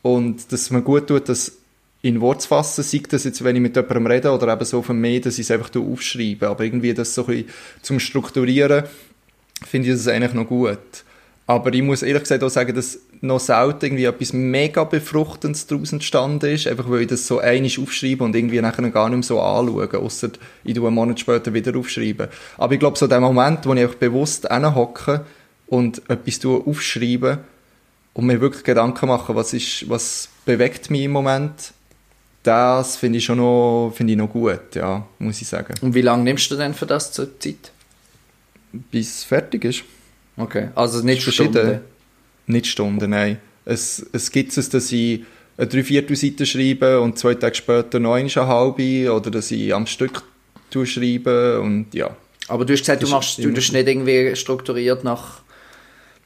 Und 0.02 0.52
dass 0.52 0.72
mir 0.72 0.82
gut 0.82 1.08
tut, 1.08 1.30
das 1.30 1.58
in 2.02 2.22
Wort 2.22 2.42
zu 2.42 2.48
fassen, 2.48 2.84
sei 2.84 3.04
das 3.08 3.26
jetzt, 3.26 3.44
wenn 3.44 3.56
ich 3.56 3.62
mit 3.62 3.76
jemandem 3.76 4.08
rede 4.08 4.32
oder 4.32 4.52
eben 4.52 4.66
so 4.66 4.82
dem 4.82 5.02
Mail, 5.02 5.22
dass 5.22 5.36
ich 5.36 5.42
es 5.42 5.52
einfach 5.52 5.70
aufschreibe. 5.76 6.48
Aber 6.48 6.64
irgendwie 6.64 6.94
das 6.94 7.14
so 7.14 7.26
ein 7.26 7.28
bisschen 7.28 7.50
zum 7.82 8.00
Strukturieren, 8.00 8.86
finde 9.66 9.90
ich 9.90 9.96
das 9.96 10.08
eigentlich 10.08 10.34
noch 10.34 10.48
gut. 10.48 11.04
Aber 11.48 11.74
ich 11.74 11.82
muss 11.82 12.02
ehrlich 12.02 12.24
gesagt 12.24 12.44
auch 12.44 12.50
sagen, 12.50 12.76
dass 12.76 13.00
noch 13.22 13.40
selten 13.40 13.86
irgendwie 13.86 14.06
etwas 14.06 14.34
mega 14.34 14.84
Befruchtendes 14.84 15.68
daraus 15.68 15.92
entstanden 15.92 16.50
ist, 16.54 16.68
einfach 16.68 16.90
weil 16.90 17.02
ich 17.02 17.08
das 17.08 17.28
so 17.28 17.40
einig 17.40 17.80
aufschreibe 17.80 18.24
und 18.24 18.36
irgendwie 18.36 18.62
nachher 18.62 18.90
gar 18.90 19.10
nicht 19.10 19.18
mehr 19.18 19.24
so 19.24 19.42
anschaue, 19.42 20.00
ausser 20.00 20.30
ich 20.64 20.74
tue 20.74 20.88
einen 20.88 20.96
Monat 20.96 21.20
später 21.20 21.54
wieder 21.54 21.78
aufschreiben. 21.78 22.28
Aber 22.58 22.74
ich 22.74 22.80
glaube, 22.80 22.98
so 22.98 23.08
der 23.08 23.20
Moment, 23.20 23.66
wo 23.66 23.74
ich 23.74 23.82
einfach 23.82 23.96
bewusst 23.96 24.48
hinhocke 24.48 25.26
und 25.68 26.02
etwas 26.10 26.46
aufschreibe 26.46 27.40
und 28.14 28.26
mir 28.26 28.42
wirklich 28.42 28.64
Gedanken 28.64 29.08
mache, 29.08 29.36
was 29.36 29.54
ist, 29.54 29.90
was 29.90 30.30
bewegt 30.46 30.90
mich 30.90 31.04
im 31.04 31.12
Moment, 31.12 31.74
das 32.44 32.96
finde 32.96 33.20
ich 33.20 33.26
schon 33.26 33.38
noch, 33.38 33.94
finde 33.96 34.14
ich 34.14 34.18
noch 34.18 34.30
gut, 34.30 34.74
ja, 34.74 35.06
muss 35.20 35.42
ich 35.42 35.48
sagen. 35.48 35.76
Und 35.82 35.94
wie 35.94 36.02
lange 36.02 36.24
nimmst 36.24 36.50
du 36.50 36.56
denn 36.56 36.74
für 36.74 36.88
das 36.88 37.12
zur 37.12 37.40
Zeit? 37.40 37.72
Bis 38.72 39.18
es 39.18 39.24
fertig 39.24 39.66
ist. 39.66 39.84
Okay, 40.38 40.70
also 40.76 41.04
nicht 41.04 41.24
verschieden. 41.24 41.52
Stunden. 41.54 41.80
Nicht 42.48 42.68
Stunden, 42.68 43.10
nein. 43.10 43.38
Es, 43.66 44.06
es 44.12 44.32
gibt 44.32 44.58
es, 44.58 44.70
dass 44.70 44.92
ich 44.92 45.24
eine 45.58 45.68
Dreiviertelseite 45.68 46.46
schreibe 46.46 47.00
und 47.02 47.20
zwei 47.20 47.36
Tage 47.36 47.56
später 47.56 48.00
noch 48.00 48.16
eine 48.16 48.30
halbe 48.30 49.14
oder 49.14 49.30
dass 49.30 49.52
ich 49.52 49.74
am 49.74 49.86
Stück 49.86 50.24
schreibe 50.86 51.60
und 51.62 51.94
ja. 51.94 52.16
Aber 52.48 52.66
du 52.66 52.74
hast 52.74 52.80
gesagt, 52.80 53.04
du 53.04 53.08
machst, 53.08 53.38
du 53.38 53.50
nicht 53.50 53.74
irgendwie 53.74 54.36
strukturiert 54.36 55.04
nach 55.04 55.42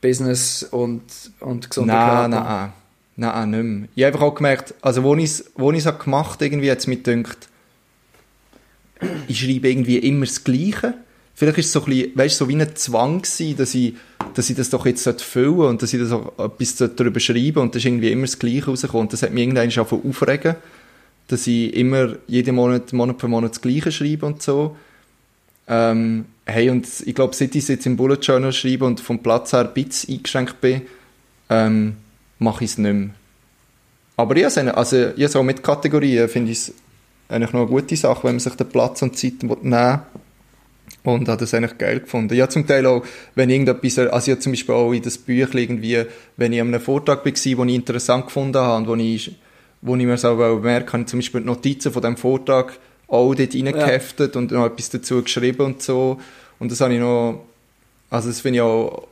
Business 0.01 0.63
und, 0.63 1.03
und 1.39 1.69
gesunder 1.69 1.93
Nein, 1.93 2.31
Körper. 2.31 2.73
nein, 3.15 3.49
nein, 3.49 3.49
nicht 3.49 3.63
mehr. 3.63 3.89
Ich 3.95 4.03
habe 4.03 4.13
einfach 4.13 4.27
auch 4.27 4.35
gemerkt, 4.35 4.73
also 4.81 5.03
wo 5.03 5.15
ich 5.15 5.25
es 5.25 5.51
wo 5.55 5.71
ich's 5.71 5.85
habe 5.85 6.03
gemacht 6.03 6.41
irgendwie 6.41 6.71
hat 6.71 6.79
es 6.79 6.87
mir 6.87 6.97
gedacht, 6.97 7.49
ich 9.27 9.39
schreibe 9.39 9.69
irgendwie 9.69 9.97
immer 9.97 10.25
das 10.25 10.43
Gleiche. 10.43 10.95
Vielleicht 11.37 11.57
ist 11.57 11.65
es 11.65 11.71
so 11.73 11.81
ein 11.81 11.85
bisschen, 11.85 12.17
weißt, 12.17 12.37
so 12.37 12.47
wie 12.47 12.55
ein 12.55 12.75
Zwang 12.75 13.21
gewesen, 13.21 13.57
dass 13.57 13.75
ich, 13.75 13.93
dass 14.33 14.49
ich 14.49 14.55
das 14.55 14.69
doch 14.69 14.85
jetzt 14.85 15.21
füllen 15.21 15.59
und 15.59 15.81
dass 15.81 15.93
ich 15.93 15.99
das 15.99 16.11
auch 16.11 16.31
etwas 16.39 16.75
darüber 16.95 17.19
schreibe 17.19 17.59
und 17.59 17.75
das 17.75 17.81
ist 17.81 17.85
irgendwie 17.85 18.11
immer 18.11 18.25
das 18.25 18.39
Gleiche 18.39 18.67
rausgekommen. 18.67 19.09
Das 19.09 19.21
hat 19.21 19.33
mich 19.33 19.43
irgendwann 19.43 19.69
schon 19.69 19.85
aufregen, 19.85 20.55
dass 21.27 21.45
ich 21.45 21.75
immer 21.75 22.15
jeden 22.27 22.55
Monat, 22.55 22.93
Monat 22.93 23.19
für 23.19 23.27
Monat 23.27 23.51
das 23.51 23.61
Gleiche 23.61 23.91
schreibe 23.91 24.25
und 24.25 24.41
so. 24.41 24.77
Ähm, 25.67 26.25
hey, 26.45 26.69
und 26.69 26.87
ich 27.05 27.13
glaube, 27.13 27.35
seit 27.35 27.53
ich 27.53 27.67
jetzt 27.67 27.85
im 27.85 27.97
Bullet 27.97 28.19
Journal 28.21 28.53
schreibe 28.53 28.85
und 28.85 29.01
vom 29.01 29.21
Platz 29.21 29.51
her 29.51 29.61
ein 29.61 29.73
bisschen 29.73 30.15
eingeschränkt 30.15 30.61
bin, 30.61 30.83
ähm, 31.49 31.97
mache 32.39 32.63
ich 32.63 32.71
es 32.71 32.77
nicht 32.77 32.93
mehr. 32.93 33.09
Aber 34.15 34.37
ja, 34.37 34.47
also, 34.47 34.95
ja, 35.17 35.27
so 35.27 35.43
mit 35.43 35.61
Kategorien 35.61 36.29
finde 36.29 36.53
ich 36.53 36.59
es 36.59 36.73
eigentlich 37.27 37.51
noch 37.51 37.61
eine 37.61 37.69
gute 37.69 37.97
Sache, 37.97 38.23
wenn 38.23 38.35
man 38.35 38.39
sich 38.39 38.53
den 38.53 38.69
Platz 38.69 39.01
und 39.01 39.17
Zeit 39.17 39.43
nehmen 39.43 39.61
will. 39.63 39.99
Und 41.05 41.29
habe 41.29 41.39
das 41.39 41.53
eigentlich 41.53 41.77
geil 41.77 41.99
gefunden. 41.99 42.33
Ja, 42.35 42.49
zum 42.49 42.65
Teil 42.65 42.85
auch, 42.85 43.03
wenn 43.35 43.49
irgendetwas, 43.49 43.99
also 43.99 44.31
ja 44.31 44.39
zum 44.39 44.51
Beispiel 44.51 44.75
auch 44.75 44.91
in 44.91 45.01
das 45.01 45.17
Büchlein 45.17 45.63
irgendwie, 45.63 46.03
wenn 46.37 46.53
ich 46.53 46.61
an 46.61 46.67
einem 46.67 46.81
Vortrag 46.81 47.25
war, 47.25 47.31
den 47.31 47.69
ich 47.69 47.75
interessant 47.75 48.25
gefunden 48.25 48.57
habe 48.57 48.77
und 48.77 48.87
wo 48.87 48.95
ich, 48.95 49.35
wo 49.81 49.95
ich 49.95 50.05
mir 50.05 50.17
so 50.17 50.35
merke, 50.35 50.93
habe 50.93 51.03
ich 51.03 51.07
zum 51.07 51.19
Beispiel 51.19 51.41
die 51.41 51.47
Notizen 51.47 51.91
von 51.91 52.01
diesem 52.01 52.17
Vortrag 52.17 52.77
auch 53.07 53.35
dort 53.35 53.53
reingeheftet 53.53 54.35
ja. 54.35 54.41
und 54.41 54.51
noch 54.51 54.65
etwas 54.65 54.89
dazu 54.89 55.21
geschrieben 55.21 55.61
und 55.61 55.81
so. 55.81 56.19
Und 56.59 56.71
das 56.71 56.81
habe 56.81 56.93
ich 56.93 56.99
noch, 56.99 57.45
also 58.09 58.29
das 58.29 58.41
finde 58.41 58.57
ich 58.57 58.61
auch, 58.61 59.07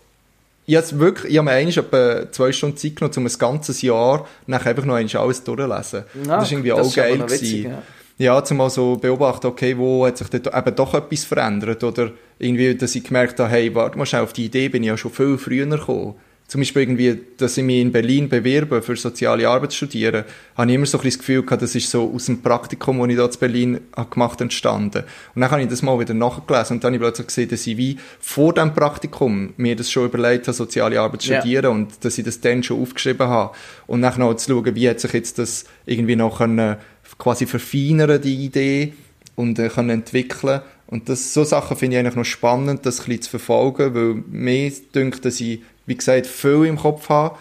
ich 0.65 0.75
habe 0.75 0.99
wirklich, 0.99 1.31
ich 1.31 1.37
habe 1.37 1.45
mir 1.45 1.51
eigentlich 1.51 1.77
etwa 1.77 2.31
zwei 2.31 2.51
Stunden 2.51 2.77
Zeit 2.77 2.95
genommen, 2.95 3.13
um 3.17 3.25
ein 3.25 3.37
ganzes 3.37 3.81
Jahr 3.81 4.27
nachher 4.47 4.69
einfach 4.69 4.85
noch 4.85 4.95
alles 4.95 5.43
durchzulesen. 5.43 6.03
Ja, 6.25 6.37
das 6.37 6.45
ist 6.45 6.51
irgendwie 6.53 6.71
auch 6.71 6.95
geil 6.95 7.21
witzig, 7.21 7.65
ja. 7.65 7.83
Ja, 8.17 8.43
zum 8.43 8.57
mal 8.57 8.69
so 8.69 8.95
beobachten, 8.95 9.47
okay, 9.47 9.77
wo 9.77 10.05
hat 10.05 10.17
sich 10.17 10.29
dort 10.29 10.55
eben 10.55 10.75
doch 10.75 10.93
etwas 10.93 11.25
verändert 11.25 11.83
oder 11.83 12.11
irgendwie, 12.39 12.75
dass 12.75 12.95
ich 12.95 13.03
gemerkt 13.03 13.39
habe, 13.39 13.49
hey, 13.49 13.73
warte 13.73 13.97
mal 13.97 14.05
schnell, 14.05 14.21
auf 14.21 14.33
die 14.33 14.45
Idee 14.45 14.69
bin 14.69 14.83
ich 14.83 14.89
ja 14.89 14.97
schon 14.97 15.11
viel 15.11 15.37
früher 15.37 15.65
gekommen 15.65 16.15
zum 16.53 16.61
Beispiel 16.61 16.83
irgendwie, 16.83 17.19
dass 17.37 17.57
ich 17.57 17.63
mich 17.63 17.81
in 17.81 17.91
Berlin 17.91 18.29
bewerbe 18.29 18.81
für 18.81 18.95
soziale 18.95 19.47
Arbeit 19.47 19.73
studieren, 19.73 20.23
habe 20.55 20.69
ich 20.69 20.75
immer 20.75 20.85
so 20.85 20.99
ein 20.99 21.03
das 21.03 21.17
Gefühl 21.17 21.41
gehabt, 21.41 21.63
das 21.63 21.73
ist 21.73 21.89
so 21.89 22.11
aus 22.13 22.27
dem 22.27 22.41
Praktikum, 22.41 22.99
das 22.99 23.09
ich 23.09 23.15
da 23.15 23.25
in 23.25 23.39
Berlin 23.39 23.79
gemacht 24.11 24.33
habe, 24.33 24.43
entstanden. 24.43 25.03
Und 25.33 25.41
dann 25.41 25.49
habe 25.49 25.63
ich 25.63 25.69
das 25.69 25.81
mal 25.81 25.99
wieder 25.99 26.13
nachgelesen 26.13 26.77
und 26.77 26.83
dann 26.83 26.93
habe 26.93 26.97
ich 26.97 27.01
plötzlich 27.01 27.27
gesehen, 27.27 27.49
dass 27.49 27.65
ich 27.65 27.77
wie 27.77 27.97
vor 28.19 28.53
dem 28.53 28.73
Praktikum 28.73 29.53
mir 29.57 29.75
das 29.75 29.89
schon 29.89 30.05
überlegt 30.05 30.47
habe, 30.47 30.53
soziale 30.53 30.99
Arbeit 30.99 31.21
zu 31.21 31.33
studieren 31.33 31.65
yeah. 31.65 31.73
und 31.73 32.05
dass 32.05 32.17
ich 32.17 32.25
das 32.25 32.39
dann 32.41 32.61
schon 32.61 32.81
aufgeschrieben 32.81 33.27
habe. 33.27 33.55
Und 33.87 34.01
dann 34.01 34.19
noch 34.19 34.35
zu 34.35 34.51
schauen, 34.51 34.75
wie 34.75 34.87
hat 34.87 34.99
sich 34.99 35.13
jetzt 35.13 35.39
das 35.39 35.65
irgendwie 35.85 36.15
noch 36.15 36.37
können, 36.37 36.77
quasi 37.17 37.45
verfeinern, 37.45 38.21
die 38.21 38.45
Idee, 38.45 38.93
und 39.35 39.57
äh, 39.59 39.69
können 39.69 39.89
entwickeln. 39.89 40.61
Und 40.87 41.09
das, 41.09 41.33
so 41.33 41.43
Sachen 41.43 41.75
finde 41.75 41.95
ich 41.95 41.99
eigentlich 41.99 42.15
noch 42.15 42.25
spannend, 42.25 42.85
das 42.85 42.99
ein 42.99 43.05
bisschen 43.05 43.21
zu 43.23 43.29
verfolgen, 43.31 43.95
weil 43.95 44.23
mir 44.29 44.71
dünkt, 44.93 45.25
dass 45.25 45.39
ich 45.39 45.61
wie 45.85 45.95
gesagt, 45.95 46.27
viel 46.27 46.65
im 46.65 46.77
Kopf 46.77 47.09
habe 47.09 47.37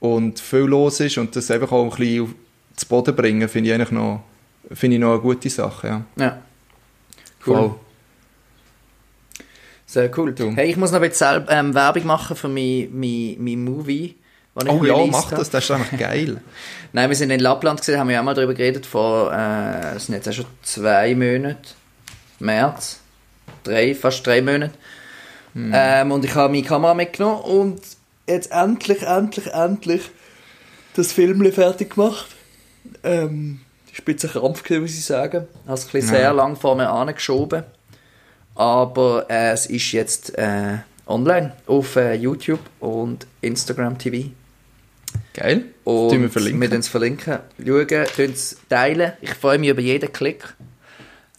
und 0.00 0.40
viel 0.40 0.60
los 0.60 1.00
ist 1.00 1.18
und 1.18 1.34
das 1.36 1.50
einfach 1.50 1.72
auch 1.72 1.92
ein 1.92 1.98
bisschen 1.98 2.34
zu 2.76 2.88
Boden 2.88 3.14
bringen, 3.14 3.48
finde 3.48 3.70
ich 3.70 3.74
eigentlich 3.74 3.90
noch, 3.90 4.24
finde 4.72 4.96
ich 4.96 5.00
noch 5.00 5.12
eine 5.12 5.20
gute 5.20 5.48
Sache, 5.48 5.86
ja. 5.86 6.04
Ja. 6.16 6.42
Cool. 7.46 7.54
Voll. 7.54 7.74
Sehr 9.86 10.18
cool. 10.18 10.32
Du. 10.32 10.50
Hey, 10.56 10.70
ich 10.70 10.76
muss 10.76 10.90
noch 10.90 11.00
ein 11.00 11.08
bisschen 11.08 11.44
ähm, 11.48 11.74
Werbung 11.74 12.06
machen 12.06 12.36
für 12.36 12.48
mein, 12.48 12.88
mein, 12.92 13.36
mein 13.38 13.62
Movie. 13.62 14.16
Oh 14.54 14.84
ja, 14.84 14.96
mach 15.06 15.30
das, 15.30 15.50
das 15.50 15.64
ist 15.64 15.70
einfach 15.70 15.98
geil. 15.98 16.40
Nein, 16.92 17.08
wir 17.08 17.16
sind 17.16 17.30
in 17.30 17.40
Lappland 17.40 17.80
gesehen, 17.80 17.98
haben 17.98 18.08
wir 18.08 18.20
auch 18.20 18.24
mal 18.24 18.34
darüber 18.34 18.54
geredet, 18.54 18.86
vor, 18.86 19.32
äh, 19.32 19.96
es 19.96 20.06
sind 20.06 20.14
jetzt 20.14 20.28
auch 20.28 20.32
schon 20.32 20.46
zwei 20.62 21.14
Monate, 21.14 21.58
März, 22.38 23.00
drei, 23.64 23.94
fast 23.94 24.24
drei 24.24 24.40
Monate. 24.42 24.74
Mhm. 25.54 25.72
Ähm, 25.74 26.12
und 26.12 26.24
ich 26.24 26.34
habe 26.34 26.52
meine 26.52 26.64
Kamera 26.64 26.94
mitgenommen 26.94 27.40
und 27.42 27.80
jetzt 28.28 28.52
endlich, 28.52 29.02
endlich, 29.02 29.46
endlich 29.52 30.02
das 30.94 31.12
Film 31.12 31.52
fertig 31.52 31.94
gemacht. 31.94 32.26
Ähm, 33.02 33.60
ich 33.92 34.04
bin 34.04 34.16
ein 34.20 34.28
Krampf 34.28 34.68
muss 34.70 34.90
ich 34.90 35.04
sagen. 35.04 35.46
Ich 35.62 35.68
habe 35.68 35.78
es 35.78 35.86
ein 35.86 35.92
bisschen 35.92 36.14
ja. 36.14 36.20
sehr 36.20 36.32
lang 36.32 36.56
vor 36.56 36.76
mir 36.76 36.90
angeschoben. 36.90 37.64
Aber 38.54 39.26
äh, 39.28 39.52
es 39.52 39.66
ist 39.66 39.92
jetzt 39.92 40.36
äh, 40.38 40.78
online 41.06 41.52
auf 41.66 41.96
äh, 41.96 42.14
YouTube 42.14 42.60
und 42.80 43.26
Instagram 43.40 43.98
TV. 43.98 44.30
Geil. 45.34 45.64
Und 45.84 46.20
wir 46.20 46.30
verlinken. 46.30 46.70
Wir 46.70 46.78
es 46.78 46.88
verlinken. 46.88 47.38
Schauen, 47.64 48.06
es 48.18 48.56
teilen. 48.68 49.12
Ich 49.20 49.34
freue 49.34 49.58
mich 49.58 49.70
über 49.70 49.80
jeden 49.80 50.12
Klick. 50.12 50.44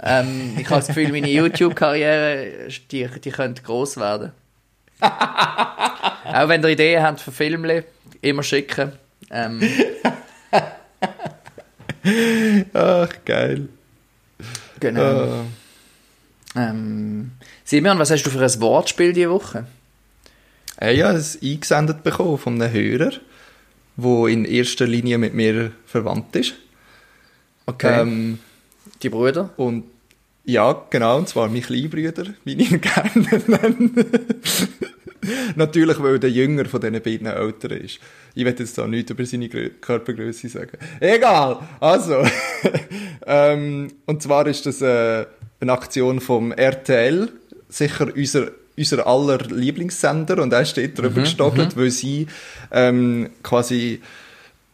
Ähm, 0.02 0.58
ich 0.60 0.66
habe 0.66 0.82
das 0.82 0.88
Gefühl, 0.88 1.12
meine 1.12 1.30
YouTube-Karriere, 1.30 2.68
die, 2.92 3.08
die 3.08 3.32
könnte 3.32 3.62
gross 3.62 3.98
werden. 3.98 4.32
Auch 5.00 6.48
wenn 6.50 6.62
ihr 6.62 6.70
Ideen 6.70 7.02
habt 7.04 7.22
für 7.22 7.32
Filme, 7.32 7.84
immer 8.22 8.44
schicken. 8.44 8.92
Ähm. 9.32 9.62
Ach, 12.74 13.10
geil. 13.24 13.70
Genau. 14.80 15.24
Oh. 15.24 15.46
Ähm, 16.56 17.32
Simon, 17.64 18.00
was 18.00 18.12
hast 18.12 18.24
du 18.24 18.30
für 18.30 18.44
ein 18.44 18.62
Wortspiel 18.62 19.14
diese 19.14 19.30
Woche? 19.30 19.66
Äh, 20.80 20.96
ja, 20.96 21.12
es 21.12 21.40
eingesendet 21.42 22.04
bekommen 22.04 22.38
von 22.38 22.62
einem 22.62 22.72
Hörer, 22.72 23.12
der 23.97 24.27
in 24.27 24.45
erster 24.45 24.88
Linie 24.88 25.17
mit 25.17 25.34
mir 25.34 25.71
verwandt 25.86 26.36
ist. 26.36 26.55
Okay. 27.65 28.01
Ähm, 28.01 28.39
die 29.01 29.10
Brüder? 29.10 29.51
Und 29.58 29.86
ja, 30.43 30.86
genau, 30.89 31.17
und 31.17 31.27
zwar 31.27 31.47
meine 31.47 31.62
Kleinbrüder, 31.62 32.25
wie 32.43 32.53
ich 32.53 32.71
ihn 32.71 32.81
gerne 32.81 33.41
nenne. 33.47 34.05
Natürlich, 35.55 35.99
weil 36.01 36.19
der 36.19 36.29
Jünger 36.29 36.65
von 36.65 36.81
diesen 36.81 37.01
beiden 37.01 37.25
Eltern 37.25 37.71
ist. 37.71 37.99
Ich 38.36 38.45
werde 38.45 38.63
jetzt 38.63 38.77
da 38.77 38.86
nichts 38.86 39.10
über 39.10 39.25
seine 39.25 39.49
Körpergröße 39.49 40.49
sagen. 40.49 40.77
Egal! 40.99 41.60
Also, 41.79 42.23
ähm, 43.25 43.88
und 44.05 44.21
zwar 44.21 44.45
ist 44.45 44.65
das 44.67 44.81
äh, 44.81 45.25
eine 45.60 45.71
Aktion 45.71 46.19
vom 46.19 46.51
RTL, 46.51 47.31
sicher 47.69 48.10
unser 48.15 48.51
unser 48.78 49.08
aller 49.08 49.40
Lieblingssender 49.40 50.42
und 50.42 50.54
er 50.54 50.66
steht 50.66 50.98
drüber 50.98 51.20
mhm, 51.20 51.24
gestockelt, 51.24 51.76
mhm. 51.76 51.82
weil 51.82 51.92
sie 51.92 52.28
ähm, 52.72 53.30
quasi 53.44 54.02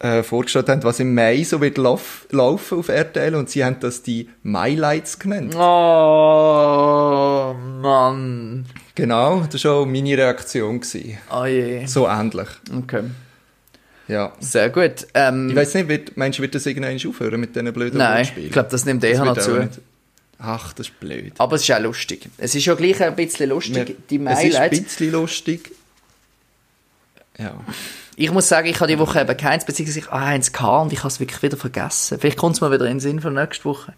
äh, 0.02 0.22
vorgestellt 0.22 0.68
haben, 0.68 0.82
was 0.82 1.00
im 1.00 1.14
Mai 1.14 1.44
so 1.44 1.60
wird 1.60 1.78
lauf, 1.78 2.26
laufen 2.30 2.78
auf 2.78 2.88
RTL 2.88 3.34
und 3.36 3.48
sie 3.48 3.64
haben 3.64 3.76
das 3.80 4.02
die 4.02 4.28
Lights 4.42 5.18
genannt. 5.18 5.54
Oh, 5.54 7.54
Mann. 7.80 8.66
Genau, 8.94 9.46
das 9.50 9.64
war 9.64 9.74
auch 9.74 9.86
meine 9.86 10.18
Reaktion. 10.18 10.80
Gewesen. 10.80 11.18
Oh 11.30 11.44
je. 11.44 11.86
So 11.86 12.08
ähnlich. 12.08 12.48
Okay. 12.76 13.04
Ja. 14.08 14.32
Sehr 14.40 14.70
gut. 14.70 15.06
Ähm, 15.14 15.50
ich 15.50 15.56
weiß 15.56 15.74
nicht, 15.74 15.88
wird, 15.88 16.16
meinst 16.16 16.38
du, 16.38 16.42
wird 16.42 16.54
das 16.54 16.66
irgendwann 16.66 16.98
aufhören 17.08 17.40
mit 17.40 17.54
diesen 17.54 17.72
blöden 17.72 17.98
Nein, 17.98 18.28
ich 18.36 18.50
glaube, 18.50 18.68
das 18.70 18.84
nimmt 18.84 19.04
eher 19.04 19.24
noch 19.24 19.38
zu. 19.38 19.68
Ach, 20.44 20.72
das 20.72 20.88
ist 20.88 20.98
blöd. 20.98 21.34
Aber 21.38 21.54
es 21.54 21.62
ist 21.62 21.70
auch 21.72 21.80
lustig. 21.80 22.28
Es 22.36 22.54
ist 22.54 22.64
ja 22.64 22.74
gleich 22.74 23.00
ein 23.00 23.14
bisschen 23.14 23.50
lustig. 23.50 23.88
Wir, 23.88 23.96
die 24.10 24.18
Mailights. 24.18 24.44
Es 24.44 24.54
ist 24.54 24.56
ein 24.56 24.70
bisschen 24.70 25.12
lustig. 25.12 25.70
Ja. 27.38 27.54
Ich 28.16 28.30
muss 28.32 28.48
sagen, 28.48 28.66
ich 28.66 28.80
habe 28.80 28.90
die 28.90 28.98
Woche 28.98 29.20
eben 29.20 29.36
keins, 29.36 29.64
beziehungsweise 29.64 30.00
ich 30.00 30.10
habe 30.10 30.24
eins 30.24 30.52
gehabt 30.52 30.86
und 30.86 30.92
ich 30.92 30.98
habe 30.98 31.08
es 31.08 31.20
wirklich 31.20 31.42
wieder 31.42 31.56
vergessen. 31.56 32.18
Vielleicht 32.20 32.38
kommt 32.38 32.56
es 32.56 32.60
mal 32.60 32.72
wieder 32.72 32.86
in 32.86 32.94
den 32.94 33.00
Sinn 33.00 33.20
für 33.20 33.30
nächste 33.30 33.64
Woche. 33.64 33.94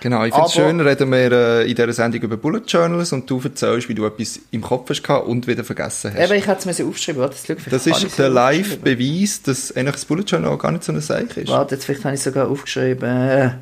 Genau, 0.00 0.24
ich 0.24 0.34
finde 0.34 0.46
es 0.46 0.52
schön, 0.52 0.80
reden 0.80 1.10
wir 1.10 1.32
äh, 1.32 1.68
in 1.68 1.74
dieser 1.74 1.92
Sendung 1.94 2.20
über 2.20 2.36
Bullet 2.36 2.62
Journals 2.66 3.12
und 3.12 3.28
du 3.28 3.40
erzählst, 3.42 3.88
wie 3.88 3.94
du 3.94 4.04
etwas 4.04 4.38
im 4.50 4.60
Kopf 4.60 4.90
hast 4.90 5.08
und 5.26 5.46
wieder 5.46 5.64
vergessen 5.64 6.12
hast. 6.14 6.22
Eben, 6.22 6.38
ich 6.38 6.46
hätte 6.46 6.68
es 6.68 6.78
mir 6.78 6.86
aufgeschrieben. 6.86 7.22
Warte, 7.22 7.36
jetzt 7.48 7.72
das 7.72 7.86
ist 7.86 8.18
der 8.18 8.28
Live-Beweis, 8.28 9.42
dass 9.42 9.74
eigentlich 9.74 9.94
das 9.94 10.04
Bullet 10.04 10.24
Journal 10.24 10.52
auch 10.52 10.58
gar 10.58 10.70
nicht 10.70 10.84
so 10.84 10.92
eine 10.92 11.00
Sache 11.00 11.40
ist. 11.40 11.48
Warte, 11.48 11.76
jetzt 11.76 11.86
vielleicht 11.86 12.04
habe 12.04 12.14
ich 12.14 12.20
es 12.20 12.24
sogar 12.24 12.48
aufgeschrieben. 12.48 13.54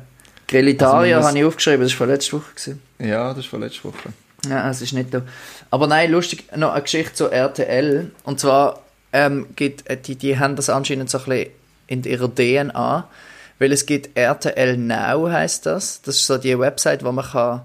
Grillitaria 0.47 1.17
also 1.17 1.29
habe 1.29 1.39
ich 1.39 1.45
aufgeschrieben, 1.45 1.81
das 1.81 1.91
war 1.91 1.97
von 1.97 2.09
letzter 2.09 2.37
Woche. 2.37 2.51
Gewesen. 2.55 2.81
Ja, 2.99 3.33
das 3.33 3.45
war 3.45 3.49
von 3.51 3.61
letzter 3.61 3.83
Woche. 3.85 4.13
Ja, 4.47 4.69
es 4.69 4.81
ist 4.81 4.93
nicht 4.93 5.13
da. 5.13 5.21
Aber 5.71 5.87
nein, 5.87 6.11
lustig, 6.11 6.45
noch 6.55 6.73
eine 6.73 6.81
Geschichte 6.83 7.13
zu 7.13 7.27
RTL. 7.29 8.11
Und 8.23 8.39
zwar 8.39 8.81
ähm, 9.11 9.47
gibt, 9.55 9.89
äh, 9.89 9.97
die, 9.97 10.15
die 10.15 10.37
haben 10.37 10.55
das 10.55 10.69
anscheinend 10.69 11.09
so 11.09 11.17
ein 11.19 11.25
bisschen 11.25 11.51
in 11.87 12.03
ihrer 12.03 12.33
DNA, 12.33 13.07
weil 13.59 13.71
es 13.71 13.85
gibt 13.85 14.17
RTL 14.17 14.77
Now 14.77 15.29
heißt 15.29 15.65
das. 15.65 16.01
Das 16.01 16.17
ist 16.17 16.27
so 16.27 16.37
die 16.37 16.57
Website, 16.57 17.03
wo 17.03 17.11
man 17.11 17.25
kann 17.25 17.61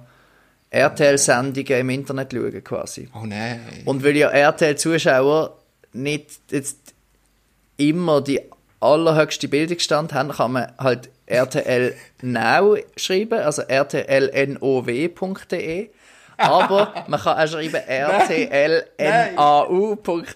RTL-Sendungen 0.70 1.80
im 1.80 1.90
Internet 1.90 2.32
schauen 2.32 2.64
quasi. 2.64 3.08
Oh 3.14 3.26
nein. 3.26 3.60
Und 3.84 4.04
weil 4.04 4.16
ja 4.16 4.28
RTL-Zuschauer 4.28 5.56
nicht 5.92 6.30
jetzt 6.50 6.94
immer 7.76 8.20
die 8.20 8.40
allerhöchste 8.80 9.48
Bildungsstand 9.48 10.14
haben, 10.14 10.30
kann 10.30 10.52
man 10.52 10.72
halt 10.78 11.10
RTL 11.26 11.94
Now 12.22 12.76
schreiben, 12.96 13.40
also 13.40 13.62
rtlnov.de 13.62 15.10
aber 16.40 17.04
man 17.06 17.20
kann 17.20 17.38
auch 17.38 17.46
schreiben 17.46 17.76
rtlnau.de 17.86 18.88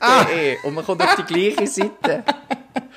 ah. 0.00 0.26
und 0.62 0.74
man 0.74 0.84
kommt 0.84 1.02
auf 1.02 1.16
die 1.16 1.22
gleiche 1.22 1.66
Seite. 1.66 2.22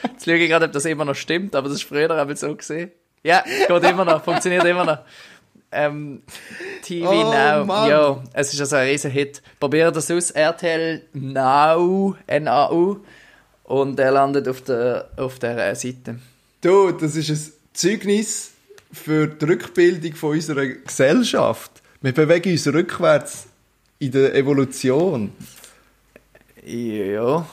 Jetzt 0.04 0.26
schaue 0.26 0.36
ich 0.36 0.50
gerade, 0.50 0.66
ob 0.66 0.74
das 0.74 0.84
immer 0.86 1.06
noch 1.06 1.16
stimmt, 1.16 1.56
aber 1.56 1.70
das 1.70 1.78
ist 1.78 1.84
früher 1.84 2.12
einmal 2.12 2.36
so 2.36 2.54
gesehen. 2.56 2.92
Ja, 3.24 3.44
geht 3.68 3.84
immer 3.84 4.06
noch, 4.06 4.24
funktioniert 4.24 4.64
immer 4.66 4.86
noch. 4.86 5.00
Ähm, 5.70 6.24
TV 6.82 7.10
oh, 7.10 7.32
Now, 7.32 7.66
Mann. 7.66 7.90
ja, 7.90 8.24
es 8.34 8.54
ist 8.54 8.62
also 8.62 8.78
ein 8.78 8.88
riesen 8.88 9.12
Hit. 9.12 9.42
Probiert 9.60 9.94
das 9.96 10.10
aus, 10.10 10.32
RTL 10.32 11.04
Now, 11.14 12.16
N-A-U, 12.26 13.02
und 13.68 14.00
er 14.00 14.12
landet 14.12 14.48
auf 14.48 14.62
der, 14.62 15.10
auf 15.18 15.38
der 15.40 15.76
Seite. 15.76 16.20
Du, 16.62 16.92
das 16.92 17.16
ist 17.16 17.30
ein 17.30 17.54
Zeugnis 17.74 18.52
für 18.92 19.28
die 19.28 19.46
Rückbildung 19.46 20.16
von 20.16 20.32
unserer 20.32 20.66
Gesellschaft. 20.66 21.72
Wir 22.02 22.14
bewegen 22.14 22.52
uns 22.52 22.66
rückwärts 22.68 23.46
in 24.00 24.12
der 24.12 24.34
Evolution. 24.36 25.32
Ja. 26.66 27.46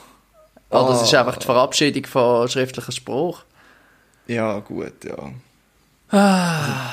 Oder 0.69 0.87
das 0.89 1.03
ist 1.03 1.13
Ah. 1.13 1.19
einfach 1.21 1.37
die 1.37 1.45
Verabschiedung 1.45 2.05
von 2.05 2.49
schriftlicher 2.49 2.91
Spruch. 2.91 3.43
Ja, 4.27 4.59
gut, 4.59 5.03
ja. 5.05 5.31
Ah. 6.17 6.91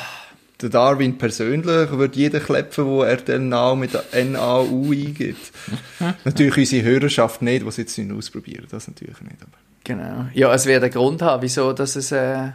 Der 0.63 0.71
Darwin 0.71 1.19
persönlich 1.19 1.91
würde 1.91 2.17
jeden 2.17 2.41
klepfen, 2.43 2.87
wo 2.87 3.03
er 3.03 3.17
den 3.17 3.49
Namen 3.49 3.81
mit 3.81 3.95
der 3.95 4.05
N-A-U 4.13 4.93
eingibt. 4.93 5.51
natürlich 6.25 6.57
unsere 6.57 6.85
Hörerschaft 6.85 7.43
nicht, 7.43 7.63
die 7.65 7.69
es 7.69 7.77
jetzt 7.77 7.99
nicht 7.99 8.13
ausprobieren. 8.13 8.67
Das 8.71 8.87
natürlich 8.89 9.21
nicht. 9.21 9.43
Aber 9.43 9.59
Genau. 9.85 10.27
Ja, 10.33 10.55
es 10.55 10.65
wird 10.67 10.85
einen 10.85 10.93
Grund 10.93 11.21
haben, 11.23 11.43
wieso 11.43 11.73
dass 11.73 11.97
es, 11.97 12.13
äh, 12.13 12.51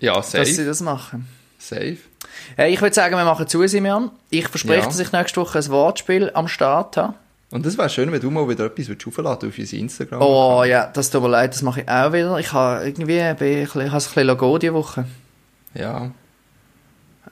ja, 0.00 0.14
dass 0.14 0.30
sie 0.32 0.44
safe. 0.54 0.64
das 0.64 0.80
machen. 0.80 1.28
safe. 1.58 1.98
Hey, 2.56 2.72
ich 2.72 2.80
würde 2.80 2.94
sagen, 2.94 3.14
wir 3.16 3.24
machen 3.24 3.46
zu, 3.46 3.66
Simeon. 3.68 4.10
Ich 4.30 4.48
verspreche, 4.48 4.80
Ja. 4.80 4.86
dass 4.86 4.98
ich 4.98 5.12
nächste 5.12 5.40
Woche 5.40 5.58
ein 5.58 5.68
Wortspiel 5.68 6.30
am 6.32 6.48
Start 6.48 6.96
habe. 6.96 7.14
Und 7.50 7.64
das 7.66 7.76
wäre 7.78 7.88
schön, 7.90 8.10
wenn 8.10 8.20
du 8.20 8.30
mal 8.30 8.48
wieder 8.48 8.64
etwas 8.64 8.88
würdest 8.88 9.06
aufladen 9.06 9.50
auf 9.50 9.58
unser 9.58 9.76
Instagram. 9.76 10.20
Oh 10.22 10.64
ja, 10.64 10.86
das 10.86 11.10
tut 11.10 11.22
mir 11.22 11.28
leid, 11.28 11.52
das 11.54 11.62
mache 11.62 11.82
ich 11.82 11.88
auch 11.88 12.12
wieder. 12.12 12.38
Ich 12.38 12.52
habe 12.52 12.84
irgendwie 12.86 13.18
ich 13.18 13.20
habe 13.20 13.44
es 13.44 13.76
ein 13.76 13.90
bisschen 13.90 14.26
Logo 14.26 14.58
diese 14.58 14.72
Woche. 14.74 15.04
Ja, 15.74 16.10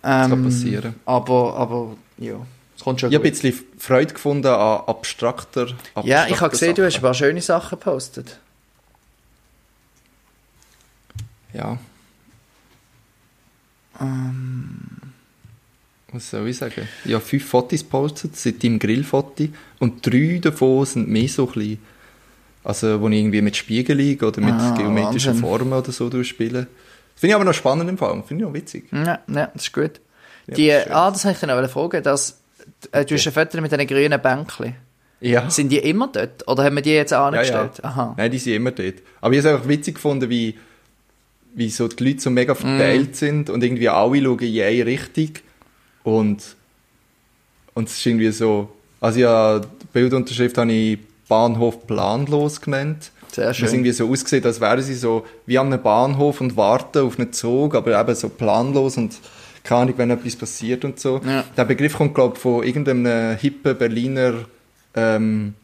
Ähm, 0.05 0.31
kann 0.31 0.45
passieren. 0.45 0.95
Aber, 1.05 1.57
aber 1.57 1.97
ja, 2.19 2.37
ich 2.77 2.87
habe 2.87 3.07
ein 3.15 3.23
bisschen 3.23 3.55
Freude 3.79 4.13
gefunden 4.13 4.49
an 4.49 4.83
abstrakter, 4.87 5.63
abstrakter 5.63 6.09
Ja, 6.09 6.27
ich 6.27 6.41
habe 6.41 6.51
gesehen, 6.51 6.75
du 6.75 6.85
hast 6.85 6.97
ein 6.97 7.03
paar 7.03 7.15
schöne 7.15 7.41
Sachen 7.41 7.79
gepostet. 7.79 8.41
Ja. 11.53 11.79
Ähm. 14.01 14.79
Was 16.13 16.31
soll 16.31 16.49
ich 16.49 16.59
sagen? 16.59 16.89
Ich 17.05 17.13
habe 17.15 17.25
fünf 17.25 17.47
Fotos 17.47 17.81
gepostet, 17.81 18.37
seit 18.37 18.63
deinem 18.63 18.79
Grillfoto. 18.79 19.49
Und 19.79 20.05
drei 20.07 20.39
davon 20.43 20.85
sind 20.85 21.09
mehr 21.09 21.29
so 21.29 21.47
klein. 21.47 21.79
Also, 22.65 23.01
wo 23.01 23.09
ich 23.09 23.19
irgendwie 23.19 23.41
mit 23.41 23.57
Spiegelung 23.57 24.29
oder 24.29 24.41
mit 24.41 24.55
Ah, 24.55 24.75
geometrischen 24.77 25.33
Wahnsinn. 25.33 25.41
Formen 25.41 25.73
oder 25.73 25.91
so 25.91 26.23
spiele. 26.23 26.67
Finde 27.15 27.31
ich 27.33 27.35
aber 27.35 27.45
noch 27.45 27.55
spannend 27.55 27.89
im 27.89 27.99
Fall. 27.99 28.23
Finde 28.27 28.45
ich 28.45 28.51
auch 28.51 28.55
witzig. 28.55 28.85
Ja, 28.93 29.21
ja, 29.29 29.51
das 29.55 29.63
ist 29.63 29.73
gut. 29.73 30.01
Ja, 30.49 30.55
Die, 30.55 30.69
das 30.69 30.87
ist 30.87 30.91
ah, 30.93 31.11
das 31.11 31.25
wollte 31.25 31.47
ich 31.47 31.53
noch 31.63 31.71
fragen. 31.71 32.03
Dass, 32.03 32.41
äh, 32.91 33.05
du 33.05 33.15
hast 33.15 33.27
ein 33.27 33.33
Foto 33.33 33.61
mit 33.61 33.71
diesen 33.73 33.87
grünen 33.87 34.21
Bänkchen. 34.21 34.75
Ja. 35.21 35.49
Sind 35.51 35.69
die 35.71 35.79
immer 35.79 36.09
dort? 36.09 36.49
Oder 36.49 36.65
haben 36.65 36.75
wir 36.75 36.83
die 36.83 36.91
jetzt 36.91 37.13
angestellt? 37.13 37.85
Aha. 37.85 38.15
Nein, 38.17 38.31
die 38.31 38.39
sind 38.39 38.55
immer 38.55 38.73
dort. 38.73 38.95
Aber 39.21 39.33
ich 39.35 39.39
habe 39.39 39.49
es 39.51 39.55
einfach 39.55 39.69
witzig 39.69 39.95
gefunden, 39.95 40.29
wie, 40.29 40.59
wie 41.55 41.71
so 41.71 41.87
die 41.87 42.03
Leute 42.05 42.21
so 42.21 42.31
mega 42.31 42.57
verteilt 42.57 43.11
Mm. 43.13 43.15
sind 43.15 43.51
und 43.51 43.63
irgendwie 43.63 43.89
alle 43.89 44.21
schauen 44.21 44.39
in 44.41 44.63
eine 44.63 44.85
Richtung. 44.87 45.31
Und, 46.03 46.57
und 47.75 47.89
es 47.89 47.97
ist 47.99 48.05
irgendwie 48.05 48.33
so, 48.33 48.73
also 49.01 49.21
ja, 49.21 49.61
die 49.61 49.69
Bildunterschrift 49.93 50.59
habe 50.59 50.73
ich 50.73 50.99
Bahnhof 51.29 51.87
planlos 51.87 52.61
genannt. 52.61 53.12
Sehr 53.33 53.51
Es 53.51 53.57
schön. 53.57 53.68
irgendwie 53.68 53.93
so 53.93 54.09
ausgesehen, 54.09 54.45
als 54.45 54.61
wären 54.61 54.83
sie 54.83 54.95
so 54.95 55.24
wie 55.47 55.59
an 55.59 55.66
einem 55.72 55.83
Bahnhof 55.83 56.41
und 56.41 56.57
warten 56.57 56.99
auf 57.07 57.18
einen 57.18 57.33
Zug, 57.33 57.74
aber 57.74 57.99
eben 57.99 58.14
so 58.14 58.28
planlos 58.28 58.97
und 58.97 59.18
keine 59.64 59.83
Ahnung, 59.83 59.95
wenn 59.99 60.11
etwas 60.11 60.37
passiert 60.37 60.85
und 60.85 60.99
so. 60.99 61.20
Ja. 61.24 61.45
Der 61.57 61.64
Begriff 61.64 61.95
kommt, 61.95 62.14
glaube 62.14 62.35
ich, 62.37 62.43
von 62.43 62.64
irgendeinem 62.64 63.37
hippen 63.37 63.78
Berliner 63.78 64.35
ähm, 64.95 65.55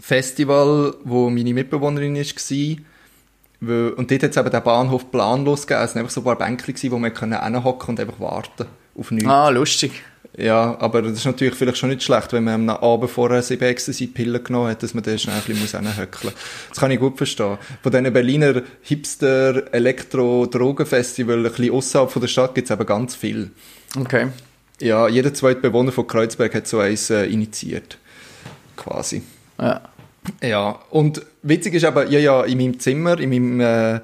Festival, 0.00 0.94
wo 1.04 1.30
meine 1.30 1.52
Mitbewohnerin 1.54 2.16
war. 2.16 3.98
Und 3.98 4.10
dort 4.10 4.22
hat 4.22 4.30
es 4.30 4.36
eben 4.38 4.50
den 4.50 4.62
Bahnhof 4.62 5.10
planlos 5.10 5.66
gegeben. 5.66 5.84
Es 5.84 5.94
waren 5.94 6.00
einfach 6.00 6.12
so 6.12 6.22
ein 6.22 6.24
paar 6.24 6.38
Bänke, 6.38 6.72
wo 6.90 6.98
man 6.98 7.14
hinhocken 7.14 7.90
und 7.90 8.00
einfach 8.00 8.18
warten 8.18 8.66
auf 8.96 9.10
nichts. 9.10 9.28
Ah, 9.28 9.50
lustig. 9.50 10.02
Ja, 10.36 10.78
aber 10.78 11.02
das 11.02 11.14
ist 11.14 11.24
natürlich 11.24 11.54
vielleicht 11.54 11.78
schon 11.78 11.88
nicht 11.90 12.04
schlecht, 12.04 12.32
wenn 12.32 12.44
man 12.44 12.70
am 12.70 12.82
Abend 12.82 13.10
vorher 13.10 13.42
sieben 13.42 13.64
Ecstasy-Pillen 13.64 14.44
genommen 14.44 14.70
hat, 14.70 14.80
dass 14.82 14.94
man 14.94 15.02
dann 15.02 15.18
schnell 15.18 15.34
ein 15.36 15.42
bisschen 15.42 15.86
hinhöckeln 15.86 16.32
muss. 16.32 16.42
Das 16.68 16.78
kann 16.78 16.92
ich 16.92 17.00
gut 17.00 17.16
verstehen. 17.16 17.58
Von 17.82 17.92
diesen 17.92 18.12
Berliner 18.12 18.62
Hipster-Elektro-Drogen-Festival, 18.82 21.38
ein 21.38 21.42
bisschen 21.42 21.72
außerhalb 21.72 22.10
von 22.10 22.22
der 22.22 22.28
Stadt, 22.28 22.54
gibt 22.54 22.70
es 22.70 22.74
eben 22.74 22.86
ganz 22.86 23.16
viel. 23.16 23.50
Okay. 23.98 24.28
Ja, 24.80 25.08
jeder 25.08 25.34
zweite 25.34 25.60
Bewohner 25.60 25.90
von 25.92 26.06
Kreuzberg 26.06 26.54
hat 26.54 26.68
so 26.68 26.78
eins 26.78 27.10
äh, 27.10 27.24
initiiert. 27.24 27.98
Quasi. 28.76 29.22
Ja. 29.60 29.82
Ja, 30.42 30.78
und 30.90 31.22
witzig 31.42 31.74
ist 31.74 31.84
aber, 31.84 32.08
ja, 32.08 32.18
ja, 32.18 32.44
in 32.44 32.58
meinem 32.58 32.78
Zimmer, 32.78 33.18
in 33.18 33.30
meinem, 33.30 33.60
äh, 33.60 34.00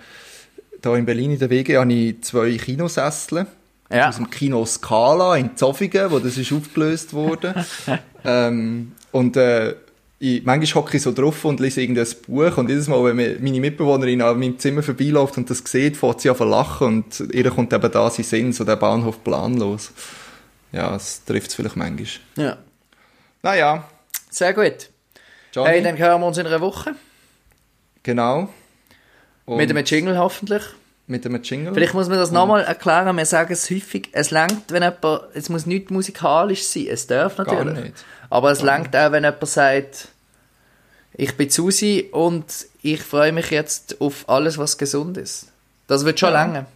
da 0.81 0.97
in 0.97 1.07
Berlin 1.07 1.33
in 1.33 1.39
der 1.39 1.51
WG, 1.51 1.77
habe 1.77 1.93
ich 1.93 2.23
zwei 2.23 2.57
Kinosessel. 2.57 3.47
Ja. 3.91 4.09
Aus 4.09 4.17
dem 4.17 4.29
Kino 4.31 4.65
Scala 4.67 5.37
in 5.37 5.57
Zofingen, 5.57 6.11
wo 6.11 6.19
das 6.19 6.37
ist 6.37 6.53
aufgelöst 6.53 7.13
wurde. 7.13 7.55
ähm, 8.25 8.93
und 9.13 9.37
äh, 9.37 9.77
ich, 10.19 10.45
manchmal 10.45 10.83
hocke 10.83 10.97
ich 10.97 11.03
so 11.03 11.13
drauf 11.13 11.45
und 11.45 11.61
lese 11.61 11.83
irgendein 11.83 12.07
Buch 12.27 12.57
und 12.57 12.69
jedes 12.69 12.89
Mal, 12.89 13.05
wenn 13.05 13.43
meine 13.43 13.61
Mitbewohnerin 13.61 14.23
an 14.23 14.39
meinem 14.41 14.59
Zimmer 14.59 14.83
vorbeiläuft 14.83 15.37
und 15.37 15.49
das 15.51 15.59
sieht, 15.65 15.97
fängt 15.97 16.21
sie 16.21 16.35
zu 16.35 16.45
lachen 16.45 16.87
und 16.87 17.21
ihr 17.33 17.51
kommt 17.51 17.73
eben 17.73 17.91
da 17.93 18.11
sein 18.11 18.25
Sinn, 18.25 18.53
so 18.53 18.65
der 18.65 18.77
Bahnhof 18.77 19.23
planlos. 19.23 19.93
Ja, 20.73 20.91
das 20.91 21.25
trifft 21.25 21.49
es 21.51 21.55
vielleicht 21.55 21.77
manchmal. 21.77 22.07
ja. 22.37 22.57
Naja, 23.43 23.85
Sehr 24.31 24.53
gut. 24.55 24.91
Johnny, 25.53 25.71
Hey, 25.71 25.83
dann 25.83 25.97
hören 25.97 26.21
wir 26.21 26.27
uns 26.27 26.39
in 26.39 26.47
einer 26.47 26.61
Woche. 26.61 26.97
genau. 28.03 28.49
Und 29.45 29.59
Mit 29.59 29.71
einem 29.71 29.85
Jingle 29.85 30.19
hoffentlich. 30.19 30.63
Mit 31.07 31.25
einem 31.25 31.43
Jingle. 31.43 31.73
Vielleicht 31.75 31.95
muss 31.95 32.09
man 32.09 32.19
das 32.19 32.31
nochmal 32.31 32.63
erklären. 32.65 33.17
Wir 33.17 33.27
sagen 33.27 33.53
es 33.53 33.71
häufig. 33.71 34.09
Es 34.13 34.31
langt, 34.31 34.71
wenn 34.73 34.83
jemand, 34.83 35.23
es 35.35 35.49
muss 35.49 35.67
nicht 35.67 35.91
musikalisch 35.91 36.65
sein. 36.65 36.87
Es 36.91 37.07
darf 37.07 37.37
Gar 37.37 37.47
natürlich. 37.65 37.85
nicht. 37.85 38.05
Aber 38.29 38.51
es 38.51 38.63
langt 38.63 38.95
auch, 38.97 39.13
wenn 39.13 39.23
jemand 39.25 39.47
sagt, 39.47 40.09
ich 41.15 41.37
bin 41.37 41.49
Susi 41.49 42.09
und 42.13 42.45
ich 42.83 43.03
freue 43.03 43.33
mich 43.33 43.51
jetzt 43.51 44.01
auf 44.01 44.29
alles, 44.29 44.59
was 44.59 44.77
gesund 44.79 45.17
ist. 45.17 45.47
Das 45.87 46.05
wird 46.05 46.19
schon 46.21 46.31
Ja. 46.31 46.35
lange. 46.45 46.67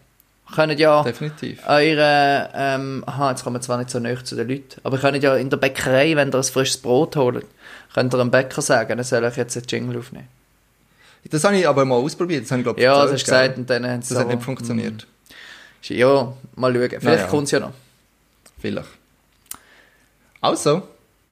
Können 0.54 0.76
ja 0.78 1.04
Definitiv. 1.04 1.60
eure, 1.68 2.50
ähm, 2.54 3.04
aha, 3.06 3.30
jetzt 3.30 3.44
kommen 3.44 3.54
wir 3.56 3.60
zwar 3.60 3.78
nicht 3.78 3.90
so 3.90 4.00
nah 4.00 4.24
zu 4.24 4.34
den 4.34 4.48
Leuten, 4.48 4.80
aber 4.82 4.96
ihr 4.96 5.00
könnt 5.00 5.22
ja 5.22 5.36
in 5.36 5.48
der 5.48 5.58
Bäckerei, 5.58 6.16
wenn 6.16 6.30
ihr 6.30 6.34
ein 6.34 6.42
frisches 6.42 6.78
Brot 6.78 7.14
holt, 7.14 7.46
könnt 7.94 8.12
ihr 8.12 8.18
einem 8.20 8.32
Bäcker 8.32 8.60
sagen, 8.60 8.98
er 8.98 9.04
soll 9.04 9.22
euch 9.22 9.36
jetzt 9.36 9.56
einen 9.56 9.66
Jingle 9.68 9.98
aufnehmen. 10.00 10.26
Das 11.28 11.44
habe 11.44 11.56
ich 11.56 11.68
aber 11.68 11.84
mal 11.84 11.96
ausprobiert. 11.96 12.44
Das 12.44 12.50
habe 12.50 12.60
ich, 12.60 12.64
glaube 12.64 12.80
Ja, 12.80 13.02
das 13.02 13.12
hast 13.12 13.22
du 13.22 13.24
gesagt 13.30 13.58
und 13.58 13.68
dann 13.70 13.86
haben 13.86 14.00
Das 14.00 14.16
hat 14.16 14.28
nicht 14.28 14.42
funktioniert. 14.42 15.06
Ja, 15.82 16.32
mal 16.56 16.72
schauen. 16.74 16.88
Vielleicht 16.88 17.04
Naja. 17.04 17.26
kommt 17.26 17.44
es 17.44 17.50
ja 17.50 17.60
noch. 17.60 17.72
Vielleicht. 18.60 18.88
Also, 20.40 20.82